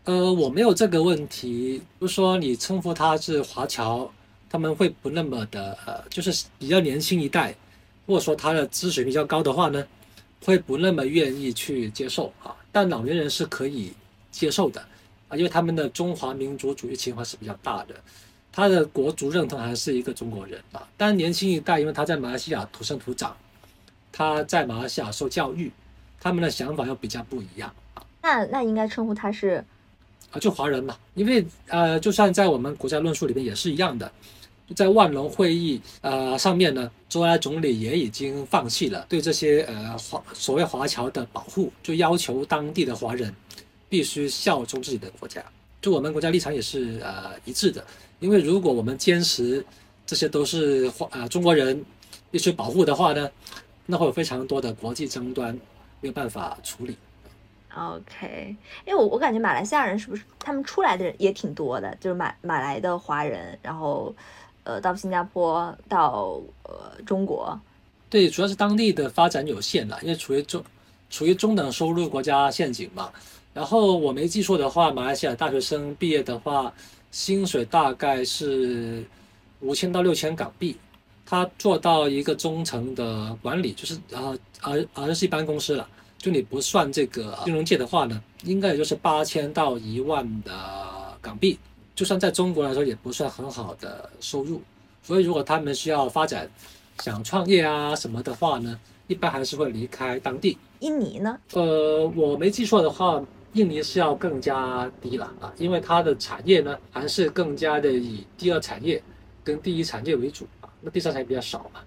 [0.04, 1.82] 呃，我没有这个问题。
[2.00, 4.08] 就说你称呼他是华侨，
[4.48, 7.56] 他们会不那么的呃，就是比较年轻一代，
[8.06, 9.86] 或者说他的知识比较高的话呢，
[10.44, 12.56] 会不那么愿意去接受啊。
[12.72, 13.94] 但老年人是可以
[14.32, 14.82] 接受的
[15.28, 17.96] 啊，因为他们的中华民族主义情怀是比较大的。
[18.54, 23.36] 他的国族认同还是一个中国人啊，但年轻一代，因为他在马来西亚土生土长，
[24.12, 25.72] 他在马来西亚受教育，
[26.20, 28.04] 他们的想法又比较不一样啊。
[28.22, 29.64] 那那应该称呼他是
[30.32, 34.12] 啊，就华人嘛，因为呃，就算在我们国家论述里面也是一样的，
[34.76, 43.34] 在万隆会议呃上面呢，周恩来总理也已经放弃了对这些呃华所谓华侨的保护，就要求当地的华人
[43.90, 45.44] 必须效忠自己的国家，
[45.82, 47.86] 就我们国家立场也是呃一致的。
[48.20, 49.66] 因为如果我们坚持
[50.06, 51.84] 这些都是华啊中国人
[52.30, 53.30] 必须保护的话呢，
[53.88, 55.54] 那会有非常多的国际争端
[56.02, 56.96] 没有办法处理。
[57.74, 58.54] OK，
[58.86, 64.14] 因为我我感觉马来西亚人是不是他们出来的人也挺多的，就是马马来的华人，然后
[64.64, 67.60] 呃到新加坡到呃中国。
[68.10, 70.64] 对，主要是当地的发展有限了，因为处于中
[71.10, 73.10] 处于中等收入国家陷阱嘛。
[73.54, 76.74] 然后我没记错的话，马来西亚大学生毕业的话。
[77.14, 79.04] 薪水大概是
[79.60, 80.78] 五千到六千港币，
[81.26, 85.86] 他做到一个中层的管理，就是啊而而是一般公司了，
[86.18, 90.52] 就你不算这个金融界的话呢，应该也就是八千到一万的
[91.22, 91.60] 港币，
[92.02, 94.60] 就算在中国来说也不算很好的收入，
[95.04, 96.50] 所以如果他们需要发展，
[96.98, 100.58] 想创业啊什么的话呢，一般还是会离开当地。
[100.80, 101.38] 印尼呢？
[101.54, 103.24] 呃，我没记错的话。
[103.54, 109.04] 印尼是要更加低了啊，因为它的产业呢还是更加的以第二产业
[109.44, 111.82] 跟第一产业为主啊，那第三产业比较少嘛，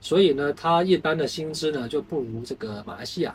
[0.00, 3.32] 所以呢，它一般的薪资呢就不如这个马来西亚，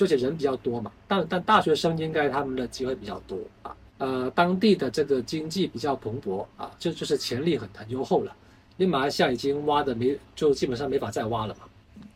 [0.00, 8.32] 而且人比较多嘛，但但大学生应该他们的机会比较多啊，呃，当地的这个经济比较蓬勃啊，就就是潜力很很优厚了，
[8.76, 11.60] 因为马来西亚已经挖的没就基本上没法再挖了嘛。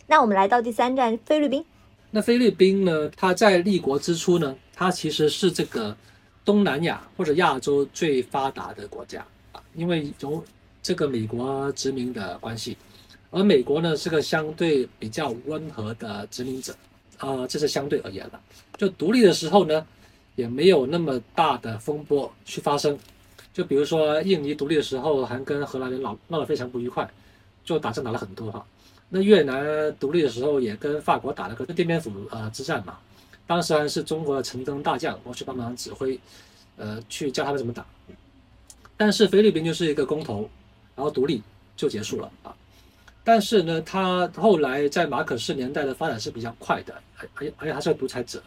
[0.07, 1.64] 那我们来到第三站菲律宾，
[2.11, 4.57] 那菲律宾呢，它在立国之初呢。
[4.74, 5.95] 它其实是这个
[6.43, 9.22] 东南亚或者亚洲最发达的国家
[9.53, 10.43] 啊，因为有
[10.83, 12.78] 这个美国殖民的关系，
[13.31, 16.74] 而美国呢是个相对比较温和的殖民者
[17.18, 18.41] 啊，这是相对而言了。
[18.78, 19.87] 就独立的时候呢，
[20.41, 22.99] 也没有那么大的风波去发生。
[23.53, 27.09] 就比如说印尼独立的时候，还跟荷兰人闹闹得非常不愉快，
[27.64, 28.64] 就打仗打了很多哈。
[29.09, 32.97] 那越南独立的时候，也跟法国打了个奠边府呃之战嘛。
[33.47, 36.18] 当时还是中国的陈登大将，我去帮忙指挥，
[36.76, 37.84] 呃，去教他们怎么打。
[38.97, 40.49] 但是菲律宾就是一个公投，
[40.95, 41.43] 然后独立
[41.76, 42.55] 就结束了啊。
[43.24, 48.41] 但是呢，他后来在马可仕年代的发展是比较快的，而而而且他是个独裁者，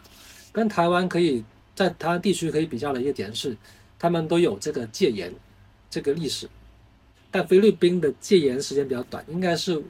[0.50, 1.44] 跟台湾可以
[1.74, 3.56] 在台湾地区可以比较的一个点是，
[3.98, 5.32] 他们都有这个戒严
[5.90, 6.48] 这个历史，
[7.30, 9.82] 但菲律宾的戒严时间比较短，应该是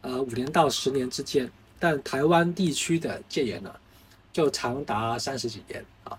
[0.00, 3.74] 呃五年到十年之间，但台湾地区的戒严呢？
[4.32, 6.12] 就长达三十几年啊，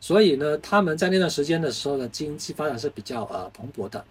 [0.00, 4.04] 所以呢，他们在那段时间的时候呢，经济发展是比较呃蓬勃的。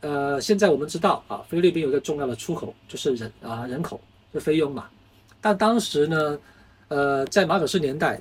[0.00, 3.98] 呃，现在我们知道啊，菲律宾有一个重要的出口就是人啊人口，
[4.34, 4.86] 就菲佣嘛。
[5.40, 6.38] 但当时呢，
[6.88, 8.20] 呃，在马可斯年代，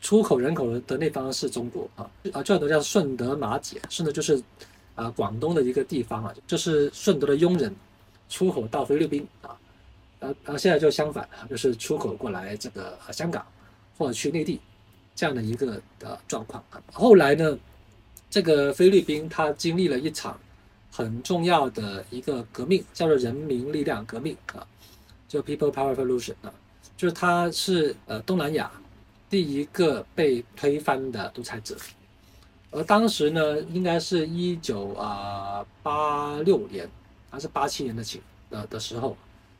[0.00, 4.40] 出口人口的那方是中国啊，啊，这个叫顺德马姐，顺德就是
[4.94, 7.74] 啊广东的一个地方啊，就是顺德的佣人
[8.28, 9.56] 出口到菲律宾啊，
[10.20, 13.44] 呃呃，现在就相反啊，就是出口过来这个香港
[13.98, 14.60] 或者去内地
[15.14, 16.80] 这样的一个的状况啊。
[16.92, 17.58] 后来呢，
[18.30, 20.38] 这个菲律宾它经历了一场
[20.92, 24.66] 很重要的一个革命，叫做人民力量革命啊。
[25.28, 26.52] 就 People Power Revolution 啊，
[26.96, 28.70] 就是它是呃东南亚
[29.28, 31.76] 第一个被推翻的独裁者，
[32.70, 36.88] 而当时呢，应该是一九啊八六年
[37.30, 38.20] 还是八七年的情
[38.50, 39.16] 的的时候，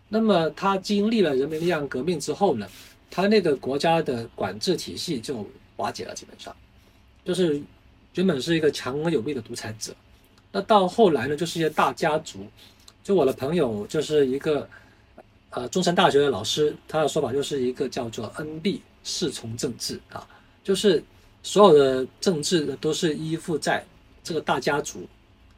[0.08, 2.68] 那么他经历了人民力量革命之后呢，
[3.10, 5.46] 他那个国家的管制体系就
[5.76, 6.54] 瓦解了，基本上。
[7.24, 7.60] 就是
[8.14, 9.92] 原本是一个强而有力的独裁者，
[10.52, 12.46] 那到后来呢，就是一些大家族，
[13.02, 14.68] 就我的朋友就是一个。
[15.50, 20.26] 呃，中山大学的老师，他的说法就是一个叫做 “N-B 侍从政治”啊，
[20.64, 21.02] 就是
[21.42, 23.82] 所有的政治都是依附在
[24.24, 25.06] 这个大家族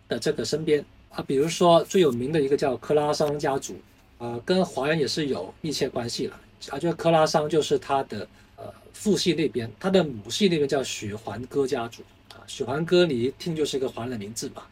[0.07, 1.25] 的这个身边啊。
[1.27, 3.75] 比如说最有名的一个叫克拉桑家族
[4.19, 6.39] 啊，跟华人也是有密切关系了
[6.69, 6.79] 啊。
[6.79, 12.03] 就克拉桑就是他的呃父系那边，他的母系那边叫许环哥家族
[12.35, 12.45] 啊。
[12.47, 14.63] 许环哥你一听就是一个华人的名字嘛。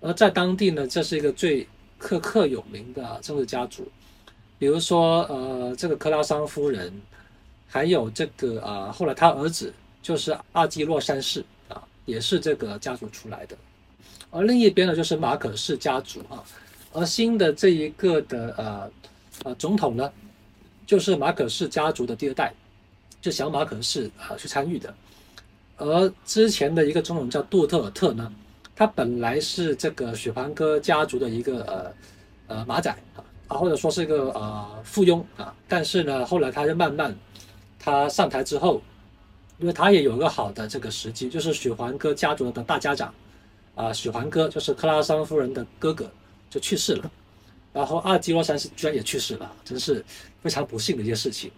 [0.00, 1.66] 而在当地呢，这是一个最
[1.98, 3.88] 赫赫有名的政治家族。
[4.58, 6.90] 比如说，呃，这个克拉桑夫人，
[7.66, 13.56] 还有这个啊，后来他儿子就是阿基洛三世啊，也是这个家族出来的。
[14.30, 16.42] 而另一边呢，就是马可氏家族啊。
[16.92, 18.90] 而新的这一个的呃
[19.44, 20.10] 呃总统呢，
[20.86, 22.52] 就是马可氏家族的第二代，
[23.20, 24.94] 就小马可氏啊去参与的。
[25.76, 28.32] 而之前的一个总统叫杜特尔特呢，
[28.74, 32.96] 他本来是这个雪盘哥家族的一个呃呃马仔。
[33.48, 37.16] 啊，或者说是一个呃附庸啊，但是呢，后来他就慢慢，
[37.86, 38.82] 他上台之后，
[39.60, 43.14] 因为他也有一个好的这个时机，就是许环哥家族的大家长，
[43.76, 46.10] 啊，许环哥就是克拉桑夫人的哥哥
[46.50, 47.08] 就去世了，
[47.72, 50.04] 然后阿基洛三世居然也去世了，真是
[50.42, 51.48] 非常不幸的一件事情，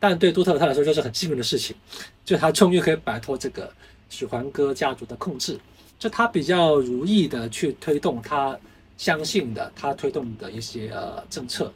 [0.00, 1.76] 但对杜特尔特来说就是很幸运的事情，
[2.24, 3.70] 就他终于可以摆脱这个
[4.08, 5.60] 许环哥家族的控制，
[5.98, 8.58] 就他比较如意的去推动他。
[8.96, 11.72] 相信的，他推动的一些呃政策，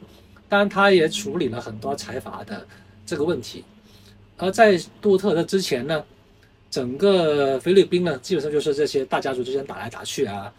[0.47, 2.65] 当然他也处理了很多财阀的
[3.05, 3.65] 这个问题。
[4.39, 6.03] 而在杜特的之前呢，
[6.71, 10.51] 整个菲律宾呢，基本上就是这些大家族之间打来打去啊，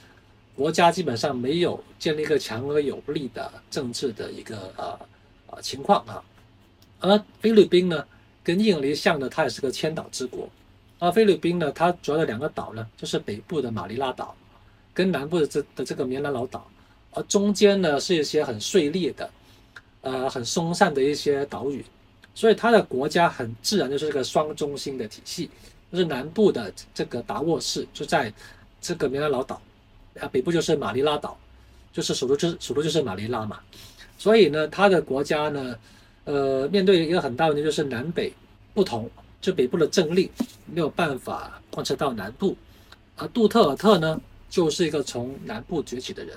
[0.55, 4.99] 国家基本上没有建立一个强而有力的政治的一个呃
[5.49, 6.23] 呃情况啊。
[7.01, 8.05] 而菲律宾呢，
[8.45, 10.49] 跟印尼像的，它也是个千岛之国。
[10.99, 14.37] 而菲律宾呢，它主要的两个岛呢，就是北部的马尼拉岛。
[14.93, 16.69] 跟南部的这的这个棉兰老岛，
[17.13, 19.31] 而中间呢是一些很碎裂的，
[20.01, 21.83] 呃，很松散的一些岛屿，
[22.41, 25.51] 所以它的国家很自然就是这个双中心的体系，
[25.93, 28.33] 就是南部的这个达沃市就在
[28.81, 29.61] 这个棉兰老岛，
[30.19, 31.37] 啊，北部就是马尼拉岛，
[31.93, 33.61] 就是首都就是首都就是马尼拉嘛，
[34.17, 35.77] 所以呢，它的国家呢，
[36.25, 38.33] 呃，面对一个很大问题就是南北
[38.73, 39.11] 不同，
[39.43, 40.27] 就北部的政令
[40.65, 42.57] 没有办法贯彻到南部，
[43.17, 44.19] 而杜特尔特呢。
[44.51, 46.37] 就是一个从南部崛起的人，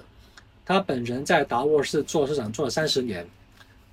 [0.64, 3.26] 他本人在达沃市做市长做了三十年，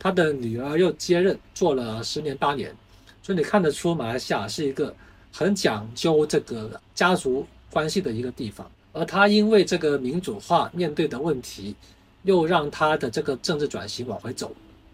[0.03, 2.75] 他的女儿又接任做了十年八年，
[3.23, 4.93] 所以你看得出马来西亚是一个
[5.31, 8.69] 很讲究这个家族关系的一个地方。
[8.95, 11.77] 而他因为这个民主化面对的问题，
[12.23, 14.51] 又让他的这个政治转型往回走，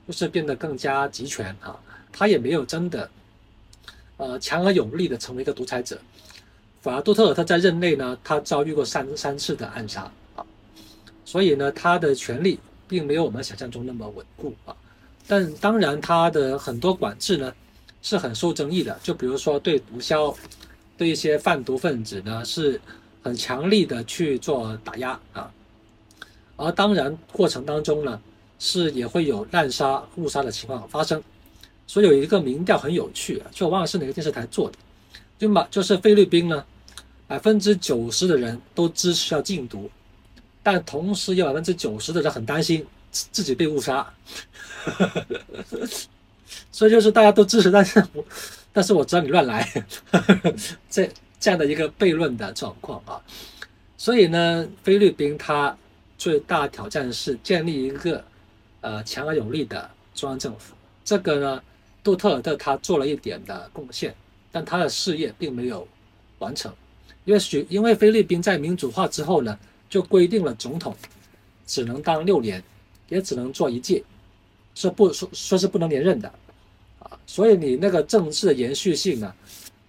[0.08, 1.78] 就是变得更加集权啊。
[2.12, 3.08] 他也没有真的，
[4.16, 5.96] 呃，强而有力的成为一个独裁者。
[6.82, 10.44] 反而杜特尔特在任内呢，他遭遇过三三次的暗杀啊，
[11.24, 14.74] 所以呢，他的权力并没有我们想象中那么稳固啊。
[15.26, 17.52] 但当然，他的很多管制呢
[18.02, 20.34] 是很受争议的，就比如说对毒枭、
[20.96, 22.80] 对一些贩毒分子呢是
[23.22, 25.50] 很强力的去做打压啊。
[26.56, 28.20] 而当然，过程当中呢
[28.58, 31.22] 是也会有滥杀误杀的情况发生。
[31.86, 34.76] 所以有一个民调很有趣，就忘了是哪个电视台做的，
[35.38, 36.64] 就马就是菲律宾呢。
[37.28, 39.90] 百分之九十的人都支持要禁毒，
[40.62, 42.86] 但同时有百分之九十的人很担心
[43.30, 44.12] 自己被误杀，
[46.70, 48.24] 所以就是大家都支持，但是我
[48.72, 49.84] 但是我知道你乱来，
[50.90, 51.08] 这
[51.40, 53.20] 这样的一个悖论的状况啊。
[53.96, 55.76] 所以呢，菲律宾它
[56.18, 58.22] 最大挑战是建立一个
[58.82, 60.74] 呃强而有力的中央政府。
[61.04, 61.62] 这个呢，
[62.04, 64.14] 杜特尔特他做了一点的贡献，
[64.52, 65.86] 但他的事业并没有
[66.38, 66.72] 完成。
[67.24, 69.58] 因为许因为菲律宾在民主化之后呢，
[69.88, 70.94] 就规定了总统
[71.66, 72.62] 只能当六年，
[73.08, 74.02] 也只能做一届，
[74.74, 76.32] 是不说说是不能连任的
[76.98, 79.34] 啊，所以你那个政治的延续性呢，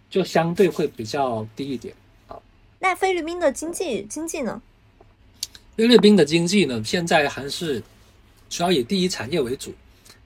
[0.09, 1.93] 就相对会比较低一点
[2.27, 2.37] 啊。
[2.79, 4.61] 那菲律宾的经济经济呢？
[5.75, 7.81] 菲律宾的经济呢，现在还是
[8.49, 9.73] 主要以第一产业为主，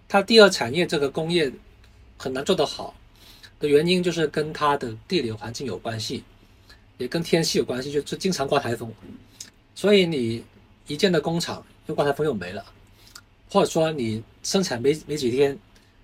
[0.07, 1.51] 它第二产业这个工业
[2.17, 2.93] 很难做得好
[3.59, 6.23] 的原因，就是跟它的地理环境有关系，
[6.97, 8.91] 也跟天气有关系，就是经常刮台风，
[9.75, 10.43] 所以你
[10.87, 12.65] 一建的工厂又刮台风又没了，
[13.51, 15.57] 或者说你生产没没几天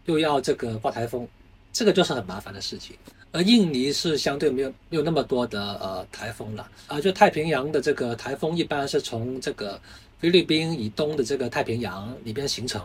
[0.05, 1.25] 又要这个刮台风，
[1.71, 2.95] 这个就是很麻烦的事情。
[3.31, 9.79] 而印尼是相对没有没有那么多的呃台风了啊，就太平洋的这个台风一般是从这个
[10.19, 12.81] 菲律宾以东的这个太平洋里边形成，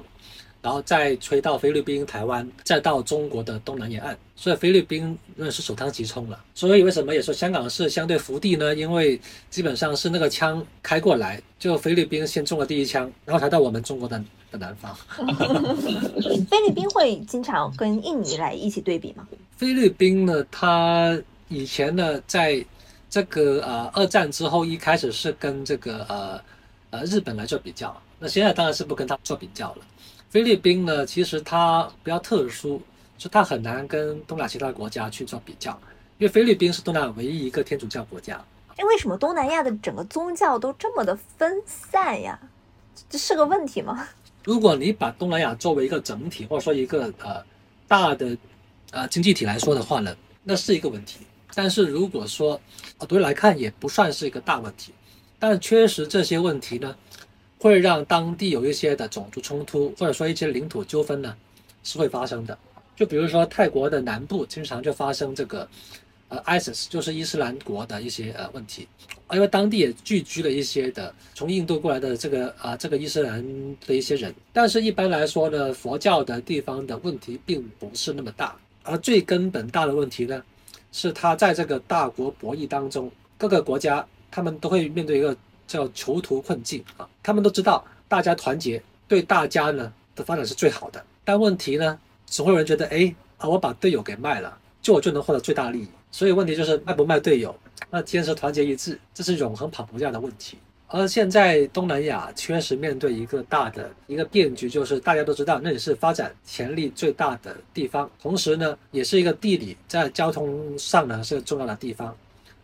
[0.62, 6.38] 然后再吹到菲律宾、台湾，再到中国的东南沿岸，所以菲律宾那是首当其冲了。
[6.54, 8.72] 所以为什么也说香港是相对福地呢？
[8.72, 14.96] 因为基本上是那个枪开过来，就菲律宾先中了第一枪，然后才到我们中国的的南方。
[16.48, 19.26] 菲律宾会经常跟印尼来一起对比吗？
[19.56, 22.64] 菲律宾呢，它以前呢，在
[23.10, 26.40] 这个呃二战之后，一开始是跟这个呃
[26.90, 29.78] 呃日本来做比较，那现在当然是不跟他做比较了。
[30.32, 32.80] 菲律宾呢，其实它比较特殊，
[33.18, 35.78] 就它很难跟东南亚其他国家去做比较，
[36.16, 38.42] 因为菲律宾是东南亚唯一一个天主教国家。
[38.76, 42.40] 哎，为什么东南亚的整个宗教都这么的分散呀？
[43.10, 44.08] 这是个问题吗？
[44.42, 47.44] 如果你把东南亚作为一个整体，或者说一个呃
[47.86, 48.34] 大的
[48.90, 51.26] 呃经济体来说的话呢，那是一个问题。
[51.52, 52.58] 但是如果说
[52.96, 54.94] 啊独立来看，也不算是一个大问题。
[55.38, 56.96] 但确实这些问题呢，
[57.62, 61.32] 会让当地有一些的种族冲突，或者说一些领土纠纷呢，
[61.84, 62.58] 是会发生的。
[62.96, 65.68] 就比如说泰国的南部，经常就发生这个。
[66.28, 68.88] 呃，ISIS 就是伊斯兰国的一些呃问题，
[69.32, 73.44] 因为当地也聚居了一些的从印度过来的这个啊这个伊斯兰
[73.86, 80.42] 的一些人，但是一般来说呢，佛教的地方的问题并不是那么大，而最根本大的问题呢，
[80.90, 85.36] 是他在这个大国博弈当中，各个国家他们都会面对一个
[85.66, 95.88] 叫囚徒困境啊，他们都知道大家团结对大家呢的发展是最好的，但问题呢，总会有人觉得哎啊我把队友给卖了，就我就能获得最大利益。
[96.10, 97.54] 所以问题就是卖不卖队友，
[97.90, 100.58] 那坚持团结一致，这是永恒跑不掉的问题。
[100.88, 112.14] 而现在东南亚确实面对一个大的一个变局，就是大家都知道那里是发展潜力最大的地方，同时呢，也是一个地理在交通上呢是个重要的地方，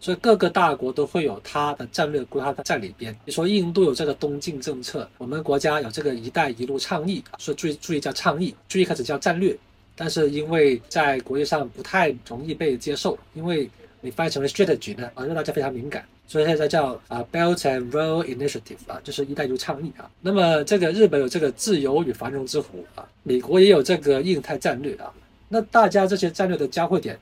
[0.01, 3.17] 所以各个大国都会有它的战略规划在里边。
[3.25, 9.57] 你说印度有这个东进政策，我们国家有这个“一带一路”倡议，说注意注意叫倡议，注意开始叫战略。
[9.97, 13.69] 但是因为在国际上不太容易被接受，因为
[14.01, 20.09] 你翻译成了 strategy 呢，啊让大家非常敏感，所以现在叫啊 Belt and Road Initiative 啊，就是一带一路倡议啊。
[20.21, 25.13] 那么这个日本有这个自由与繁荣之湖啊，美国也有这个印太战略啊，
[25.49, 27.19] 那大家这些战略的交汇点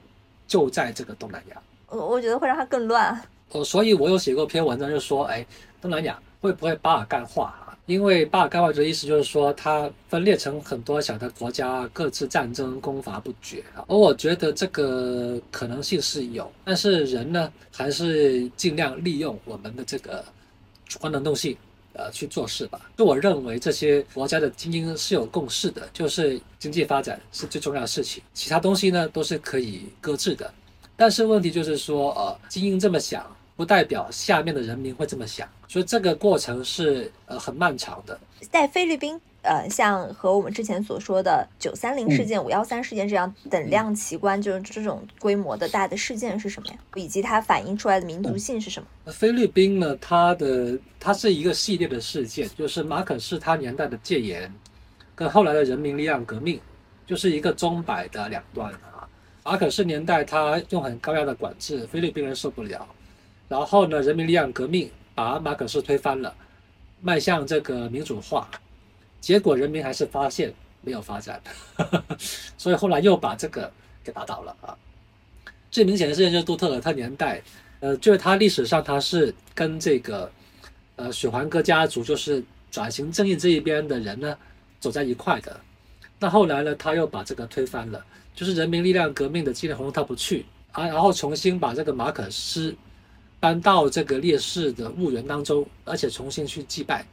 [0.46, 1.56] 就在这个东南亚。
[1.88, 3.20] 我我觉得会让它更乱。
[3.52, 5.46] 哦，所以我有写过篇文章，就说哎，
[5.80, 7.78] 东南亚会不会巴尔干化啊？
[7.86, 13.84] 因为巴尔干化的意思就是说，它分裂成很多小的国家，各自战争攻伐不绝啊。
[13.86, 20.24] 而我觉得这个可能性是有，但是人呢，还是尽量利用我们的这个
[20.88, 21.56] 主观能动性，
[21.92, 22.80] 呃，去做事吧。
[22.96, 30.52] 就我认为，这些国家的精英是有共识的，就是经济发展是最重要的事情，其他东西呢都是可以搁置的。
[30.96, 33.24] 但是问题就是说，呃，精英这么想。
[33.56, 38.20] 不代表下面的人民会这么想，所以这个过程是呃很漫长的。
[38.50, 46.74] 在菲律宾，呃，像和我们之前所说的九三零事件、五幺三事件这样等量奇观，就是这种规模的大的事件是什么呀？
[46.96, 49.10] 以及它反映出来的民族性是什么？
[49.10, 54.52] 菲律宾呢，它的它是一个系列的事件，就是马可是他年代的戒严，
[55.14, 56.60] 跟后来的人民力量革命，
[57.06, 58.95] 就是一个钟摆的两端啊。
[59.46, 62.84] 马可是年代他用很高压的管制，菲律宾人受不了。
[63.48, 66.34] 然后呢，人民力量革命把马可斯推翻了，
[67.00, 68.50] 迈向这个民主化，
[69.20, 71.40] 结果人民还是发现没有发展，
[72.58, 74.76] 所以后来又把这个给打倒了啊。
[75.70, 77.40] 最明显的事件就是杜特尔特年代，
[77.78, 80.28] 呃，就是他历史上他是跟这个
[80.96, 84.36] 呃雪环哥家族，就是转型正义这一边的人呢
[84.80, 85.56] 走在一块的。
[86.18, 88.04] 那后来呢，他又把这个推翻了，
[88.36, 92.72] 就是人民力量革命的纪念活动他不去啊，然后重新把这个马可斯。
[93.38, 97.06] 搬到这个烈士的墓园当中，而且重新去祭拜，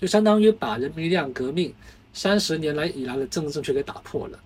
[0.00, 1.72] 就相当于把人民力量革命
[2.12, 4.38] 三十年来以来的政治正确给打破了，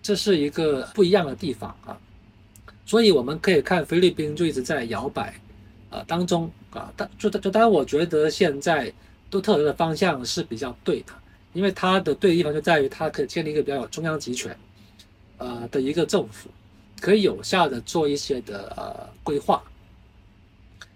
[0.00, 1.98] 这是一个不一样的地方啊。
[2.86, 5.34] 所以我们可以看菲律宾就一直在摇摆
[5.90, 8.90] 啊当中啊，但就就当然我觉得现在
[9.28, 11.12] 杜特尔的方向是比较对的，
[11.52, 14.56] 因为他的对的地方就在于他可以建立一个比较有中央集权，
[15.40, 16.48] 呃的一个政府，
[17.00, 19.60] 可以有效的做一些的呃规划。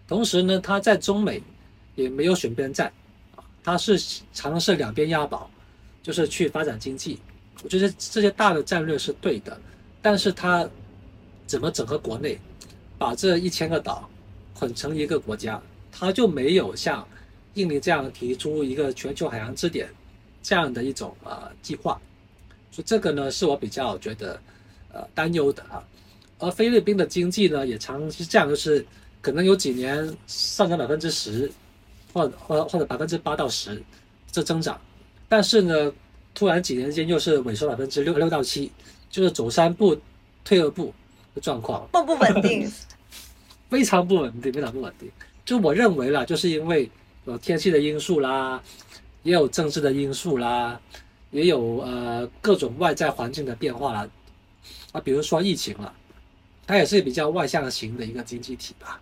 [0.07, 1.43] 同时呢，它在中美
[1.97, 2.93] 也没有选边站，
[3.65, 3.99] 它是
[4.33, 5.51] 尝试两边押宝，
[6.03, 7.19] 就是去发展经济。
[7.63, 9.59] 我觉得这些大的战略是对的，
[10.03, 10.69] 但是它
[11.47, 12.39] 怎么整合国内，
[12.99, 14.09] 把这一千个岛
[14.53, 15.61] 捆成一个国家，
[15.91, 17.07] 它就没有像
[17.55, 19.89] 印尼这样提出一个全球海洋支点
[20.43, 21.99] 这样的一种呃计划，
[22.75, 24.41] 所以这个呢是我比较觉得
[24.93, 25.79] 呃担忧的啊。
[26.41, 28.85] 而菲律宾的经济呢也常是这样，就是
[29.23, 31.49] 可能有几年上涨百分之十，
[32.13, 33.81] 或或或者百分之八到十
[34.33, 34.81] 这增长，
[35.29, 35.93] 但是呢。
[36.37, 38.69] 突然几年间又是萎缩百分之六六到七，
[39.09, 39.97] 就是走三步
[40.45, 40.93] 退二步
[41.33, 42.69] 的状况，不不稳定，
[43.71, 45.09] 非常不稳定，非常不稳定。
[45.45, 46.91] 就我认为啦，就是因为
[47.27, 48.61] 有天气的因素啦，
[49.23, 50.81] 也有政治的因素啦，
[51.35, 54.09] 也有呃各种外在环境的变化啦，
[54.93, 55.93] 啊，比如说疫情了，
[56.67, 59.01] 它也是比较外向型的一个经济体吧，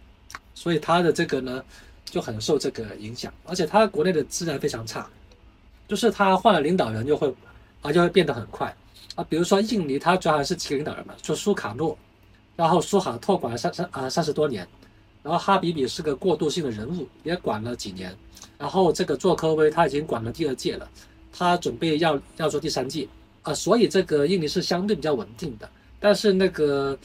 [0.55, 1.63] 所以它的这个呢
[2.05, 5.07] 就很受这个影响，而且它国内的治安非常差。
[5.89, 7.31] 就是他换了领导人就会，
[7.83, 8.75] 啊就会变得很快。
[9.15, 9.23] 啊。
[9.29, 11.99] 比如说印尼，他主要还是几个领导人嘛，就苏卡诺，
[12.57, 14.67] 然后苏哈托管了三三啊三十多年，
[15.23, 18.17] 然后哈比比是个过渡性的人物，也管了几年，
[18.57, 20.89] 然后这个佐科威他已经管了第二届了，
[21.33, 23.09] 他准备要要做第三季。
[23.43, 25.69] 啊，所以这个印尼是相对比较稳定的。
[25.99, 26.97] 但是那个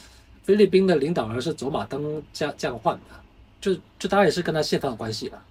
[0.44, 3.16] 菲律宾的领导人是走马灯这样这样换的，
[3.60, 5.42] 就就当然也是跟他宪法有关系了。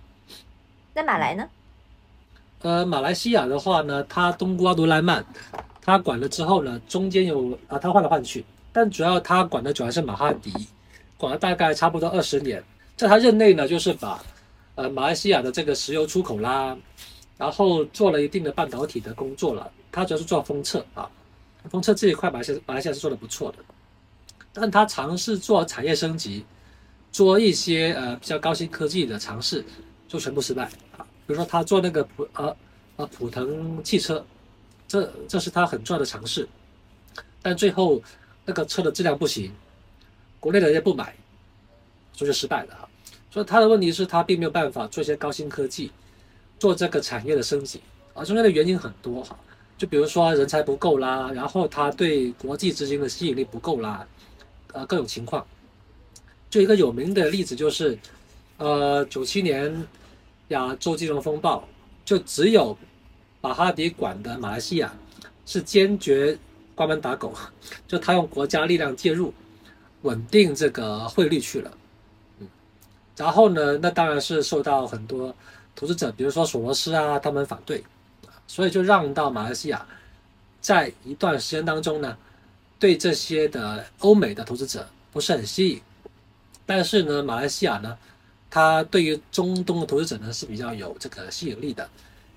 [0.94, 1.48] 那马来呢？
[2.62, 5.24] 呃，马来西亚的话呢，他东姑阿杜莱曼，
[5.82, 10.52] 他管了之后呢，中间有啊，他换来换去，但主要他管的主要是马哈迪，
[11.16, 12.62] 管了大概差不多二十年，
[12.96, 14.22] 在他任内呢，就是把
[14.76, 16.76] 呃马来西亚的这个石油出口啦，
[17.38, 21.10] 然后做了一定的半导体的工作了，他主要是做封测啊，
[21.70, 23.58] 封测这一块马来西亚马来西亚是做的不错的，
[24.52, 26.44] 但他尝试做产业升级，
[27.12, 29.64] 做一些呃比较高新科技的尝试，
[30.08, 30.64] 就全部失败
[30.96, 31.04] 啊。
[31.26, 32.56] 比如说他做那个普呃
[32.96, 34.24] 呃普腾汽车，
[34.88, 36.48] 这这是他很重要的尝试，
[37.42, 38.00] 但最后
[38.44, 39.52] 那个车的质量不行，
[40.38, 41.14] 国内的人也不买，
[42.12, 42.88] 所以就失败了啊。
[43.30, 45.90] 所以他的问题是他并没有办法做一些高新科技，
[46.58, 47.80] 做这个产业的升级
[48.14, 48.24] 啊。
[48.24, 49.36] 中间的原因很多哈，
[49.78, 54.06] 就比如说人才不够啦，然后他对国际资金的吸引力不够啦，
[54.72, 55.46] 呃各种情况。
[56.48, 57.98] 就一个有名的例子就是，
[58.58, 59.86] 呃九七年。
[60.50, 61.66] 亚洲金融风暴，
[62.04, 62.78] 就只有
[63.40, 64.94] 马哈迪管的马来西亚
[65.44, 66.38] 是坚决
[66.72, 67.34] 关门打狗，
[67.88, 69.34] 就他用国家力量介入，
[70.02, 71.70] 稳定这个汇率去了，
[72.38, 72.46] 嗯，
[73.16, 75.34] 然后呢，那当然是受到很多
[75.76, 77.84] 投资者，比如说索罗斯啊，他们反对，
[78.48, 79.86] 所以就让到马来西亚，
[80.60, 82.16] 在一段时间当中呢，
[82.80, 85.80] 对这些的欧美的投资者不是很吸引，
[86.66, 87.96] 但是呢，马来西亚呢。
[88.48, 91.86] 它对于中东的投资者呢是比较有这个吸引力的，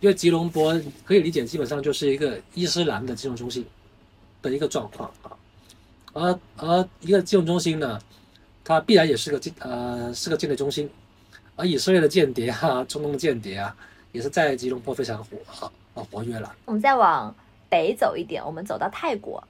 [0.01, 3.65] 因为吉隆坡可以理解，基本上就是一个伊斯兰的金融中心。
[4.41, 5.35] 的一个状况啊，
[6.13, 7.99] 而而一个金融中心呢，
[8.63, 10.89] 它必然也是个金呃是个间谍中心，
[11.59, 13.75] 而以色列的间谍啊，中东的间谍啊，
[14.13, 15.69] 也是在吉隆坡非常火啊
[16.09, 16.55] 活跃了。
[16.63, 17.35] 我们再往
[17.67, 19.45] 北走一点，我们走到泰国，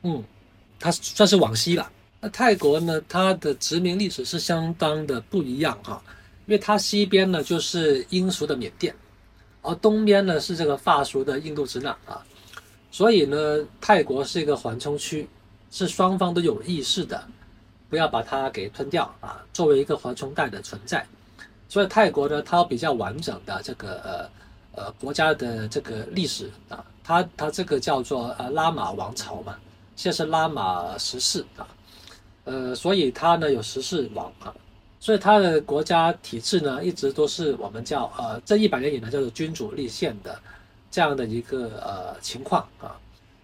[0.00, 0.24] 嗯，
[0.80, 1.92] 它算是往西了。
[2.22, 3.02] 那泰国呢？
[3.06, 6.02] 它的殖民历史是相当的不一样哈，
[6.46, 8.94] 因为它西边呢就是英属的缅甸，
[9.60, 12.24] 而东边呢是这个法属的印度支那啊，
[12.90, 15.28] 所以呢，泰国是一个缓冲区，
[15.70, 17.22] 是双方都有意识的，
[17.90, 21.06] 不要把它给吞掉啊，作为一个缓冲带的存在。
[21.68, 24.30] 所以泰国呢，它比较完整的这个
[24.74, 29.56] 呃呃国家的这个历史啊，它它这个叫做呃拉玛王朝嘛，
[29.96, 31.66] 现在是拉玛十四啊。
[32.44, 34.54] 呃，所以它呢有十四王啊，
[35.00, 40.38] 所以它的国家体制呢一直都是我们叫呃这一百年以来叫做君主立宪的
[40.88, 42.94] 这样的一个呃情况啊，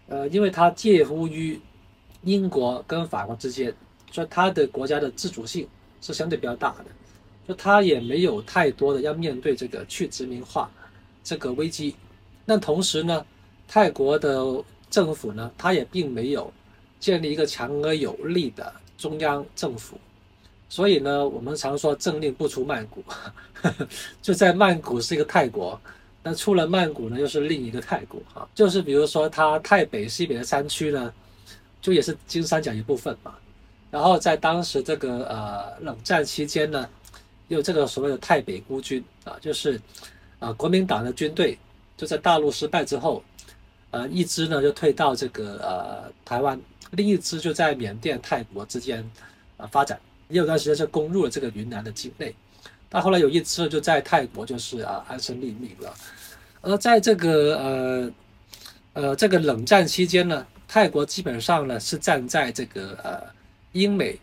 [0.06, 1.60] 呃，因为它介乎于
[2.22, 3.74] 英国跟法国之间，
[4.12, 5.66] 所以它的国家的自主性
[6.00, 6.84] 是相对比较大的，
[7.46, 10.70] 就它也没有太多的要面对这个去殖民化
[11.24, 11.94] 这个危机。
[12.44, 13.24] 那同时呢，
[13.66, 14.44] 泰国的
[14.90, 16.52] 政府呢，它也并没有
[17.00, 18.72] 建立一个强而有力的。
[18.98, 19.98] 中央政府，
[20.68, 23.02] 所以呢，我们常说政令不出曼谷，
[24.22, 25.80] 就在曼谷是一个泰国，
[26.22, 28.48] 那出了曼谷呢，又是另一个泰国哈。
[28.54, 31.12] 就是比如说，它泰北、西北的山区呢，
[31.80, 33.34] 就也是金三角一部分嘛。
[33.90, 36.88] 然后在当时这个呃冷战期间呢，
[37.54, 39.80] 有这个所谓的泰北孤军啊，就是
[40.38, 41.58] 啊国民党的军队
[41.96, 43.22] 就在大陆失败之后，
[43.90, 46.58] 呃，一支呢就退到这个呃台湾，
[46.92, 49.08] 另一支就在缅甸、泰国之间
[49.56, 52.34] 啊发展，也有段时间是攻入了这个云南的境内。
[52.88, 55.94] 但后来有一支就在泰国就是啊安身立命了。
[56.60, 58.12] 而在这个呃
[58.92, 63.22] 呃这个冷战期间呢，泰国基本上呢是站在这个呃
[63.72, 64.18] 英美，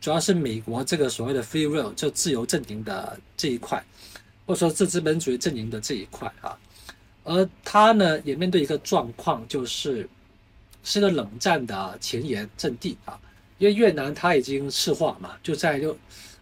[0.00, 3.84] 主要是美国这个所谓的 free will 就自由阵营的这一块，
[4.46, 6.56] 或者说自资本主义阵营的这一块啊。
[7.24, 10.08] 而他呢也面对一个状况，就是
[10.82, 13.18] 是个冷战的前沿阵地啊，
[13.58, 15.96] 因为越南它已经赤化嘛，就在六。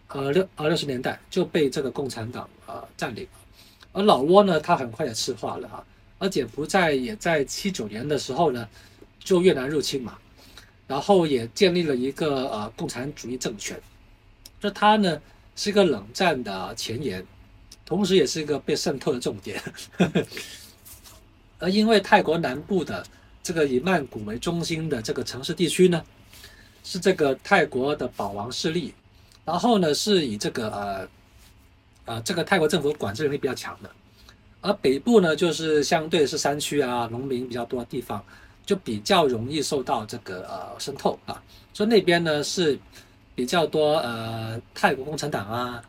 [0.09, 3.27] 呃六呃六十年代就被这个共产党啊占领，
[3.91, 5.83] 而老挝呢，它很快也赤化了哈，
[6.17, 8.65] 而柬埔寨也在七九年的时候呢，
[9.19, 10.17] 就越南入侵嘛，
[10.87, 13.79] 然后也建立了一个呃共产主义政权，
[14.59, 15.21] 这它呢
[15.55, 17.25] 是一个冷战的前沿，
[17.85, 19.61] 同时也是一个被渗透的重点，
[21.59, 23.05] 而因为泰国南部的
[23.43, 26.01] 这个以曼谷为中心的这个城市地区呢，
[26.83, 28.93] 是这个泰国的保王势力。
[29.45, 31.07] 然后呢，是以这个呃，
[32.03, 33.89] 呃，这个泰国政府管制能力比较强的，
[34.59, 38.21] 而北部呢，就是相对是山区啊，农民比较多的地方，
[38.67, 41.41] 就比较容易受到这个呃渗透啊，
[41.73, 42.77] 所以那边呢是
[43.33, 45.83] 比较多呃泰国共产党啊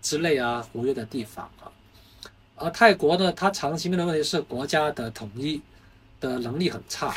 [0.00, 1.68] 之类啊活跃的地方啊，
[2.56, 5.60] 而泰国呢，它长期面对问题是国家的统一
[6.18, 7.14] 的能力很差，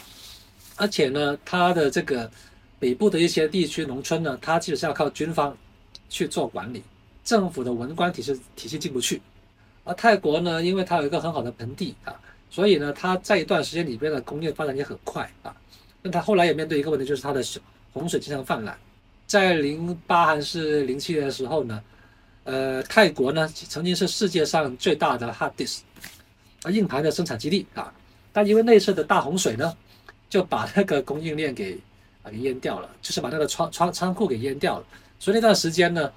[0.75, 2.29] 而且呢，它的这个
[2.79, 5.55] 北部的一些地区农村呢，它基本上要靠军方。
[6.07, 6.83] 去做管理，
[7.23, 9.19] 政府的文官体系体系进不去，
[9.83, 12.13] 而泰国呢，因为它有一个很好的盆地啊，
[12.55, 15.53] 所以呢，它在一段时间里边的工业发展也很快啊。
[16.01, 17.43] 那它后来也面对一个问题，就是它的
[17.91, 18.77] 洪水经常泛滥。
[19.27, 21.83] 在零八还是零七年的时候呢，
[22.45, 25.79] 呃，泰国呢曾经是世界上最大的 hard disk
[26.63, 27.93] 啊硬盘的生产基地啊，
[28.31, 29.75] 但因为那次的大洪水呢，
[30.29, 31.77] 就把那个供应链给
[32.23, 34.85] 啊给淹掉了，就是把那个仓仓仓库给淹掉了。
[35.19, 36.09] 所以那段时间呢，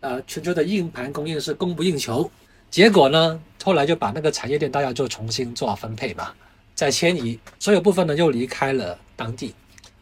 [0.00, 2.30] 呃，全球的硬盘供应是供不应求，
[2.70, 6.32] 结果呢，后来就把那个产业链大家就重新做分配嘛，
[6.74, 9.52] 再迁移，所有部分呢又离开了当地。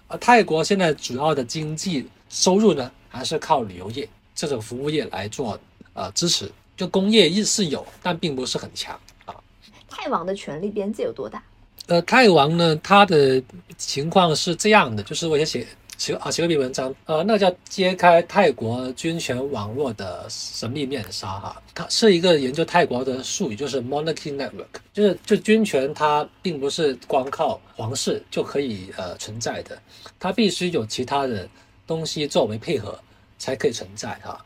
[0.06, 5.58] 而泰国现在主要的经济收入呢，还是靠旅游业这种服务业来做
[5.94, 9.34] 呃支持，就工业是是有，但并不是很强啊。
[9.88, 11.42] 泰王的权力边界有多大？
[11.86, 13.42] 呃，泰王呢，他的
[13.78, 15.66] 情况是这样的，就是我也写。
[15.98, 29.76] 写啊写个篇文章，呃，那叫揭开泰国军权网络的神秘面纱哈，它是一个研究泰国的术语，就是 monarchy network，就是就军权它并不是光靠皇室就可以呃存在的，
[30.20, 31.48] 它必须有其他的
[31.84, 32.96] 东西作为配合
[33.36, 34.40] 才可以存在哈，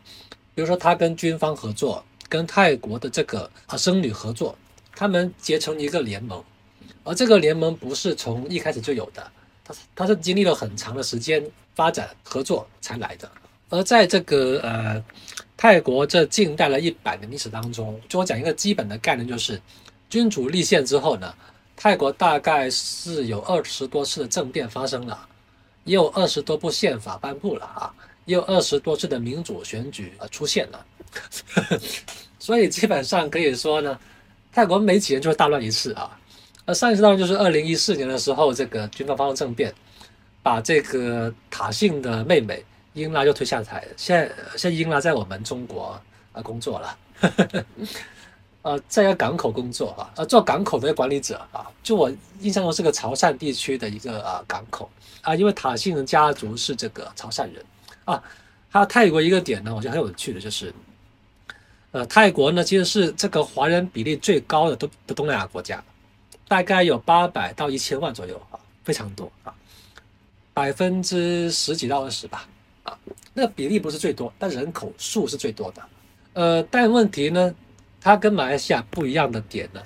[0.55, 4.57] 比如说它跟军方合作，跟泰国的这个啊僧侣合作，
[4.97, 6.43] 他们结成一个联盟，
[7.05, 9.31] 而这个联盟不是从一开始就有的。
[9.95, 11.45] 它它是经历了很长的时间
[11.75, 13.31] 发展合作才来的，
[13.71, 15.03] 而在这个呃
[15.57, 19.61] 泰国这近代的一百年历史当中，就我讲一个基本的概念，就是
[20.11, 21.35] 君主立宪之后呢，
[21.77, 25.27] 泰国大概是有二十多次的政变发生了，
[25.85, 27.95] 也有二十多部宪法颁布了啊，
[28.25, 30.87] 也有二十多次的民主选举呃出现了，
[32.39, 33.99] 所以基本上可以说呢，
[34.53, 36.19] 泰国每几年就会大乱一次啊。
[36.65, 39.75] 那上一次当然就是二零一四年的时候，这个军方发动政变，
[40.43, 42.65] 把这个塔信的妹妹
[42.95, 43.85] 英拉就推下台。
[43.97, 46.01] 现在现在英拉在我们中国
[46.33, 47.65] 啊工作了，呵 呵
[48.63, 51.67] 呃，在一个港口工作啊，呃，做港口的管理者啊。
[51.83, 52.09] 就我
[52.39, 54.89] 印象中是个潮汕地区的一个啊港口
[55.21, 57.65] 啊，因为塔信的家族是这个潮汕人
[58.05, 58.23] 啊。
[58.71, 60.73] 还有泰国一个点呢，我觉得很有趣的就是，
[61.91, 65.83] 呃，泰国呢其实是这个华人比例最高的东东南亚国家。
[66.53, 69.55] 大概有八百到一千万左右啊，非常多啊，
[70.53, 72.47] 百分之十几到二十吧
[72.83, 72.95] 啊，
[73.33, 75.83] 那比例不是最多，但人口数是最多的。
[76.35, 77.55] 呃，但问题呢，
[78.03, 79.83] 它跟马来西亚不一样的点呢，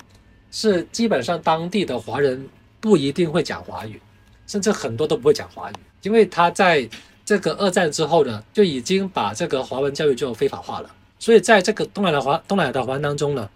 [0.51, 2.48] 是基本上当地的华人
[2.80, 4.01] 不一定会讲华语，
[4.48, 6.90] 甚至很多都不会讲华语，因为他在
[7.24, 10.90] 这个二战之后呢，就已经把这个华文教育就非法化了，
[11.20, 13.48] 所以在这个东南亚华东南亚的华人当中呢，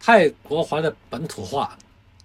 [0.00, 1.78] 泰国华的本土化。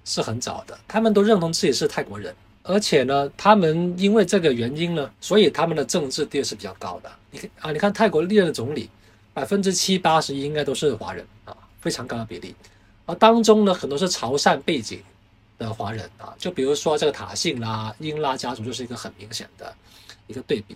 [0.05, 7.11] 是很早的，他们都认同自己是泰国人，而且呢，他们因为这个原因呢，所以他们的政治地位是比较高的。
[7.31, 8.89] 你看啊，你看泰国历任的总理，
[9.33, 12.53] 百分之七八十应该都是华人啊，非常高的比例。
[13.05, 15.01] 而当中呢，很多是潮汕背景
[15.57, 19.73] 的华人啊，就比如说这个塔信啦、英拉家族就是一个很明显的
[20.27, 20.75] 一个对比。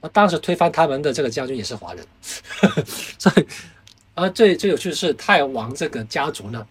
[0.00, 2.04] 而当时推翻他们的这个将军也是华人，
[3.18, 3.46] 所以，
[4.14, 6.66] 而最最有趣的是泰王这个家族呢。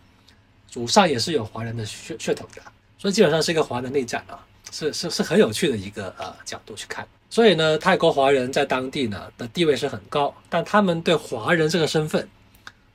[0.71, 2.61] 祖上也是有华人的血血统的，
[2.97, 4.39] 所以基本上是一个华人内战啊，
[4.71, 7.05] 是是是很有趣的一个呃角度去看。
[7.29, 12.25] 所以呢，泰国华人在当地呢的地位是很高，但他们对华人这个身份，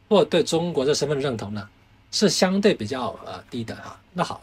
[0.09, 1.69] 或对中国这身份的认同呢，
[2.11, 4.01] 是相对比较呃低的哈。
[4.15, 4.41] 那好，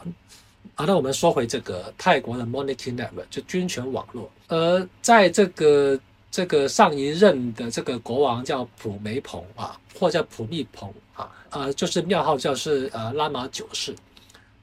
[0.76, 5.98] 好，那我们说回这个泰国的 Monarchy Network 就军权网络，呃，在这个
[6.34, 13.94] 这个上一任的这个国王叫普梅蓬啊，或叫普密蓬啊，呃，就是庙号叫是呃拉玛九世，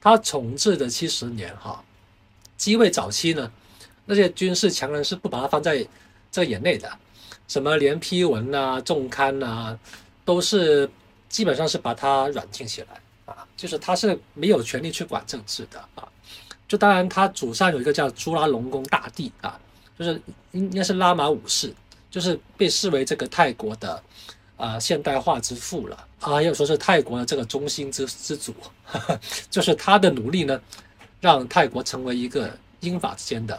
[0.02, 1.82] 他统治的七十年哈，
[2.58, 3.50] 继位早期呢。
[4.04, 5.88] 那些军事强人是不把他放在
[6.30, 6.92] 这眼内的，
[7.48, 9.80] 什么连批文啊、重刊啊，
[10.26, 10.92] 都是
[11.30, 13.00] 基本上是把他软禁起来
[13.34, 16.06] 啊，就是他是没有权利去管政治的啊。
[16.68, 19.58] 就当然他祖上有一个叫朱拉隆功大帝啊，
[20.02, 20.20] 就是
[20.52, 21.72] 应该是拉玛五世，
[22.10, 24.02] 就是被视为这个泰国的
[24.58, 28.52] 啊现代化之父了啊，也说是泰国的这个中心之之主，
[29.52, 30.60] 就是他的努力呢，
[31.20, 33.56] 让泰国成为一个英法之间的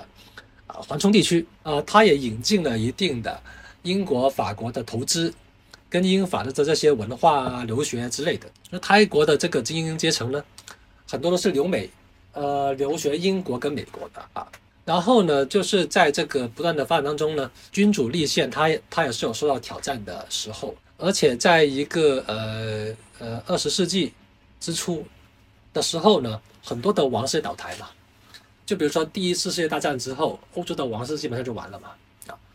[0.66, 0.82] 啊。
[0.88, 3.40] 缓冲地区，呃，他也引进了一定的
[3.82, 5.32] 英国、法国的投资，
[5.88, 8.48] 跟英法的这这些文化啊、留学之类的。
[8.68, 10.42] 那泰国的这个精英阶层呢，
[11.08, 11.88] 很多都是留美，
[12.32, 14.44] 呃，留学英国跟美国的啊。
[14.84, 20.74] 然后呢，就是在这个不断的发展当中呢，君主立宪，他他也是有受到挑战的时候。
[20.98, 24.12] 而且在一个呃呃二十世纪
[24.60, 25.04] 之初
[25.72, 27.88] 的时候呢，很多的王室倒台嘛。
[28.64, 31.90] 就比如说第一次世界大战之后，欧洲的王室基本上就完了嘛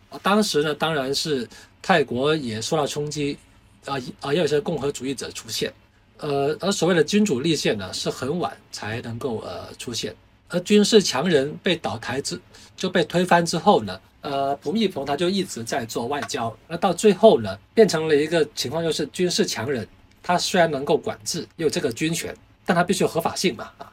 [0.09, 0.19] 啊！
[0.23, 1.47] 当时呢，当然是
[1.81, 3.37] 泰国也受到冲击
[3.85, 5.71] 啊啊，也有一些共和主义者出现，
[6.17, 10.15] 呃，而所谓的君主立宪呢，是很晚才能够呃出现。
[10.49, 12.39] 而军事强人被倒台之
[12.75, 19.87] 就被推翻之后呢，呃，普密蓬他就一直在做外交，那到最后呢，变成了一个情况，就是军事强人
[20.21, 23.91] 他虽然能够管制有这个军权，但他必须有合法性嘛啊。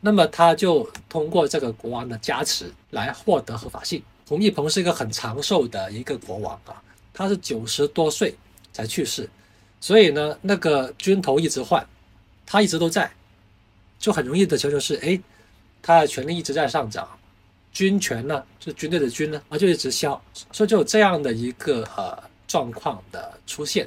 [0.00, 4.02] 那么他就通过这个国王的加持来获得合法性。
[4.26, 6.80] 普密蓬是一个很长寿的一个国王啊，
[7.12, 8.34] 他是九十多岁
[8.72, 9.28] 才去世，
[9.80, 11.84] 所以呢，那个军头一直换，
[12.46, 13.10] 他一直都在，
[13.98, 15.20] 就很容易的求就是，哎，
[15.82, 17.08] 他的权力一直在上涨，
[17.72, 20.20] 军权呢，就军队的军呢，啊就一直消，
[20.52, 23.86] 所以就有这样的一个呃状况的出现。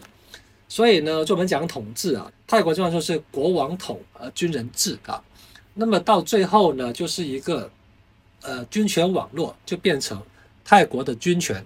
[0.69, 5.23] 所以呢，就我们讲统治啊，泰国状况就是国王统，而军人治啊。
[5.75, 7.69] 那么到最后呢，就是一个，
[8.41, 10.19] 呃，军权网络就变成
[10.65, 11.63] 泰国的军权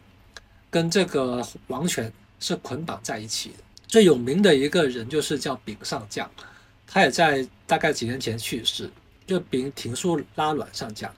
[0.70, 3.56] 跟这个王权是捆绑在一起的。
[3.88, 6.30] 最有名的一个人就是叫丙上将，
[6.86, 8.90] 他也在大概几年前去世，
[9.28, 11.14] 就凭廷苏拉卵上将，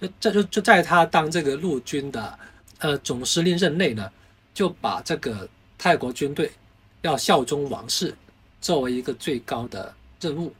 [0.00, 2.38] 就这就就在他当这个陆军的
[2.78, 4.08] 呃总司令任内呢，
[4.52, 6.52] 就把这个泰国军队
[7.02, 8.14] 要效忠王室
[8.60, 10.54] 作为一个最高的任务。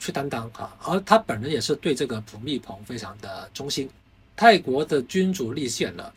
[0.00, 3.90] 去担当啊，而他本人也是对这个普密蓬非常的忠心。
[4.36, 6.14] 泰国的君主立宪了，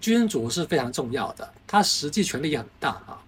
[0.00, 3.22] 君主是非常重要的，他实际权力也很大啊，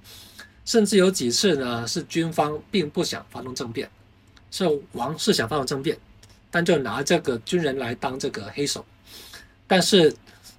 [0.65, 3.89] 甚至有几次呢是军方并不想发动政变，
[4.51, 5.97] 是王室想发动政变，
[6.53, 8.87] 但就拿这个军人来当这个黑手，
[9.67, 10.15] 但是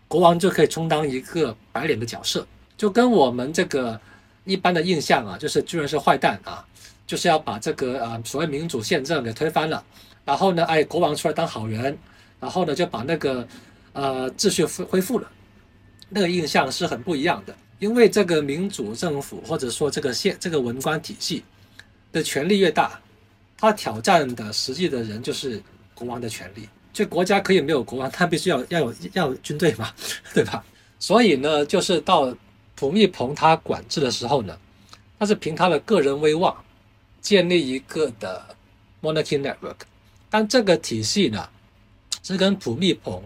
[0.09, 2.45] 国王就可以充当一个白脸的角色，
[2.75, 3.97] 就跟我们这个
[4.43, 6.65] 一般的印象啊，就是军人是坏蛋啊。
[7.05, 9.83] 就是要把这个呃所谓民主宪政给推翻了，
[10.23, 11.95] 然后呢，哎，国王出来当好人，
[12.39, 13.45] 然后呢就把那个
[13.91, 15.29] 呃秩序恢恢复了，
[16.07, 17.53] 那个印象是很不一样的。
[17.79, 21.43] 因为这个民主政府或者说这个宪这个文官体系
[22.13, 22.97] 的权力越大，
[23.57, 25.61] 他挑战的实际的人就是
[25.93, 26.67] 国王的权利。
[26.91, 29.91] 就国家可以没有国王，他必须要要有要有军队嘛，
[30.33, 30.63] 对吧？
[30.99, 32.35] 所以呢，就是到
[32.75, 34.57] 普密蓬他管制的时候呢，
[35.17, 36.55] 他是凭他的个人威望。
[37.21, 38.45] 建立一个的
[39.01, 39.77] monarchy network，
[40.29, 41.47] 但这个体系呢，
[42.21, 43.23] 是跟普密蓬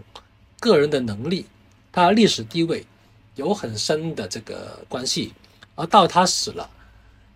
[0.60, 1.44] 个人的能力、
[1.90, 2.86] 他历史地位
[3.34, 5.32] 有很深的这个关系。
[5.74, 6.70] 而到他死了，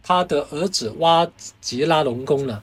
[0.05, 1.29] 他的儿子哇
[1.61, 2.63] 吉拉隆功呢，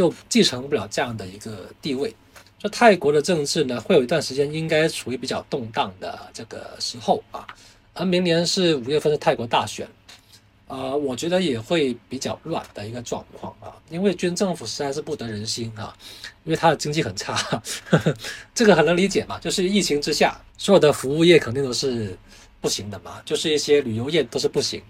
[0.00, 2.14] 就继承不了这样的一个地位。
[2.58, 7.46] 说泰国的政治呢，会有一段时间应该处于比较动荡的这个时候啊。
[7.92, 9.86] 而明年是五月份是泰国大选。
[10.68, 15.94] 呃，我觉得也会比较乱的一个状况啊，因为军政府实在是不得人心啊，
[16.44, 17.60] 因为它的经济很差，
[18.54, 22.16] 这个很能理解嘛，就是疫情之下，所有的服务业肯定都是
[22.60, 24.80] 不行的嘛，就是一些旅游业都是不行，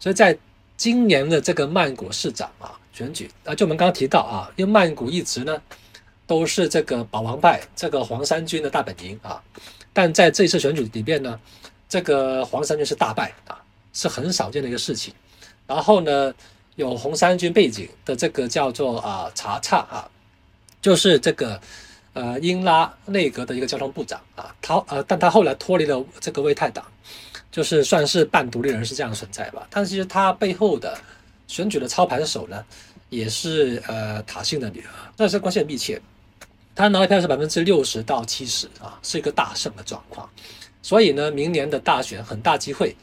[0.00, 0.36] 所以在
[0.76, 5.60] 今年的这个曼谷市长啊选举啊，就我们刚刚提到啊，因为曼谷一直呢
[6.26, 9.42] 都是这个保王派这个黄衫军的大本营啊，
[9.92, 11.40] 但在这次选举里边呢，
[11.88, 13.58] 这个黄衫军是大败啊。
[13.94, 15.12] 是很少见的一个事情，
[15.66, 16.32] 然后呢，
[16.76, 20.08] 有红三军背景的这个叫做啊查查啊，
[20.80, 21.60] 就是这个
[22.14, 26.82] 呃英拉内阁的一个交通部长啊，他呃但他后来脱离了这个魏泰党，
[27.50, 29.66] 就是算是半独立人士这样存在吧。
[29.68, 30.98] 但其实他背后的
[31.46, 32.64] 选举的操盘手呢，
[33.08, 36.00] 也是呃塔信的女儿，但是关系很密切。
[36.74, 40.28] 他拿的票是百分之六十到七十啊，是一个大胜的状况。
[40.80, 42.96] 所以呢，明年的大选很大机会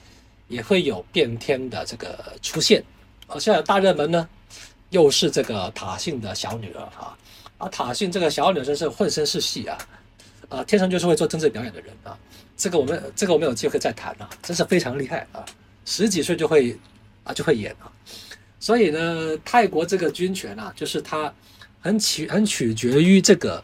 [0.47, 2.83] 也会有变天的这个出现。
[3.27, 4.27] 而现在大热门呢，
[4.89, 7.15] 又是这个塔信的小女儿啊。
[7.59, 9.77] 啊，塔信这个小女儿真是浑身是戏啊，
[10.49, 12.17] 啊，天生就是会做政治表演的人啊。
[12.57, 15.45] 这个我们这个我们有机会再谈啊，真是非常厉害啊，
[15.85, 16.75] 十几岁就会
[17.23, 17.91] 啊就会演啊。
[18.60, 21.34] 所以呢，泰国这个军权啊，就是他
[21.81, 23.64] 很取很取决于这个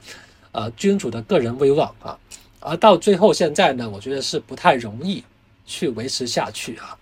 [0.52, 2.18] 呃君主的个人威望啊。
[2.62, 5.24] 而到最后，现在呢，我觉得是不太容易
[5.66, 6.98] 去维持下去啊。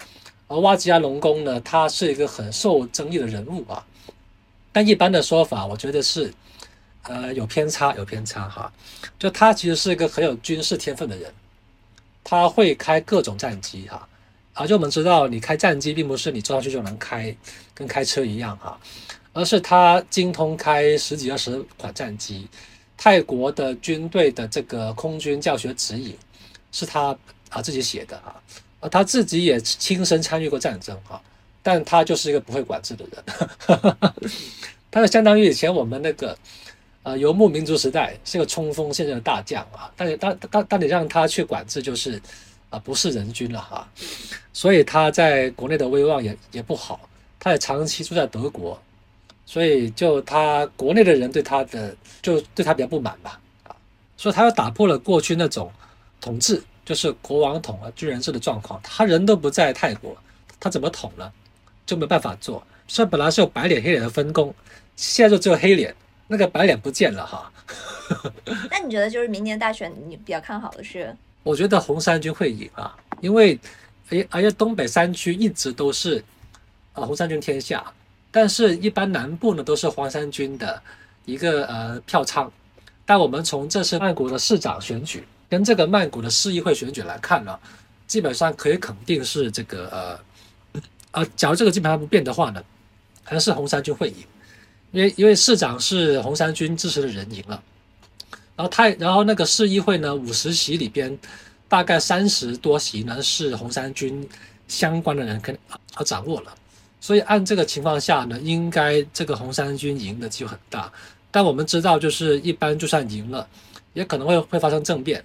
[0.48, 3.86] 而瓦吉亚龙宫呢，他是一个很受争议的人物啊。
[4.72, 6.34] 但一般的说法，我觉得是，
[7.04, 8.74] 呃，有偏差，有偏差哈。
[9.20, 11.32] 就他其实是一个很有军事天分的人，
[12.24, 14.08] 他会开各种战机哈。
[14.54, 17.36] 啊就我们知道，你开战机并不是你坐上去就能开，
[17.74, 18.80] 跟开车一样哈，
[19.34, 22.48] 而是他精通开十几二十款战机。
[22.96, 26.16] 泰国的军队的这个空军教学指引
[26.72, 27.18] 是他
[27.50, 28.36] 啊自己写的啊，
[28.80, 31.20] 啊他自己也亲身参与过战争啊，
[31.62, 33.98] 但他就是一个不会管制的人，
[34.92, 36.38] 他就相当于以前我们那个
[37.02, 42.22] 呃游牧民族时代是个冲锋陷阵的大将啊，但是当当当你让他去管制，就是
[42.74, 43.88] 啊不是人均了哈，
[44.52, 47.08] 所以他在国内的威望也也不好，
[47.40, 48.82] 他也长期住在德国。
[49.46, 53.76] 所以，就他国内的人对他的就对他比较不满吧，啊，
[54.18, 55.72] 所以他又打破了过去那种
[56.22, 58.80] 统治，就是国王统啊军人制的状况。
[58.82, 60.18] 他人都不在泰国，
[60.60, 61.32] 他怎么统呢？
[61.86, 62.66] 就没办法做。
[62.88, 64.56] 所以本来是有白脸黑脸的分工，
[64.96, 65.94] 现在就只有黑脸，
[66.28, 67.52] 那个白脸不见了哈。
[68.72, 71.14] 那你觉得就是明年大选，你比较看好的是？
[71.44, 73.60] 我觉得红三军会赢啊，因为
[74.10, 76.24] 哎，而且东北三区一直都是
[76.94, 77.84] 啊红三军天下。
[78.36, 80.82] 但是，一般南部呢都是黄三军的
[81.24, 82.52] 一个呃票仓。
[83.06, 87.60] 但我们从这次曼谷的市长选举跟这个曼谷的市议会选举来看呢，
[88.08, 92.64] 基本上可以肯定是这个呃呃，假如这个基本上不变的话呢，
[93.24, 94.16] 还是红三军会赢，
[94.92, 97.62] 因为因为市长是红三军支持的人赢了，
[98.56, 101.18] 然后太然后那个市议会呢五十席里边
[101.68, 104.28] 大概三十多席呢是红三军
[104.68, 106.54] 相关的人跟啊掌握了。
[107.02, 110.90] 所以按这个情况下呢，应该这个红三军赢的机会很大。
[111.30, 113.46] 但我们知道，就是一般就算赢了，
[113.94, 115.22] 也可能会会发生政变，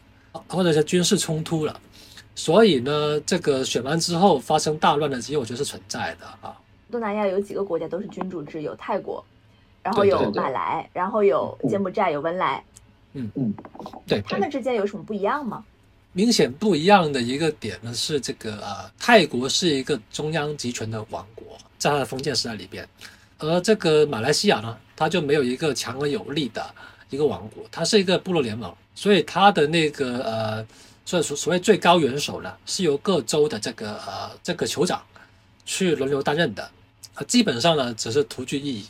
[0.48, 1.80] 或者是军事冲突了。
[2.34, 6.56] 所以呢，这个选完之后发生大乱的机会，我觉得是存在的啊。
[6.90, 9.24] 东南亚有几个国家都是君主制，有泰国，
[9.82, 12.64] 然后有马来，然后有柬埔寨，有文莱。
[13.14, 13.54] 嗯嗯，
[14.06, 15.64] 对，他们之间有什么不一样吗？
[16.12, 21.46] 明显不一样的一个点呢，是这个呃，泰国是一个中央集权的王国。
[21.78, 22.84] 在它的封建时代里边，
[23.38, 26.74] 而这个马来西亚呢，它就没有一个强而有力的
[27.08, 30.66] 一个王国，它是一个部落联盟，所以它的那个呃，
[31.04, 35.00] 所所所谓最高元首呢，是由各州的这个呃这个酋长
[35.64, 36.68] 去轮流担任的，
[37.14, 38.84] 啊，基本上呢只是徒具意义。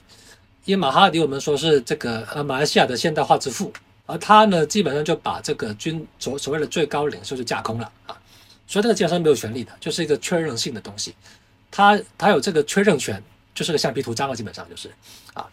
[0.64, 3.70] 因为马哈迪我们说是这个呃马来西亚的现代化之父，
[4.08, 8.16] 而他呢基本上就把这个军所所谓的最高领袖就架空了啊，
[8.66, 11.14] 所以这个基本上没有权利的，就是一个确认性的东西。
[11.70, 13.22] 他他有这个确认权，
[13.54, 14.90] 就是个橡皮图章了，基本上就是，
[15.34, 15.46] 啊，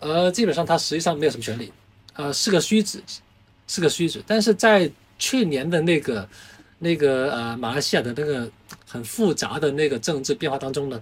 [0.00, 1.72] 呃，基本上他实际上没有什么权利，
[2.14, 3.00] 呃，是个虚子，
[3.68, 4.20] 是个虚子。
[4.26, 6.28] 但是在去年的那个
[6.80, 8.50] 那个呃马来西亚的那个
[8.84, 11.00] 很复杂的那个政治变化当中呢，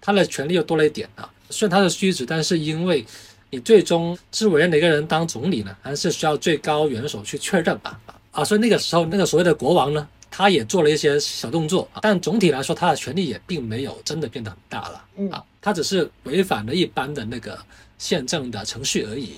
[0.00, 1.30] 他的权利又多了一点啊。
[1.50, 3.04] 虽然他是虚子，但是因为
[3.50, 8.00] 你最终是委任哪个人当总理呢，还是需要最高元首去确认吧，
[8.30, 10.08] 啊，所以那个时候那个所谓的国王呢。
[10.32, 15.04] 他也做了一些小动作，但总体来说，他的权力也并没有真的变得很大了。
[15.16, 17.58] 嗯啊，他只是违反了一般的那个
[17.98, 19.32] 宪政的程序而已。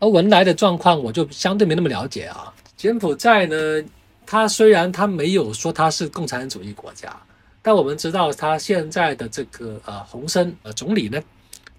[0.00, 2.52] 而文莱的状况，我就相对没那么了解啊。
[2.76, 3.56] 柬埔寨呢，
[4.26, 7.16] 他虽然他没有说他是共产主义国家，
[7.62, 11.22] 但我们知道他现在的这个呃洪森呃总理呢，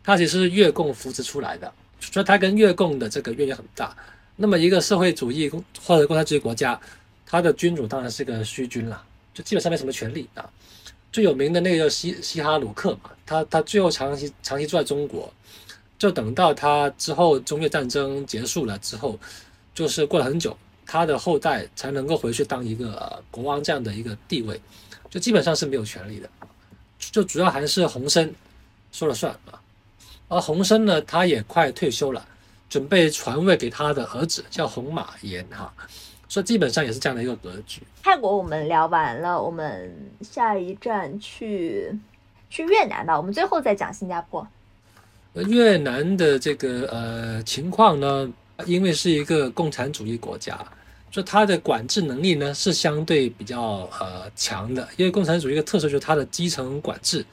[0.04, 3.96] 他其实是越共扶持出来的，所以他跟越共的这个渊源很大。
[4.36, 5.50] 那么一个社会主义
[5.86, 6.80] 或者共产主义国家。
[7.26, 9.04] 他的君主当然是个虚君了，
[9.34, 10.48] 就基本上没什么权利啊。
[11.12, 15.34] 最有名的那个西西哈鲁克嘛，他他最后长期长期住在中国，
[15.98, 19.20] 就等到他之后中越战争结束了之后，
[19.74, 20.56] 就是过了很久，
[20.86, 24.62] 他的后代才能够回去当一个国王这样的一个地位，
[25.10, 26.30] 就基本上是没有权利的。
[27.00, 28.32] 就主要还是洪森
[28.92, 29.60] 说了算啊。
[30.34, 32.26] 而洪森呢，他也快退休了，
[32.68, 35.72] 准备传位给他的儿子，叫洪马延哈。
[36.28, 37.84] 所以基本上也是这样的一个格局。
[38.02, 41.94] 泰国我们聊完了，我们下一站去
[42.50, 43.16] 去越南吧。
[43.16, 44.48] 我们最后再讲新加坡。
[45.36, 48.28] 越南的这个呃情况呢，
[48.66, 50.58] 因为是一个共产主义国家，
[51.12, 54.88] 所以它的管制能力呢是相对比较呃强的。
[54.98, 57.24] 因为共产主义的特色就是它的基层管制，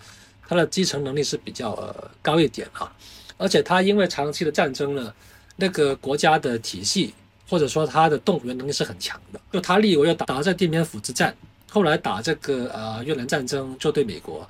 [0.51, 2.93] 它的基层能力是比较呃高一点啊。
[3.39, 5.14] 而且它因为长期的战争呢，
[5.56, 7.14] 那个国家的体系。
[7.48, 11.35] 或者说他的动员能力是很强的，就他立国要打打这奠边府之战，
[11.68, 14.48] 后来打这个呃越南战争就对美国，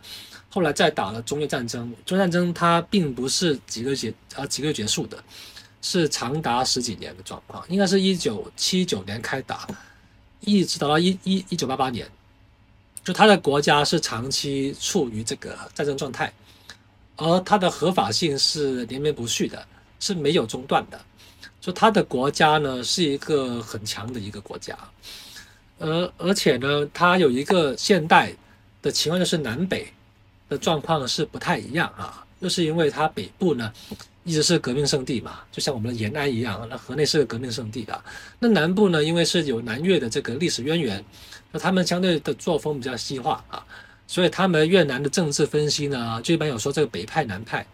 [0.51, 5.17] 后来再打了中越战争，中越战争它并不是几个结啊几个月结束的，
[5.81, 9.67] 是长达十几年的状况，应该是一九七九年开打，
[10.41, 12.07] 一直打到一一一九八八年，
[13.11, 16.33] 就他的国家是长期处于这个战争状态，
[17.17, 19.67] 而它的合法性是连绵不续的，
[19.99, 21.01] 是没有中断的。
[21.61, 24.79] 就他的国家呢，是一个很强的一个国家，
[25.81, 28.33] 而而且呢，它有一个现代
[28.81, 29.93] 的情况，就是南北
[30.49, 32.25] 的状况是不太一样啊。
[32.41, 33.73] 就是因为它北部呢
[34.23, 38.05] 一直是革命圣地嘛，就像我们的延安一样，那河内是个革命圣地啊。
[38.39, 41.05] 那南部呢，因为是有南越的这个历史渊源，
[41.53, 43.65] 那他们相对的作风比较西化啊，
[44.07, 47.67] 所以他们越南的政治分析呢，就一般有说这个北派南派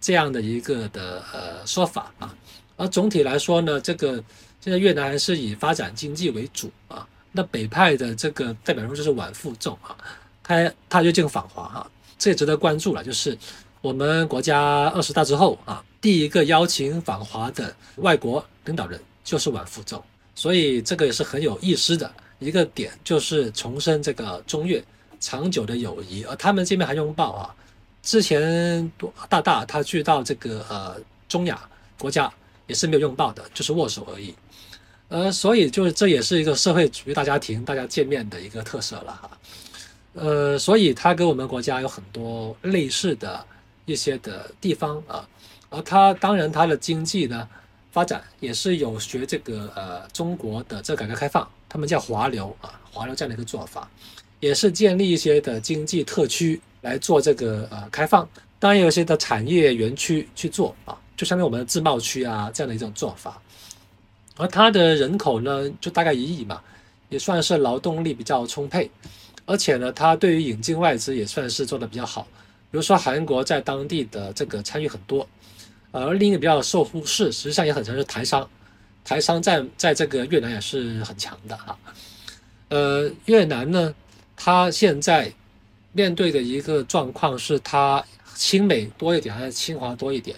[0.00, 2.34] 这样的一个的呃说法啊。
[2.76, 4.14] 而总体来说呢，这个
[4.60, 7.06] 现在越南还是以发展经济为主啊。
[7.32, 9.96] 那北派的这个代表人物就是阮富仲啊，
[10.42, 13.04] 他他就进访华哈，这也值得关注了。
[13.04, 13.38] 就是
[13.80, 20.02] 我们国家二十大之后啊，第一个邀请访华的外国领导人就是阮富仲，
[20.34, 24.82] 所以这个也是很有意思的一个点，就是重申这个中越
[25.20, 26.24] 长久的友谊。
[26.24, 27.54] 而他们这边还拥抱啊，
[28.02, 28.90] 之前
[29.28, 30.96] 大大他去到这个呃
[31.28, 31.60] 中亚
[31.96, 32.28] 国家。
[32.66, 34.32] 也是没有拥抱的，就是握手而已，
[35.08, 39.30] 呃，所以就是这也是一个社会主义大家庭大家见面的一个特色了哈，
[40.14, 43.44] 呃，所以它跟我们国家有很多类似的
[43.86, 45.28] 一些的地方啊，
[45.68, 47.48] 而它当然它的经济呢
[47.90, 53.88] 发展也是有学这个呃中国的这改革开放，他们叫华流啊，华流这样的一个做法，
[54.40, 58.28] 也是建立一些的经济特区来做这个呃开放，
[58.58, 60.94] 当然有一些的产业园区去做啊。
[61.16, 63.38] 就相当于我们的自贸区啊这样的一种做法，
[64.38, 66.62] 而它的人口呢就大概一亿嘛，
[67.10, 68.90] 也算是劳动力比较充沛，
[69.44, 72.26] 而且呢，它对于引进外资也算是做的比较好。
[72.70, 75.28] 比如说韩国在当地的这个参与很多，
[75.92, 78.48] 而另一个比较受忽视，实际上也很强是台商，
[79.04, 81.78] 台商在在这个越南也是很强的哈。
[82.68, 83.94] 呃，越南呢，
[84.36, 85.32] 它现在
[85.92, 88.04] 面对的一个状况是它
[88.34, 90.36] 亲美多一点还是亲华多一点？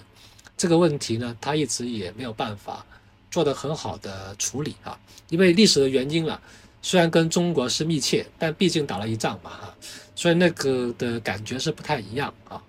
[0.57, 2.87] 这个问题呢，他一直也没有办法
[3.31, 4.97] 做得很好的处理啊，
[5.29, 6.41] 因为历史的原因了。
[6.85, 9.75] 虽然跟中国是密切，但毕竟打了一仗嘛，哈，
[10.17, 12.61] 所以那个的感觉是不太一样啊。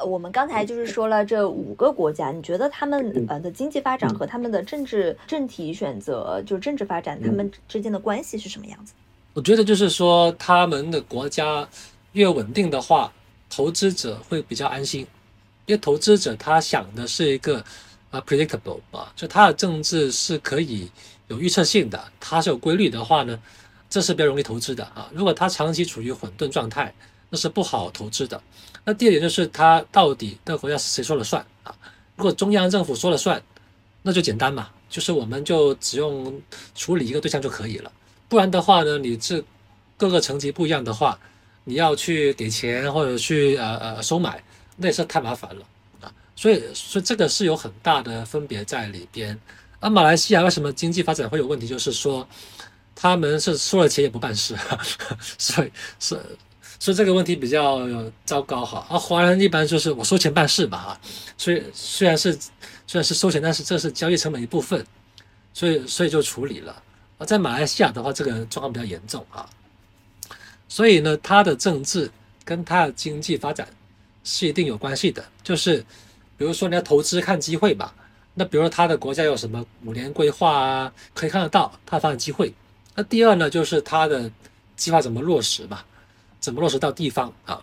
[0.00, 8.94] 呃，我们刚才就是说了这五个国家，你觉得他们呃的经济发展和他们的政治政体选择，就是政治发展，他们之间的关系是什么样子？
[9.34, 11.68] 我觉得就是说，他们的国家
[12.12, 13.12] 越稳定的话，
[13.50, 15.06] 投资者会比较安心。
[15.66, 17.62] 因为投资者他想的是一个
[18.10, 20.90] 啊 predictable 啊，就他的政治是可以
[21.28, 23.38] 有预测性的，它是有规律的话呢，
[23.88, 25.08] 这是比较容易投资的啊。
[25.12, 26.92] 如果它长期处于混沌状态，
[27.30, 28.40] 那是不好投资的。
[28.84, 31.74] 那第二点就是它到底那个国家是谁说了算啊？
[32.16, 33.42] 如果中央政府说了算，
[34.02, 36.40] 那就简单嘛，就是我们就只用
[36.74, 37.90] 处理一个对象就可以了。
[38.28, 39.42] 不然的话呢，你这
[39.96, 41.18] 各个层级不一样的话，
[41.64, 44.42] 你要去给钱或者去呃呃收买。
[44.82, 45.62] 那也是太麻烦了
[46.00, 49.38] 啊，所以所以这个是有很大的分别在里边。
[49.78, 51.66] 而马来西亚为什么经济发展会有问题？
[51.66, 52.26] 就是说
[52.94, 54.56] 他们是收了钱也不办事，
[55.36, 56.18] 所以是
[56.80, 57.78] 所以这个问题比较
[58.24, 58.84] 糟糕哈。
[58.90, 61.00] 而华人一般就是我收钱办事吧啊，
[61.38, 62.32] 所以虽然是
[62.88, 64.84] 虽然是收钱，但是这是交易成本一部分，
[65.54, 66.82] 所以所以就处理了。
[67.18, 69.48] 而在马来西亚的话，这个状况比较严重啊，
[70.68, 72.10] 所以呢，他的政治
[72.44, 73.68] 跟他的经济发展。
[74.22, 75.78] 是一定有关系的，就是
[76.36, 77.94] 比如说你要投资看机会吧，
[78.34, 82.52] 那比如说他的国家有什么五年规划啊，可以看得到他发展机会。
[82.94, 84.30] 那第二呢，就是他的
[84.76, 85.80] 计划怎么落实嘛，
[86.40, 87.62] 怎么落实到地方啊？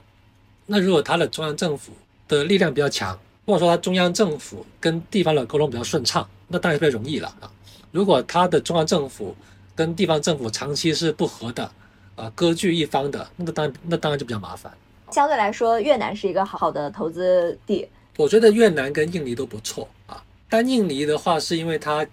[0.68, 1.92] 那如果他的中央政府
[2.28, 7.52] 的力量比较强，或者说他中央政府跟地方的沟通比较顺畅，那当然比较容易了啊。
[7.92, 9.36] 如果他的中央政府
[9.76, 11.72] 跟地方政府长期是不和的，
[12.16, 14.72] 啊，割据一方的，那当然那当然就比较麻烦。
[15.12, 17.88] 相对来说，越南是一个好的投资地。
[18.18, 22.06] 我觉得越南跟印尼都不错啊，但印尼的话是因为它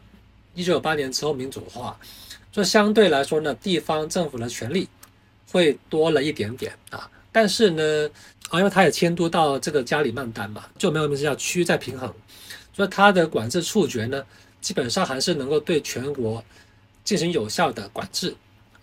[0.55, 1.97] 一九九八年之后民主化，
[2.53, 4.89] 所以相对来说呢，地方政府的权力
[5.55, 7.09] 会多了一点点啊。
[7.31, 8.11] 但是呢，
[8.49, 12.13] 啊，因为他也迁都到这个加里曼丹嘛，就没有名字叫区在平衡，
[12.73, 14.25] 所以他的管制触觉呢，
[14.61, 16.45] 基本上还是能够对全国
[17.05, 18.35] 进行有效的管制。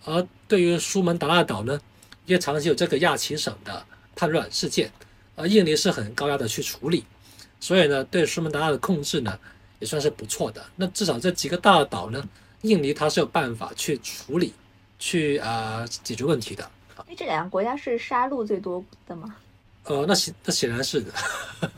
[0.04, 1.78] 而对于苏门答腊岛呢，
[2.26, 3.84] 因为长期有这个亚齐省的
[4.16, 4.90] 叛乱事件，
[5.36, 7.04] 而印尼是很高压的去处理，
[7.60, 9.38] 所以呢，对苏门答腊的控制呢
[9.78, 10.62] 也算是不错的。
[10.76, 12.22] 那至少这几个大岛呢，
[12.62, 14.52] 印尼它是有办法去处理、
[15.02, 16.70] 去啊解决问题的。
[17.06, 19.34] 因为这两个国家是杀戮最多的吗？
[19.82, 21.12] 呃，那显那显然是的，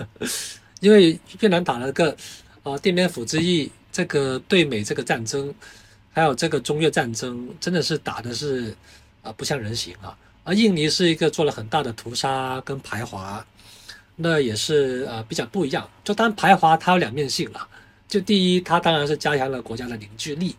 [0.80, 2.14] 因为越南打了个
[2.62, 5.52] 呃奠边府之役，这个对美这个战争。
[6.12, 8.72] 还有这个中越战争真的是打的是
[9.22, 13.44] 啊不像人形啊，而印尼是一个做了很大的屠杀跟排华，
[14.14, 15.88] 那也是呃比较不一样。
[16.04, 17.66] 就当然排华它有两面性了，
[18.06, 20.54] 就第一它当然是加强了国家的凝聚力，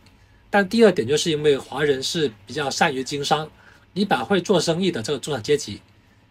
[0.55, 3.45] 但第二点就是因为华人是比较善于经商，
[3.91, 5.81] 你把会做生意的这个中产阶级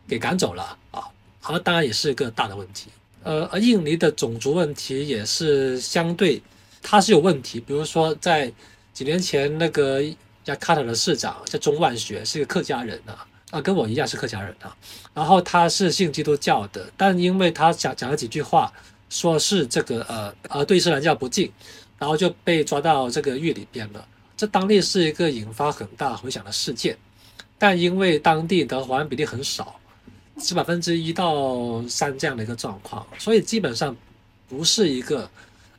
[0.09, 1.05] 给赶走了啊，
[1.43, 2.89] 而当然也是一个大的问题。
[3.23, 6.41] 呃，而印尼的种族问题也是相对
[6.81, 8.51] 它是有问题，比如说在
[8.95, 10.03] 几年前，那个
[10.47, 14.75] 雅卡塔的市长叫钟万学，是一个客家人啊，啊，跟我一样是客家人啊。
[15.13, 18.73] 然后他是信基督教的，但因为他讲讲了几句话，
[19.11, 21.53] 说是这个呃呃对伊斯兰教不敬，
[21.99, 24.03] 然后就被抓到这个狱里边了。
[24.37, 26.97] 这当地是一个引发很大回响的事件，
[27.59, 29.79] 但因为当地的华人比例很少，
[30.39, 33.97] 是百分之一到三这样的一个状况，所以基本上
[34.49, 35.31] 不是一个。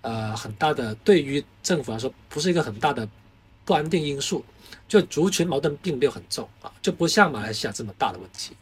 [0.07, 3.09] 呃，很大的对于政府来说，不是一个很大的
[3.65, 4.45] 不安定因素，
[4.87, 8.55] 就族群矛盾并没有很重啊，就不像马来西亚这么大的问题。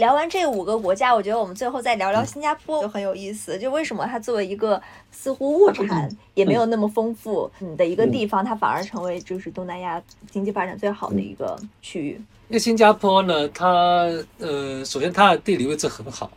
[0.00, 3.58] 聊完这五个国家，我觉得我们最后再聊聊新加坡就很有意思。
[3.58, 4.82] 就为什么它作为一个
[5.12, 12.12] 似乎物产也没有那么丰富的一个地方，它反而成为就是东南亚经济发展最好的一个区域？
[12.48, 14.08] 因为新加坡呢，它
[14.38, 16.32] 呃，首先它的地理位置很好，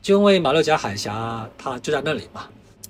[0.00, 2.48] 就因为马六甲海峡它就在那里嘛。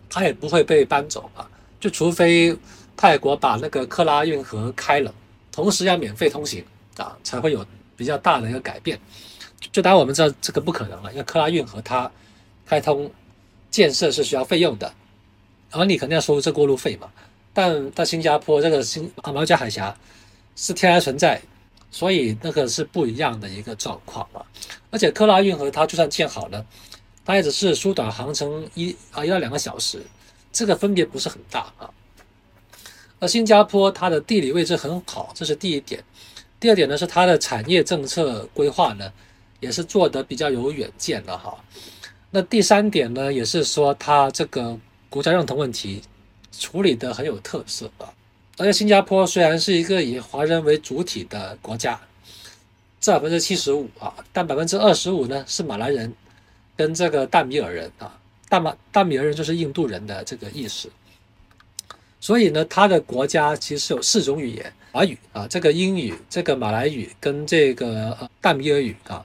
[0.09, 1.45] 它也不会被搬走嘛，
[1.81, 2.57] 就除非
[2.97, 5.13] 泰国把那个克拉运河开了，
[5.51, 6.65] 同时要免费通行
[6.97, 7.65] 啊，才会有
[7.97, 9.01] 比较大的一个改变。
[9.71, 12.11] 就当然我们知道这个不可能了，因为克拉运河它
[12.67, 13.11] 开通
[13.71, 14.93] 建设是需要费用的，
[15.71, 17.09] 而你肯定要收这过路费嘛。
[17.53, 19.97] 但在新加坡这个新马六甲海峡
[20.57, 21.41] 是天然存在，
[21.91, 24.45] 所以那个是不一样的一个状况啊。
[24.91, 26.65] 而且克拉运河它就算建好了。
[27.25, 30.05] 它也只是缩短航程一啊一到两个小时，
[30.53, 31.89] 这个分别不是很大啊。
[33.21, 36.03] 而新加坡它的地理位置很好，这是第一点。
[36.59, 39.13] 第二点呢是它的产业政策规划呢
[39.63, 41.57] 也是做得比较有远见的哈。
[42.31, 44.79] 那第三点呢也是说它这个
[45.09, 46.03] 国家认同问题
[46.51, 48.13] 处理得很有特色啊。
[48.59, 51.99] 而且新加坡虽然是一个以华人为主体的国家，
[53.01, 56.13] 占百分之七十五啊，但百分之二十五呢是马来人。
[56.75, 58.19] 跟这个大米尔人啊，
[58.49, 60.91] 大马大米尔人就是印度人的这个意思，
[62.19, 69.25] 所以呢，他的国家其实有四种语言，华语啊，这个英语、这个马来语跟这个呃大米尔语啊，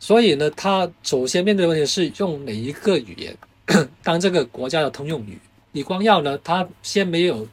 [0.00, 3.36] 所以呢，他首先面对的问题是用哪一个语言
[4.02, 5.38] 当这个国家的通用语。
[5.70, 7.46] 李光耀呢，他先没有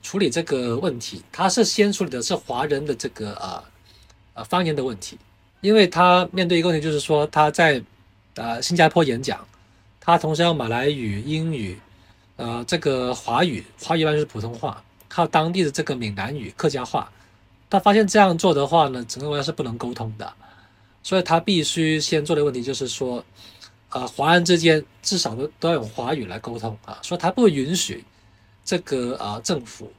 [0.00, 3.64] 处理这个问题，他是先处理的是华人的这个啊
[4.34, 5.18] 啊方言的问题，
[5.60, 7.82] 因为他面对一个问题就是说他在。
[8.38, 9.42] 呃，新加坡演讲，
[9.98, 11.80] 他同时要马来语、英语，
[12.36, 17.10] 呃，这个华语，华语一般是普通话，还有当地的这个闽南语、客家话。
[17.70, 20.30] 他发现这样做的话呢，整个国家是不能沟通的，
[21.06, 23.24] 所以他必须先做的问题就是说，
[23.90, 28.02] 呃，华人之间至少都都要用华语来沟通啊，说他不允许
[28.64, 29.92] 这个啊政府、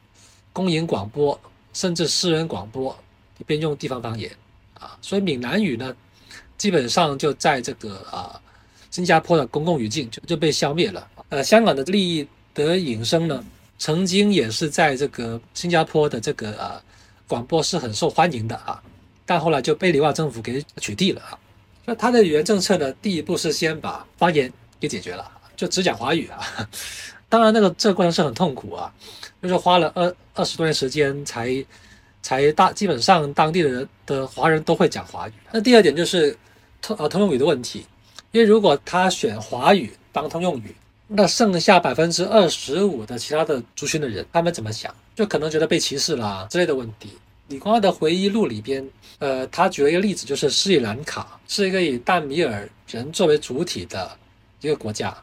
[0.52, 1.40] 公营广播
[1.72, 2.94] 甚至私人广播
[3.38, 4.30] 一边用地方方言
[4.74, 5.96] 啊，所以闽南语呢。
[6.58, 8.42] 基本上就在这个啊，
[8.90, 11.08] 新加坡的公共语境就就被消灭了。
[11.30, 13.46] 呃，香港的利益的引申呢，
[13.78, 16.82] 曾经也是在这个新加坡的这个啊
[17.28, 18.82] 广播是很受欢迎的啊，
[19.28, 21.38] 但后来就被里瓦政府给取缔了啊。
[21.86, 25.24] 那他的语言政策呢，第一步是先把方言给解决了，
[25.56, 26.40] 就只讲华语啊。
[27.30, 28.91] 当然，那个这个过程是很痛苦啊，
[29.44, 31.64] 就是花了二二十多年时间才
[32.24, 35.34] 才大，基本上当地的人的华人都会讲华语。
[35.52, 36.36] 那第二点就是。
[36.80, 37.88] 通呃通用语的问题，
[38.32, 40.76] 因为如果他选华语当通用语，
[41.08, 44.94] 那剩下百分之二十五的其他的族群的人，他们怎么想？
[45.16, 47.18] 就可能觉得被歧视啦之类的问题。
[47.48, 48.88] 李光耀的回忆录里边，
[49.19, 54.11] 呃，他举了一个例子，就是斯里兰卡是一个以淡米尔人作为主体的
[54.61, 55.15] 一个国家，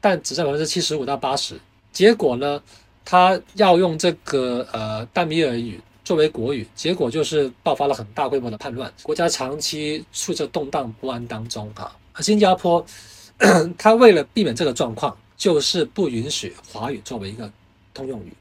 [0.00, 1.58] 但只占百分之七十五到八十。
[1.92, 2.62] 结果呢，
[3.04, 11.94] 他要用这个呃淡米尔语作为国语，结果就是爆发了很大规模的叛乱，国家长期处在动荡不安当中啊。
[12.20, 12.84] 新加坡，
[13.78, 17.50] 他为了避免这个状况，就是不允许华语作为一个
[17.94, 18.32] 通用语，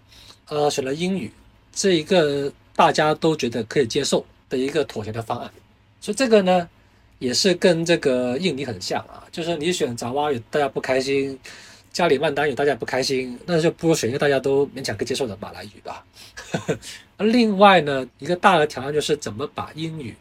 [0.49, 1.31] 呃，选了英语，
[1.73, 5.49] 这一个大家都觉得可以接受的一个妥协的方案。
[5.99, 6.69] 所以这个呢，
[7.17, 11.35] 也是跟这个印尼很像啊，就是你选爪哇语，大家不开心；
[11.91, 16.05] 加里曼丹语，大家不开心，那就不如选一个大家都勉强可以接受的马来语吧。
[17.17, 20.15] 另外呢，一个大的挑战就是怎么把英语。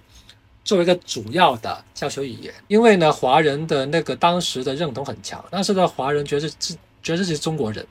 [0.62, 7.84] 作为一个主要的教学语言，因为呢，华人的那个当时的认同很强，当时的华人觉得自觉得自己是中国人，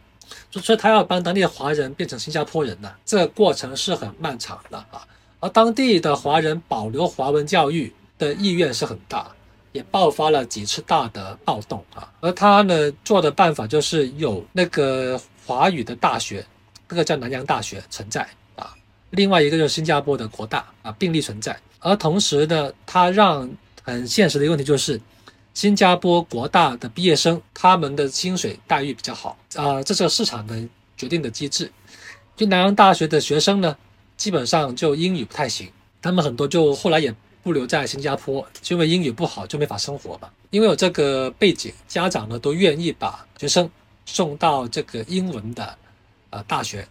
[0.52, 5.06] 所以他要帮当地的华人变成新加坡人呢，这个过程是很漫长的啊。
[5.40, 9.28] 而当地的华人保留华文教育的意愿是很大，
[9.72, 12.11] 也爆发了几次大的暴动啊。
[12.20, 16.45] 而他呢做的办法就是有那个华语的大学，
[16.88, 18.74] 那个叫南洋大学存在啊，
[19.11, 21.57] 另外一个就是新加坡的国大啊并立存在。
[21.80, 23.49] 而同时呢，他让
[23.84, 24.99] 很现实的一个问题就是，
[25.53, 30.61] 新加坡国大的毕业生他们的薪水待遇比较好啊，这是市场的
[30.98, 31.72] 决定的机制。
[32.36, 33.76] 就南洋大学的学生呢，
[34.20, 35.72] 基本上就英语不太行，
[36.02, 40.30] 他们很多就后来也不留在新加坡，就因为英语不好就没法生活嘛。
[40.52, 43.68] 因为有这个背景，家长呢都愿意把学生
[44.06, 45.76] 送到这个英文的
[46.32, 46.88] 呃大学，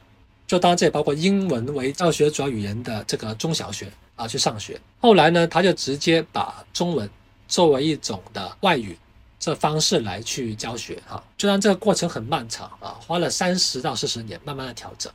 [0.46, 3.92] 就当然这也包括英文为教学主要语言的这个中小学。
[4.18, 4.76] 啊，去上学。
[5.00, 7.08] 后来呢，他就直接把中文
[7.46, 8.98] 作为一种的外语
[9.38, 11.00] 这方式来去教学。
[11.06, 15.12] 哈，虽然这个过程很漫长啊，花了三十到四十年，慢慢的调整，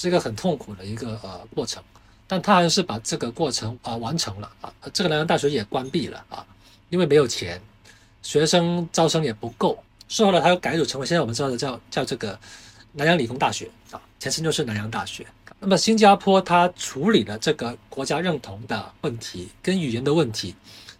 [0.00, 1.82] 是一个很痛苦的一个呃过程。
[2.26, 4.72] 但他还是把这个过程啊完成了啊。
[4.94, 6.46] 这个南洋大学也关闭了啊，
[6.88, 7.60] 因为没有钱，
[8.22, 9.82] 学生招生也不够。
[10.08, 12.38] 事后呢他又改组成为现在我们知道的叫叫这个
[12.92, 15.26] 南洋理工大学啊，前身就是南洋大学。
[15.58, 20.54] 那么新加坡它处理了这个国家认同的问题跟语言的问题，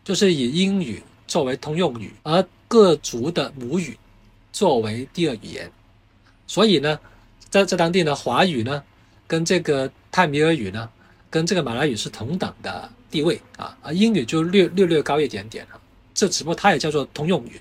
[0.05, 3.97] 就是以英语作为通用语，而各族的母语
[4.52, 5.70] 作为第二语言。
[6.47, 6.98] 所以呢，
[7.48, 8.82] 在在当地呢，华语呢
[9.31, 10.90] 跟这个泰米尔语呢
[11.31, 15.78] 跟这个马来语是同等的地位啊，而英语就略略略高一点点啊。
[16.12, 17.61] 这只不过它也叫做通用语，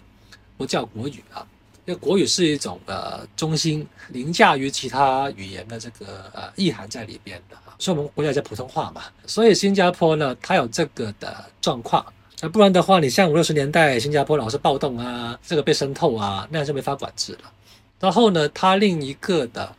[0.57, 1.45] 不叫国语啊。
[1.85, 9.03] 因为国语是一种呃中心凌驾于其他语言的这个呃意涵在里边的啊，所以我们国家叫普通话嘛。
[9.27, 12.03] 所以新加坡呢，它有这个的状况，
[12.41, 17.51] 那不然的话，你像五六十年代新加坡老是暴动啊，这个被渗透啊，那样就没法管制了。
[17.99, 19.75] 然后呢，它另一个的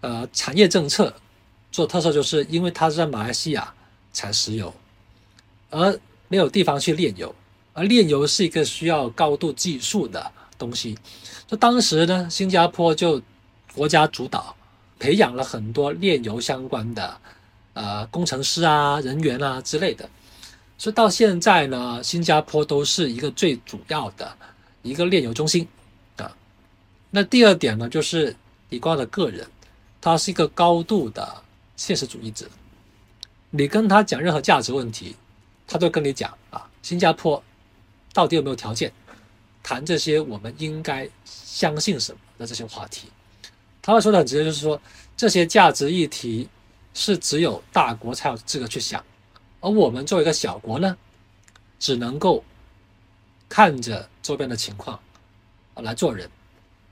[0.00, 1.12] 呃产业政策
[1.76, 3.74] 做特色，就是因为它是在马来西亚
[4.10, 4.72] 产石油，
[5.68, 7.34] 而没有地方去炼油，
[7.74, 10.96] 而炼油是一个需要高度技术的东西。
[11.46, 13.20] 就当时呢，新加坡就
[13.74, 14.56] 国家主导
[14.98, 17.20] 培养了很多炼油相关的
[17.74, 20.08] 呃工程师啊、人员啊之类的，
[20.78, 24.34] 所以到现在呢，新加坡都是一个最主要的
[24.80, 25.68] 一个炼油中心
[26.16, 26.34] 啊。
[27.10, 28.34] 那第二点呢，就是
[28.70, 29.46] 李光的个人，
[30.00, 31.42] 他是一个高度的
[31.76, 32.48] 现实主义者，
[33.50, 35.14] 你跟他讲任何价值问题，
[35.66, 37.42] 他都跟你讲啊，新加坡
[38.12, 38.92] 到底有没有条件？
[39.62, 43.08] 谈这些我们应该相信什么的这些话题，
[43.82, 44.80] 他会说的很直接，就是说
[45.16, 46.48] 这些价值议题
[46.94, 49.04] 是只有大国才有资格去想，
[49.60, 50.96] 而我们作为一个小国呢，
[51.80, 52.44] 只能够
[53.48, 55.00] 看着周边的情况
[55.74, 56.30] 来做人，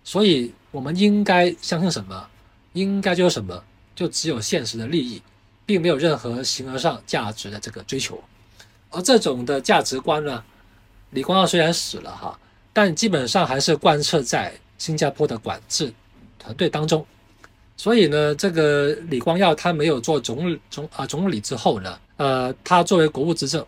[0.02, 2.28] 所以我们应该相信什么，
[2.72, 5.22] 应该就是什么，就只有现实的利益，
[5.64, 8.22] 并没有任何形而上价值的这个追求，
[8.90, 10.44] 而这种的价值观呢，
[11.10, 12.38] 李光耀虽然死了哈。
[12.76, 15.94] 但基本上还是贯彻在新加坡的管制
[16.40, 17.06] 团队当中，
[17.76, 23.64] 所以呢，这个李光耀他没有做总总啊总理之后呢，呃，他作为国务执政，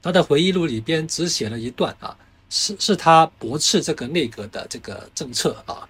[0.00, 2.16] 他的回忆录里边只写了一段啊，
[2.48, 5.86] 是是他驳斥这个内阁的这个政策啊，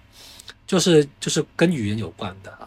[0.67, 2.62] 就是就是跟语言有关的，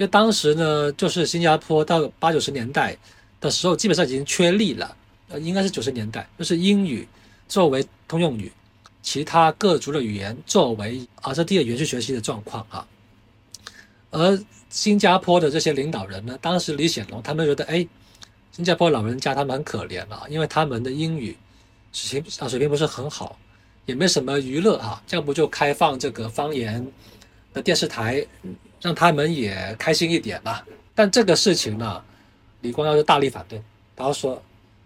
[0.00, 2.96] 因为当时呢，就是新加坡到八九十年代
[3.38, 4.96] 的时候，基本上已经确立了，
[5.28, 7.06] 呃，应该是九十年代，就是英语
[7.46, 8.50] 作为通用语。
[9.02, 12.86] 其他各族的语言作为啊这第二语言去学习的状况啊，
[14.10, 17.86] 而新加坡的这些领导人呢，当时李显龙他们觉得，哎，
[18.52, 21.36] 新加坡老人家他们很可怜啊，因为他们的英语
[21.92, 23.38] 水平啊水平不是很好，
[23.84, 26.90] 也没什么娱乐哈，这样不就开放这个方言
[27.52, 28.26] 的电视台，
[28.80, 30.64] 让他们也开心一点吧？
[30.94, 32.02] 但这个事情呢，
[32.60, 33.60] 李光耀就大力反对，
[33.96, 34.42] 然后说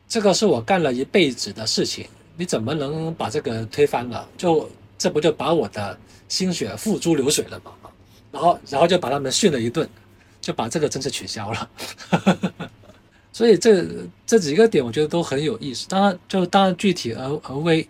[0.08, 2.06] 这个是我干了一辈子的事情，
[2.36, 4.28] 你怎么能把这个推翻了？
[4.36, 5.98] 就这不就把我的
[6.28, 7.72] 心血付诸流水了吗？
[8.30, 9.88] 然后然后就把他们训了一顿，
[10.40, 11.70] 就把这个政策取消了。
[13.32, 13.84] 所以这
[14.26, 15.88] 这几个点我觉得都很有意思。
[15.88, 17.86] 当然就当然具体而而微，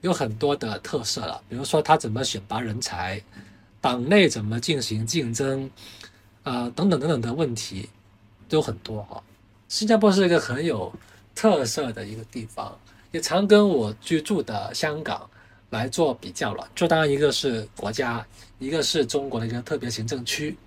[0.00, 3.20] 有很多的特色了，比如说他怎么选拔人才，
[3.86, 5.70] 党内怎么进行竞争，
[6.42, 7.88] 啊等等等等的问题
[8.48, 9.22] 都很多哈。
[9.68, 10.92] 新加坡是一个很有
[11.36, 12.76] 特色的一个地方，
[13.12, 15.30] 也常跟我居住的香港
[15.70, 16.68] 来做比较了。
[16.74, 18.26] 就当然一个是国家，
[18.58, 20.58] 一个是中国的一个特别行政区，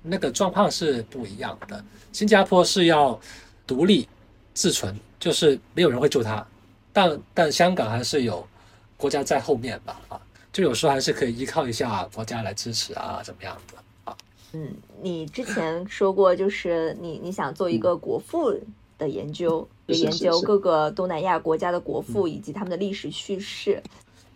[0.00, 1.84] 那个状况是不一样的。
[2.10, 3.20] 新加坡是要
[3.66, 4.08] 独立
[4.54, 6.42] 自存，就是没有人会救他，
[6.90, 8.48] 但但香港还是有
[8.96, 10.18] 国家在后面吧，啊，
[10.52, 14.16] 就有时候还是可以依靠一下国家来支持啊，怎么样的啊。
[14.52, 14.68] 嗯，
[15.00, 18.54] 你之前说过，就是你你想做一个国父
[18.98, 23.82] 的研究，研究各个东南亚国家的国父以及他们的历史叙事。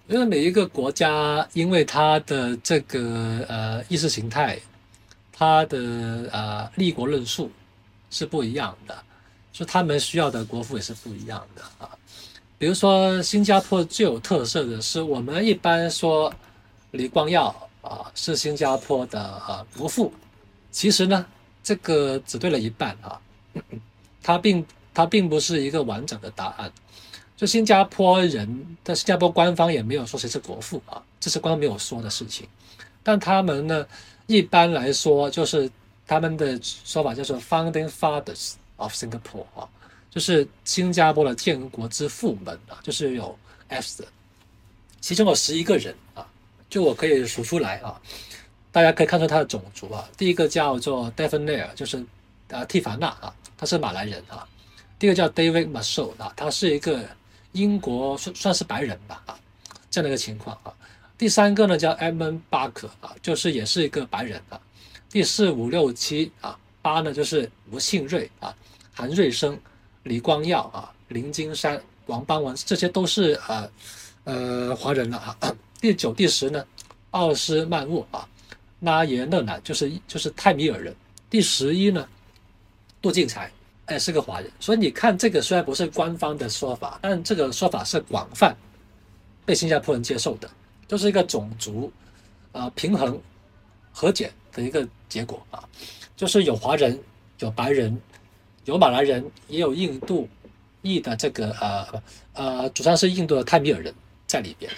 [0.09, 4.59] 因为每一个国家，因为它的这个呃意识形态，
[5.33, 7.51] 它的呃立国论述
[8.09, 8.97] 是不一样的，
[9.53, 11.91] 所以他们需要的国父也是不一样的啊。
[12.59, 16.33] 比如说新加坡最有特色的是，我们一般说
[16.91, 17.55] 李光耀。
[17.83, 20.13] 啊，是新加坡的啊国父，
[20.73, 21.25] 其实呢，
[21.63, 23.17] 这个只对了一半啊，
[24.25, 26.73] 他并他并不是一个完整的答案。
[27.37, 32.49] 就新加坡人，但新加坡官方也没有说谁是国父啊，这是官方没有说的事情。
[33.05, 33.87] 但他们呢，
[34.27, 35.71] 一般来说就是
[36.09, 39.69] 他们的说法叫做 Founding Fathers of Singapore 啊，
[40.17, 43.39] 就是新加坡的建国之父们啊，就是有
[43.69, 44.09] F 的，
[44.99, 46.27] 其中有十一个人啊。
[46.71, 48.01] 就我可以数出来啊，
[48.73, 50.09] 大家可以看出他的种族啊。
[50.17, 52.03] 第一个叫做 d e v i n Nair，就是
[52.51, 54.49] 啊蒂凡纳啊，他是马来人啊。
[54.99, 57.05] 第二个叫 David Marshall 啊，他是一个
[57.53, 59.39] 英国算算是白人吧啊，
[59.91, 60.73] 这样的一个情况啊。
[61.19, 64.59] 第三个呢叫 Edmund Barker 啊，就是也是一个白人啊。
[65.11, 68.57] 第四五六七啊八呢就是吴信瑞啊、
[68.95, 69.61] 韩瑞生、
[70.07, 73.71] 李光耀啊、林金山、王邦文，这些都是呃
[74.23, 75.37] 呃华人了啊。
[75.81, 76.65] 第九、第十呢，
[77.11, 78.27] 奥斯曼沃啊，
[78.81, 80.95] 拉耶勒南就是就是泰米尔人。
[81.29, 82.09] 第十一呢，
[83.03, 83.51] 杜敬才，
[83.87, 84.49] 哎，是个华人。
[84.61, 88.57] 所以你看，这个虽然不是官方的说法，但这个说法是广泛
[89.45, 90.49] 被新加坡人接受的，
[90.87, 91.93] 就是一个种族
[92.53, 93.21] 啊平衡
[93.91, 95.69] 和解的一个结果啊，
[96.17, 96.97] 就是有华人、
[97.41, 98.01] 有白人、
[98.67, 100.29] 有马来人，也有印度
[100.83, 102.03] 裔的这个呃
[102.35, 103.95] 呃，主要是印度的泰米尔人
[104.27, 104.71] 在里边。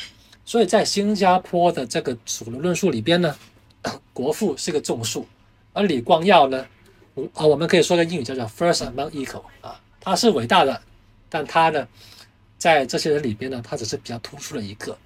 [0.44, 3.35] 所以在新加坡的这个主流论述里边呢，
[4.12, 5.27] 国父是个众数，
[5.73, 6.66] 而李光耀呢，
[7.32, 10.82] 啊，我们可以说个英语叫做 first among equal 啊，他是伟大的，
[11.31, 11.89] 但他呢，
[12.59, 14.97] 在这些人里边呢，他只是比较突出的一个，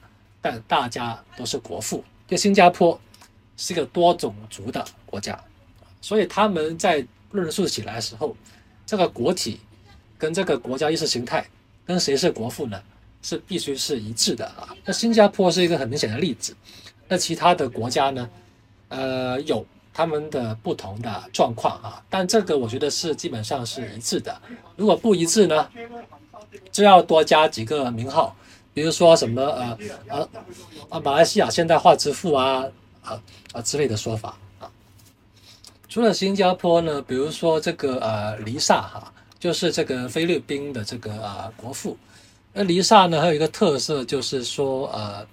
[0.40, 2.04] 但大家都是国父。
[2.26, 3.00] 就新加坡
[3.56, 5.38] 是一个多种族的国家，
[6.00, 8.36] 所以他们在论述起来的时候，
[8.86, 9.60] 这个国体
[10.18, 11.46] 跟这个国家意识形态
[11.84, 12.80] 跟谁是国父呢？
[13.24, 14.74] 是必须是一致的啊。
[14.84, 16.56] 那新加坡是一个很明显的例子，
[17.06, 18.28] 那其他的国家呢？
[18.88, 19.64] 呃，有
[19.94, 22.02] 他们的不同的状况啊。
[22.10, 24.36] 但这个我觉得是基本上是一致的。
[24.74, 25.68] 如果不一致呢，
[26.72, 28.34] 就要多加几个名号，
[28.74, 29.78] 比如说什么呃
[30.09, 30.28] 呃
[30.88, 32.66] 啊马来西亚现代化之父啊
[33.02, 33.22] 啊
[33.52, 34.36] 啊之类的说法。
[35.93, 41.98] 除了新加坡呢，比如说这个呃黎萨哈，就是这个菲律宾的这个啊国父。
[42.55, 45.27] 而黎萨呢，还有一个特色，就是说，呃，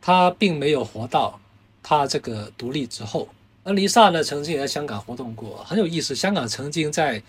[0.00, 1.38] 他并没有活到
[1.80, 3.28] 他这个独立之后。
[3.62, 6.12] 而黎萨呢，曾经也在香港活动过，很有意思。
[6.12, 7.22] 香港曾经在，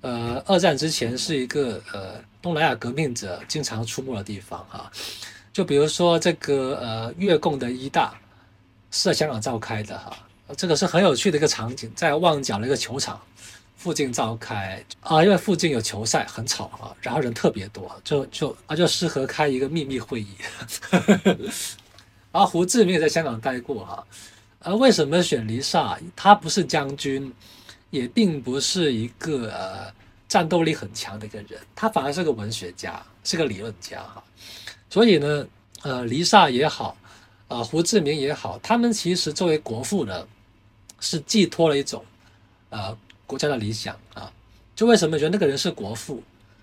[0.00, 4.90] 呃，二战之前是一个呃东南亚革命者经常出没的地方哈。
[5.52, 8.18] 就比如说这个呃越共的一大
[8.90, 10.16] 是在香港召开的哈，
[10.56, 13.20] 这个是很有趣的一个场景，在旺角的一个球场。
[13.76, 20.28] 附近召开啊，因为附近有球赛，很吵啊，然后人特别多，就就啊就适合开一个秘密会议。
[22.32, 24.04] 然 后胡志明也在香港待过哈，
[24.60, 25.96] 而为什么选黎萨？
[26.16, 27.32] 他不是将军，
[27.90, 29.92] 也并不是一个呃
[30.26, 34.24] 战斗力很强的一个人，他反而是个文学家，是个理论家哈。
[34.90, 35.46] 所以呢，
[35.82, 36.96] 呃，黎萨也好，
[37.46, 40.26] 啊，胡志明也好，他们其实作为国父呢，
[41.00, 42.04] 是寄托了一种
[42.70, 42.96] 呃。
[43.28, 44.32] 国家的理想啊，
[44.76, 46.22] 就为什么觉得那个人是国父？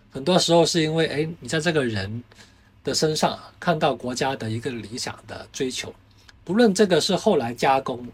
[0.10, 2.24] 很多时候是因为，哎，你在这个人
[2.86, 5.94] 的身上看到国家的一个理想的追求，
[6.46, 8.08] 不论这个是后来加工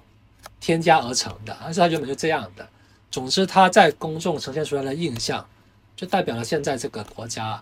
[0.60, 2.68] 添加而成的，还是他原本就这样的，
[3.12, 5.48] 总之，它在公众呈现出来的印象，
[5.96, 7.62] 就代表了现在这个国家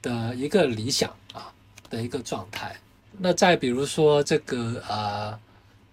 [0.00, 1.52] 的一个理想啊
[1.90, 2.74] 的一个状态。
[3.18, 5.38] 那再比如说这个呃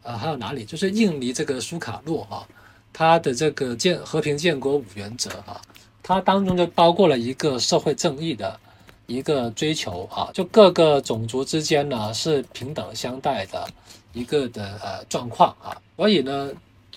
[0.03, 0.65] 呃还有哪里？
[0.65, 2.47] 就是印尼这个苏卡诺啊，
[2.91, 5.59] 他的这个建和平建国五原则啊，
[6.03, 8.59] 它当中就包括了一个社会正义的
[9.07, 13.67] 一个追求啊，就各个种族之间呢是平等相待的
[14.13, 16.51] 一个的呃状况啊，所以呢。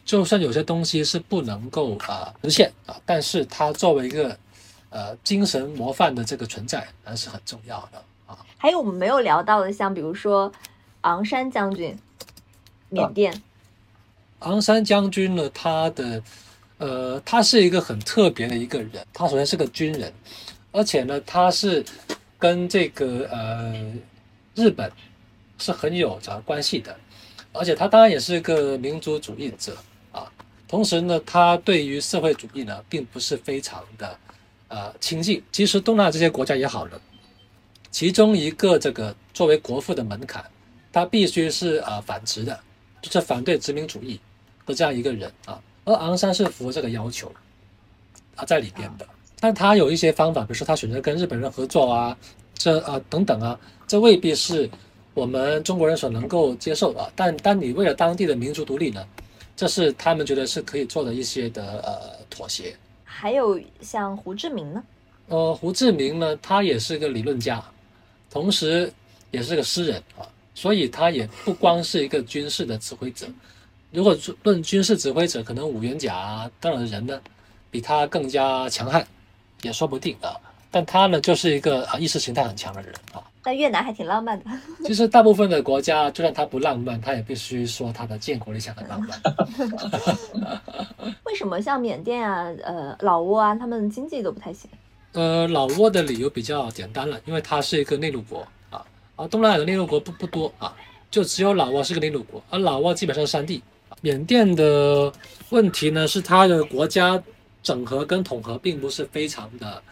[0.05, 4.37] 就算有些东西是不能够啊实现啊，但是它作为一个
[4.91, 8.37] 呃精神模范的这个存在，还是很重要的啊。
[8.59, 10.51] 还有我们没有聊到的，像比如说
[11.03, 11.97] 昂山将军，
[12.93, 13.43] 缅甸。
[14.41, 16.23] 昂山将军呢，他的
[16.79, 18.91] 呃，他是一个很特别的一个人。
[19.13, 20.13] 他首先是个军人，
[20.73, 21.85] 而且呢，他是
[22.39, 23.73] 跟这个呃
[24.55, 24.91] 日本
[25.59, 26.97] 是很有着关系的，
[27.53, 29.77] 而且他当然也是一个民族主义者
[30.11, 30.31] 啊。
[30.67, 34.19] 同时呢，他对于社会主义呢，并不是非常的
[34.69, 35.41] 呃亲近。
[35.53, 37.01] 其实东南亚这些国家也好了，
[37.93, 40.45] 其中一个这个作为国父的门槛，
[40.91, 42.59] 他必须是呃反殖的，
[43.03, 44.19] 就是反对殖民主义
[44.65, 45.61] 的这样一个人啊。
[45.85, 47.31] 而昂山是符合这个要求
[48.37, 49.07] 啊在里边的，
[49.39, 52.17] 但他有一些方法，比如说他选择跟日本人合作啊，
[52.55, 54.71] 这啊等等啊，这未必是
[55.13, 57.13] 我们中国人所能够接受的。
[57.15, 59.05] 但当你为了当地的民族独立呢？
[59.55, 62.75] 这是他们觉得是可以做的一些的呃妥协。
[63.05, 64.83] 还有像胡志明呢？
[65.29, 67.63] 呃，胡志明呢，他也是个理论家，
[68.31, 68.91] 同时
[69.31, 70.27] 也是个诗人啊，
[70.63, 73.27] 所以他也不光是一个军事的指挥者。
[73.91, 77.21] 如果论军事指挥者，可能五元甲当然人呢，
[77.69, 79.05] 比他更加强悍，
[79.63, 80.39] 也说不定啊。
[80.71, 83.21] 但他呢，就是一个啊意识形态很强的人啊。
[83.43, 84.45] 但越南还挺浪漫的。
[84.87, 89.21] 其实大部分的国家，就算他不浪漫，他也必须说他的建国理想很浪漫。
[91.25, 94.71] 为什么像缅甸啊、呃老挝啊，他们经济都不太行？
[95.11, 98.47] 呃，老挝的理由比较简单了，因为它是一个内陆国
[99.29, 100.75] 东南亚的内陆国不不多啊，
[101.11, 103.63] 就只有老挝是个内陆国，而老挝基本上是山地。
[104.01, 105.13] 缅甸的
[105.51, 107.23] 问题呢，是它的国家
[107.63, 109.83] 整合跟统合并不是非常的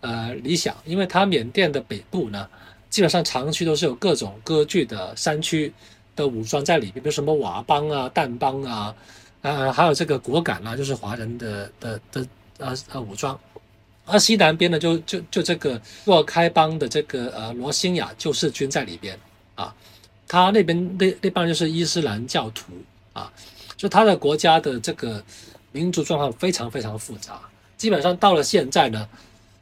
[0.00, 2.48] 呃理想，因为它缅甸的北部呢。
[2.88, 5.72] 基本上长期都是有各种割据的山区
[6.14, 8.94] 的武装在里面，比如什么佤邦啊、掸邦啊，
[9.40, 12.26] 呃，还有这个果敢啊，就是华人的的的
[12.58, 13.38] 呃呃武装。
[14.04, 19.18] 而西南边呢，就就就这个若开邦的这个呃罗兴亚救世军在里边
[19.54, 19.74] 啊，
[20.26, 22.72] 他那边那那帮就是伊斯兰教徒
[23.12, 23.32] 啊，
[23.76, 25.22] 就他的国家的这个
[25.70, 27.40] 民族状况非常非常复杂，
[27.76, 29.08] 基本上到了现在呢，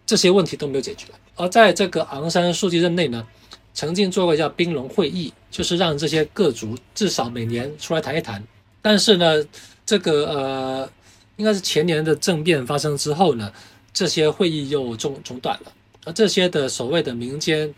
[0.06, 1.06] 这些问题都没有解决。
[1.36, 3.26] 而在这个昂山素季任内呢，
[3.72, 8.42] 曾经做过叫冰龙会议，就是让这些各族至少每年出来谈一谈。
[8.82, 9.44] 但是呢，
[9.84, 10.90] 这个呃，
[11.36, 13.52] 应该是前年的政变发生之后呢，
[13.92, 15.72] 这些会议又中中断了。
[16.04, 17.72] 而这些的所谓的民间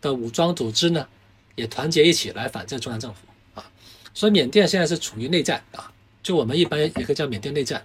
[0.00, 1.06] 的武装组织呢，
[1.54, 3.20] 也团结一起来反正中央政府
[3.54, 3.64] 啊。
[4.12, 5.92] 所以缅甸现在是处于内战啊，
[6.22, 7.84] 就我们一般也可以叫缅甸内战。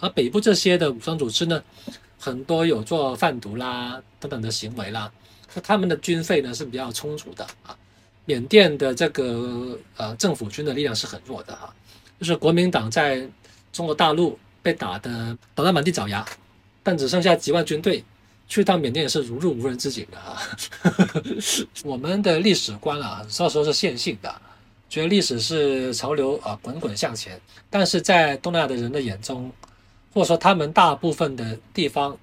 [0.00, 1.62] 而北部这些的武装组织呢？
[2.24, 5.12] 很多有做贩毒啦等等的行为啦，
[5.54, 7.76] 那他们的军费呢是比较充足的啊。
[8.26, 11.74] 缅甸的这个呃政府军的力量是很弱的哈，
[12.20, 13.28] 就是国民党在
[13.72, 16.24] 中国大陆被打的打得满地找牙，
[16.82, 18.04] 但只剩下几万军队，
[18.48, 20.42] 去到缅甸也是如入无人之境的啊。
[21.84, 24.34] 我们的历史观啊，很多时候是线性的，
[24.88, 27.40] 觉得历史是潮流啊滚滚向前，
[27.70, 29.52] 但是在东南亚的人的眼中。
[30.14, 32.14] 或者说，他们大部分的地方，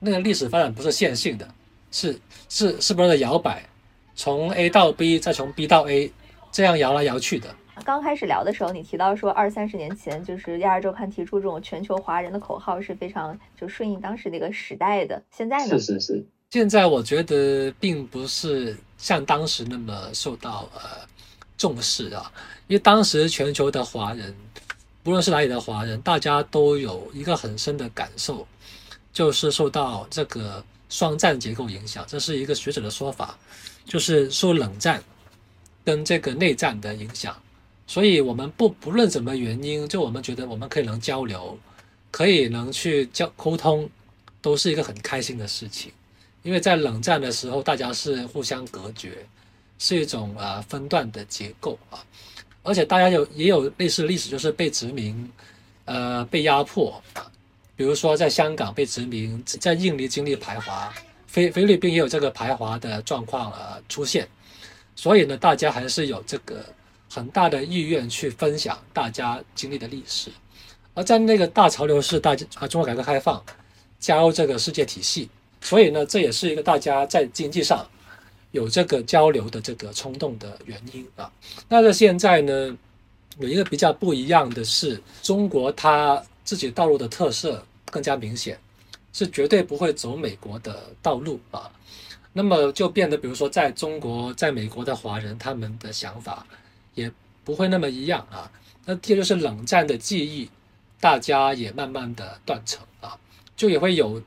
[0.00, 1.48] 那个历史发展不是线性的，
[1.92, 2.18] 是
[2.48, 3.64] 是是不是在摇摆，
[4.16, 6.10] 从 A 到 B，再从 B 到 A，
[6.50, 7.54] 这样摇来摇去的。
[7.84, 15.22] 刚开始聊的时候，你提到说二三十年前，就是《亚洲周刊》提出这种全球华人的口号是非常就顺应当时那个时代的。
[15.30, 15.78] 现在呢？
[15.78, 16.26] 是是是。
[16.50, 20.80] 现在我觉得并不是像当时那么受到呃
[21.56, 22.32] 重视啊，
[22.66, 24.34] 因为当时全球的华人。
[25.02, 28.44] 不论是哪里的华人，大家都有一个很深的感受，
[29.12, 32.04] 就是受到这个双战结构影响。
[32.08, 33.38] 这是一个学者的说法，
[33.84, 35.00] 就是受冷战
[35.84, 37.40] 跟这个内战的影响。
[37.86, 41.56] 所以，我们不不论什么原因，就我们觉得我们可以能交流，
[42.10, 43.88] 可以能去交沟通，
[44.42, 45.92] 都是一个很开心的事情。
[46.42, 49.26] 因为在冷战的时候，大家是互相隔绝，
[49.78, 52.04] 是一种啊分段的结构啊。
[52.62, 55.30] 而且大家有也有类似历史，就是被殖民，
[55.84, 57.00] 呃，被压迫，
[57.76, 60.92] 比如说在香港被殖民，在印尼经历排华，
[61.28, 64.28] 菲菲律宾也有这个排华的状况呃出现，
[64.96, 66.64] 所以呢，大家还是有这个
[67.16, 70.30] 很大的意愿去分享大家经历的历史，
[70.92, 73.42] 而在那个大潮流是大家啊，中国改革开放
[73.98, 75.30] 加入这个世界体系，
[75.62, 77.88] 所以呢，这也是一个大家在经济上
[78.50, 81.32] 有这个交流的这个冲动的原因啊。
[81.70, 82.76] 那在现在呢，
[83.38, 88.60] 有一个比较不一样的是，中国它自己道路的特色更加明显，
[89.14, 91.72] 是绝对不会走美国的道路啊。
[92.34, 96.46] 那么就变得，比如说在中国、在美国的华人，他们的想法
[96.96, 97.10] 也
[97.44, 98.50] 不会那么一样啊。
[98.84, 100.50] 那第二就是冷战的记忆，
[100.98, 103.16] 大家也慢慢的断层啊，
[103.56, 104.20] 就也会有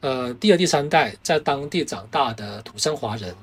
[0.00, 3.34] 呃第二、第三代在当地长大的土生华人，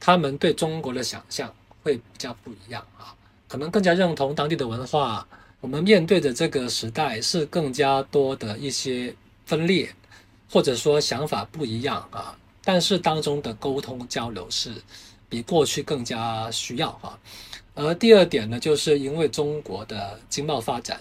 [0.00, 1.54] 他们对中国的想象
[1.84, 3.14] 会比较不一样啊，
[3.46, 5.26] 可能更加认同当地的文化。
[5.60, 9.14] 我们面对的这个时代是更加多的一些
[9.44, 9.94] 分裂，
[10.50, 12.34] 或者说想法不一样啊。
[12.64, 14.72] 但是当中的沟通交流是
[15.28, 17.18] 比过去更加需要哈，
[17.74, 21.00] 而第二点呢，就是因为中国的经贸发展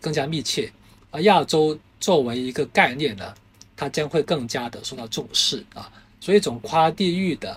[0.00, 0.70] 更加密切，
[1.10, 3.34] 而亚洲作为一个概念呢，
[3.76, 5.90] 它将会更加的受到重视啊，
[6.20, 7.56] 所以这种跨地域的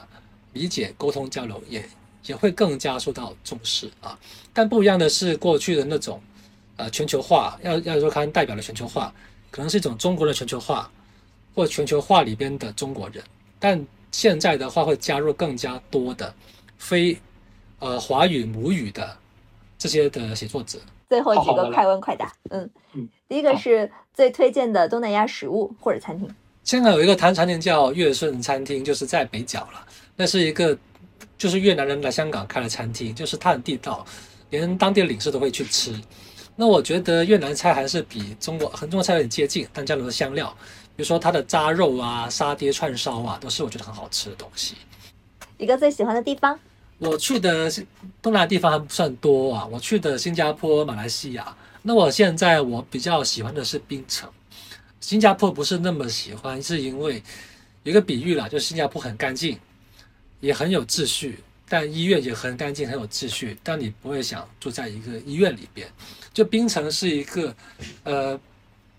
[0.53, 1.83] 理解沟通交流也
[2.27, 4.17] 也会更加受到重视啊。
[4.53, 6.21] 但不一样的是，过去的那种
[6.77, 9.13] 呃全球化，要要说看代表的全球化，
[9.49, 10.89] 可能是一种中国的全球化，
[11.53, 13.23] 或全球化里边的中国人。
[13.59, 16.33] 但现在的话，会加入更加多的
[16.77, 17.17] 非
[17.81, 19.17] 呃华语母语的
[19.77, 20.79] 这些的写作者。
[21.09, 26.33] 最后几个快问快答，嗯嗯，第一个是最推荐的东南亚食物或者餐厅。
[26.63, 29.85] 香港有一个餐餐厅叫悦顺餐厅，就是在北角了。
[30.15, 30.77] 那是一个
[31.37, 34.05] 就是越南人来香港开的餐厅，就是它很地道，
[34.51, 35.93] 连当地的领事都会去吃。
[36.55, 40.55] 那我觉得越南菜还是比中国和中国菜有点接近，但加入了香料。
[40.95, 44.75] 比如说它的扎肉啊、沙爹串烧啊，都是我觉得很好吃的东西。
[45.57, 46.57] 一个最喜欢的地方？
[47.01, 47.67] 我去的
[48.21, 51.57] 东南亚地方还不算多啊，我去的新加坡、马来西亚。
[51.81, 54.29] 那我现在我比较喜欢的是槟城。
[54.99, 57.23] 新加坡不是那么喜欢，是因为
[57.81, 59.57] 一个比喻啦，就新加坡很干净，
[60.41, 65.87] 也很有秩序，但医院也很干净、很有秩序，但你不会想住在一个医院里边。
[66.31, 67.55] 就槟城是一个，
[68.03, 68.39] 呃。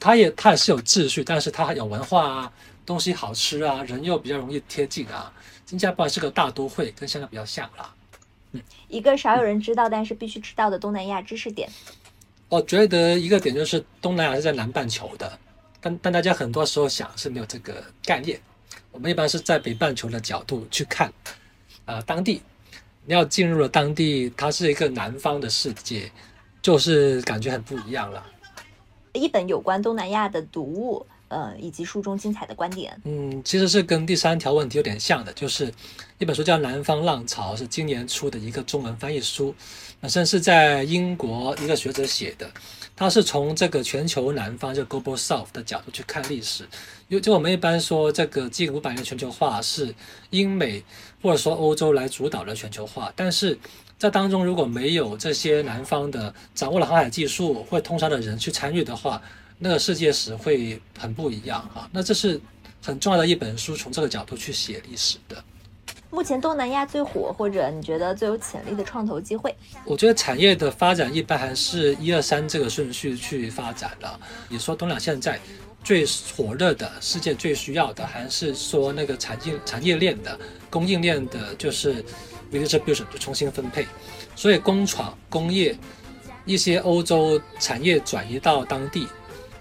[0.05, 2.53] 它也它也是有秩序，但是它有文化啊，
[2.85, 5.33] 东西好吃啊，人又比较容易贴近啊。
[5.73, 7.95] 新加坡是个大都会，跟香港比较像啦。
[8.51, 11.67] 嗯，一个少有人知道但是必须知道的东南亚知识点。
[12.51, 15.39] 我觉得一个点就是东南亚是在南半球的，
[15.81, 18.39] 但但大家很多时候想是没有这个概念。
[18.91, 21.11] 我们一般是在北半球的角度去看，
[21.87, 22.43] 呃，当地
[23.07, 26.13] 你要进入了当地，它是一个南方的世界，
[26.61, 28.23] 就是感觉很不一样了。
[29.15, 32.95] 一本有关东南亚的读物，呃，以及书中精彩的观点。
[33.05, 35.73] 嗯，其实是跟第三条问题有点像的，就是
[36.19, 39.55] 一本书叫《南方浪潮》，是今年出的一个中文翻译书，
[39.99, 42.51] 本身是在英国一个学者写的，
[42.95, 46.69] 他是从这个全球南方，就 Global South 的角度去看历史。
[47.09, 49.95] 就就我们一般说，这个近五百年全球化是
[50.31, 50.85] 英美
[51.23, 53.59] 或者说欧洲来主导的全球化，但是。
[53.99, 59.23] 在当中，如果没有这些南方的掌握了航海技术或通商的人去参与的话，
[59.63, 61.89] 那个世界史会很不一样哈。
[61.93, 62.41] 那这是
[62.85, 65.43] 很重要的一本书，从这个角度去写历史的。
[66.11, 69.55] 目前东南亚最火或者你觉得最有潜力的创投机会？
[69.85, 74.19] 我觉得产业的发展一般还是一二三这个顺序去发展了。
[74.49, 75.41] 你说东南亚现在
[75.85, 76.05] 最
[76.37, 82.05] 火热的、世界最需要的，还是说那个产业产业链的供应链的，就是。
[82.53, 83.87] redistribution 就重新分配，
[84.37, 85.75] 所以工厂、工业
[86.45, 89.09] 一些欧洲产业转移到当地，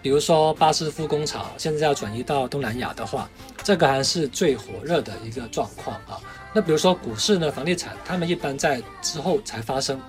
[0.01, 3.29] 比如说巴斯夫工厂现在要转移到东南亚的话，
[3.63, 6.19] 这个还是最火热的一个状况啊。
[6.53, 10.01] 那比如说股市呢，房地产，他们一般在之后才发生，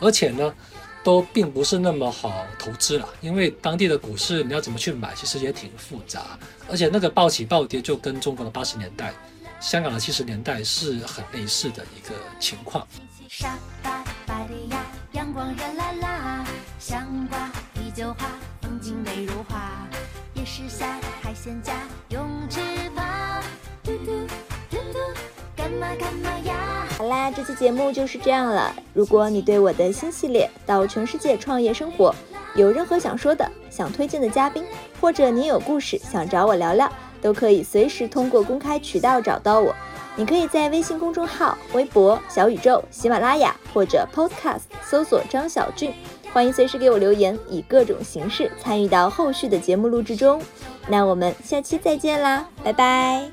[0.00, 0.54] 而且呢，
[1.02, 6.38] 都并不是那么好投资了，因为当地的股市你要怎么去买，其实也挺复杂，
[6.68, 9.12] 而且那个暴起暴跌就跟中国的八十年代。
[9.60, 12.84] 香港的七十年代是很类似的一个情况。
[17.94, 18.26] 酒花，
[18.62, 19.86] 风景美如画。
[20.32, 21.74] 夜市下，海鲜家，
[22.08, 22.58] 泳池
[22.96, 23.42] 旁，
[23.82, 24.12] 嘟嘟
[24.70, 24.98] 嘟嘟，
[25.54, 28.74] 干嘛干嘛呀好啦，这期节目就是这样了。
[28.94, 32.14] 如果你对我的新系列《到全世界创业生活》
[32.58, 34.64] 有任何想说的、想推荐的嘉宾，
[34.98, 36.90] 或者你有故事想找我聊聊。
[37.20, 39.72] 都可以随时通过公开渠道找到我。
[40.16, 45.94] 你可以在微信公众号、微博、小宇宙、喜马拉雅或者 Podcast 搜索张小俊，
[46.32, 50.40] 欢迎随时给我留言，以各种形式参与到后续的节目录制中。
[50.88, 53.30] 那我们下期再见啦，拜拜。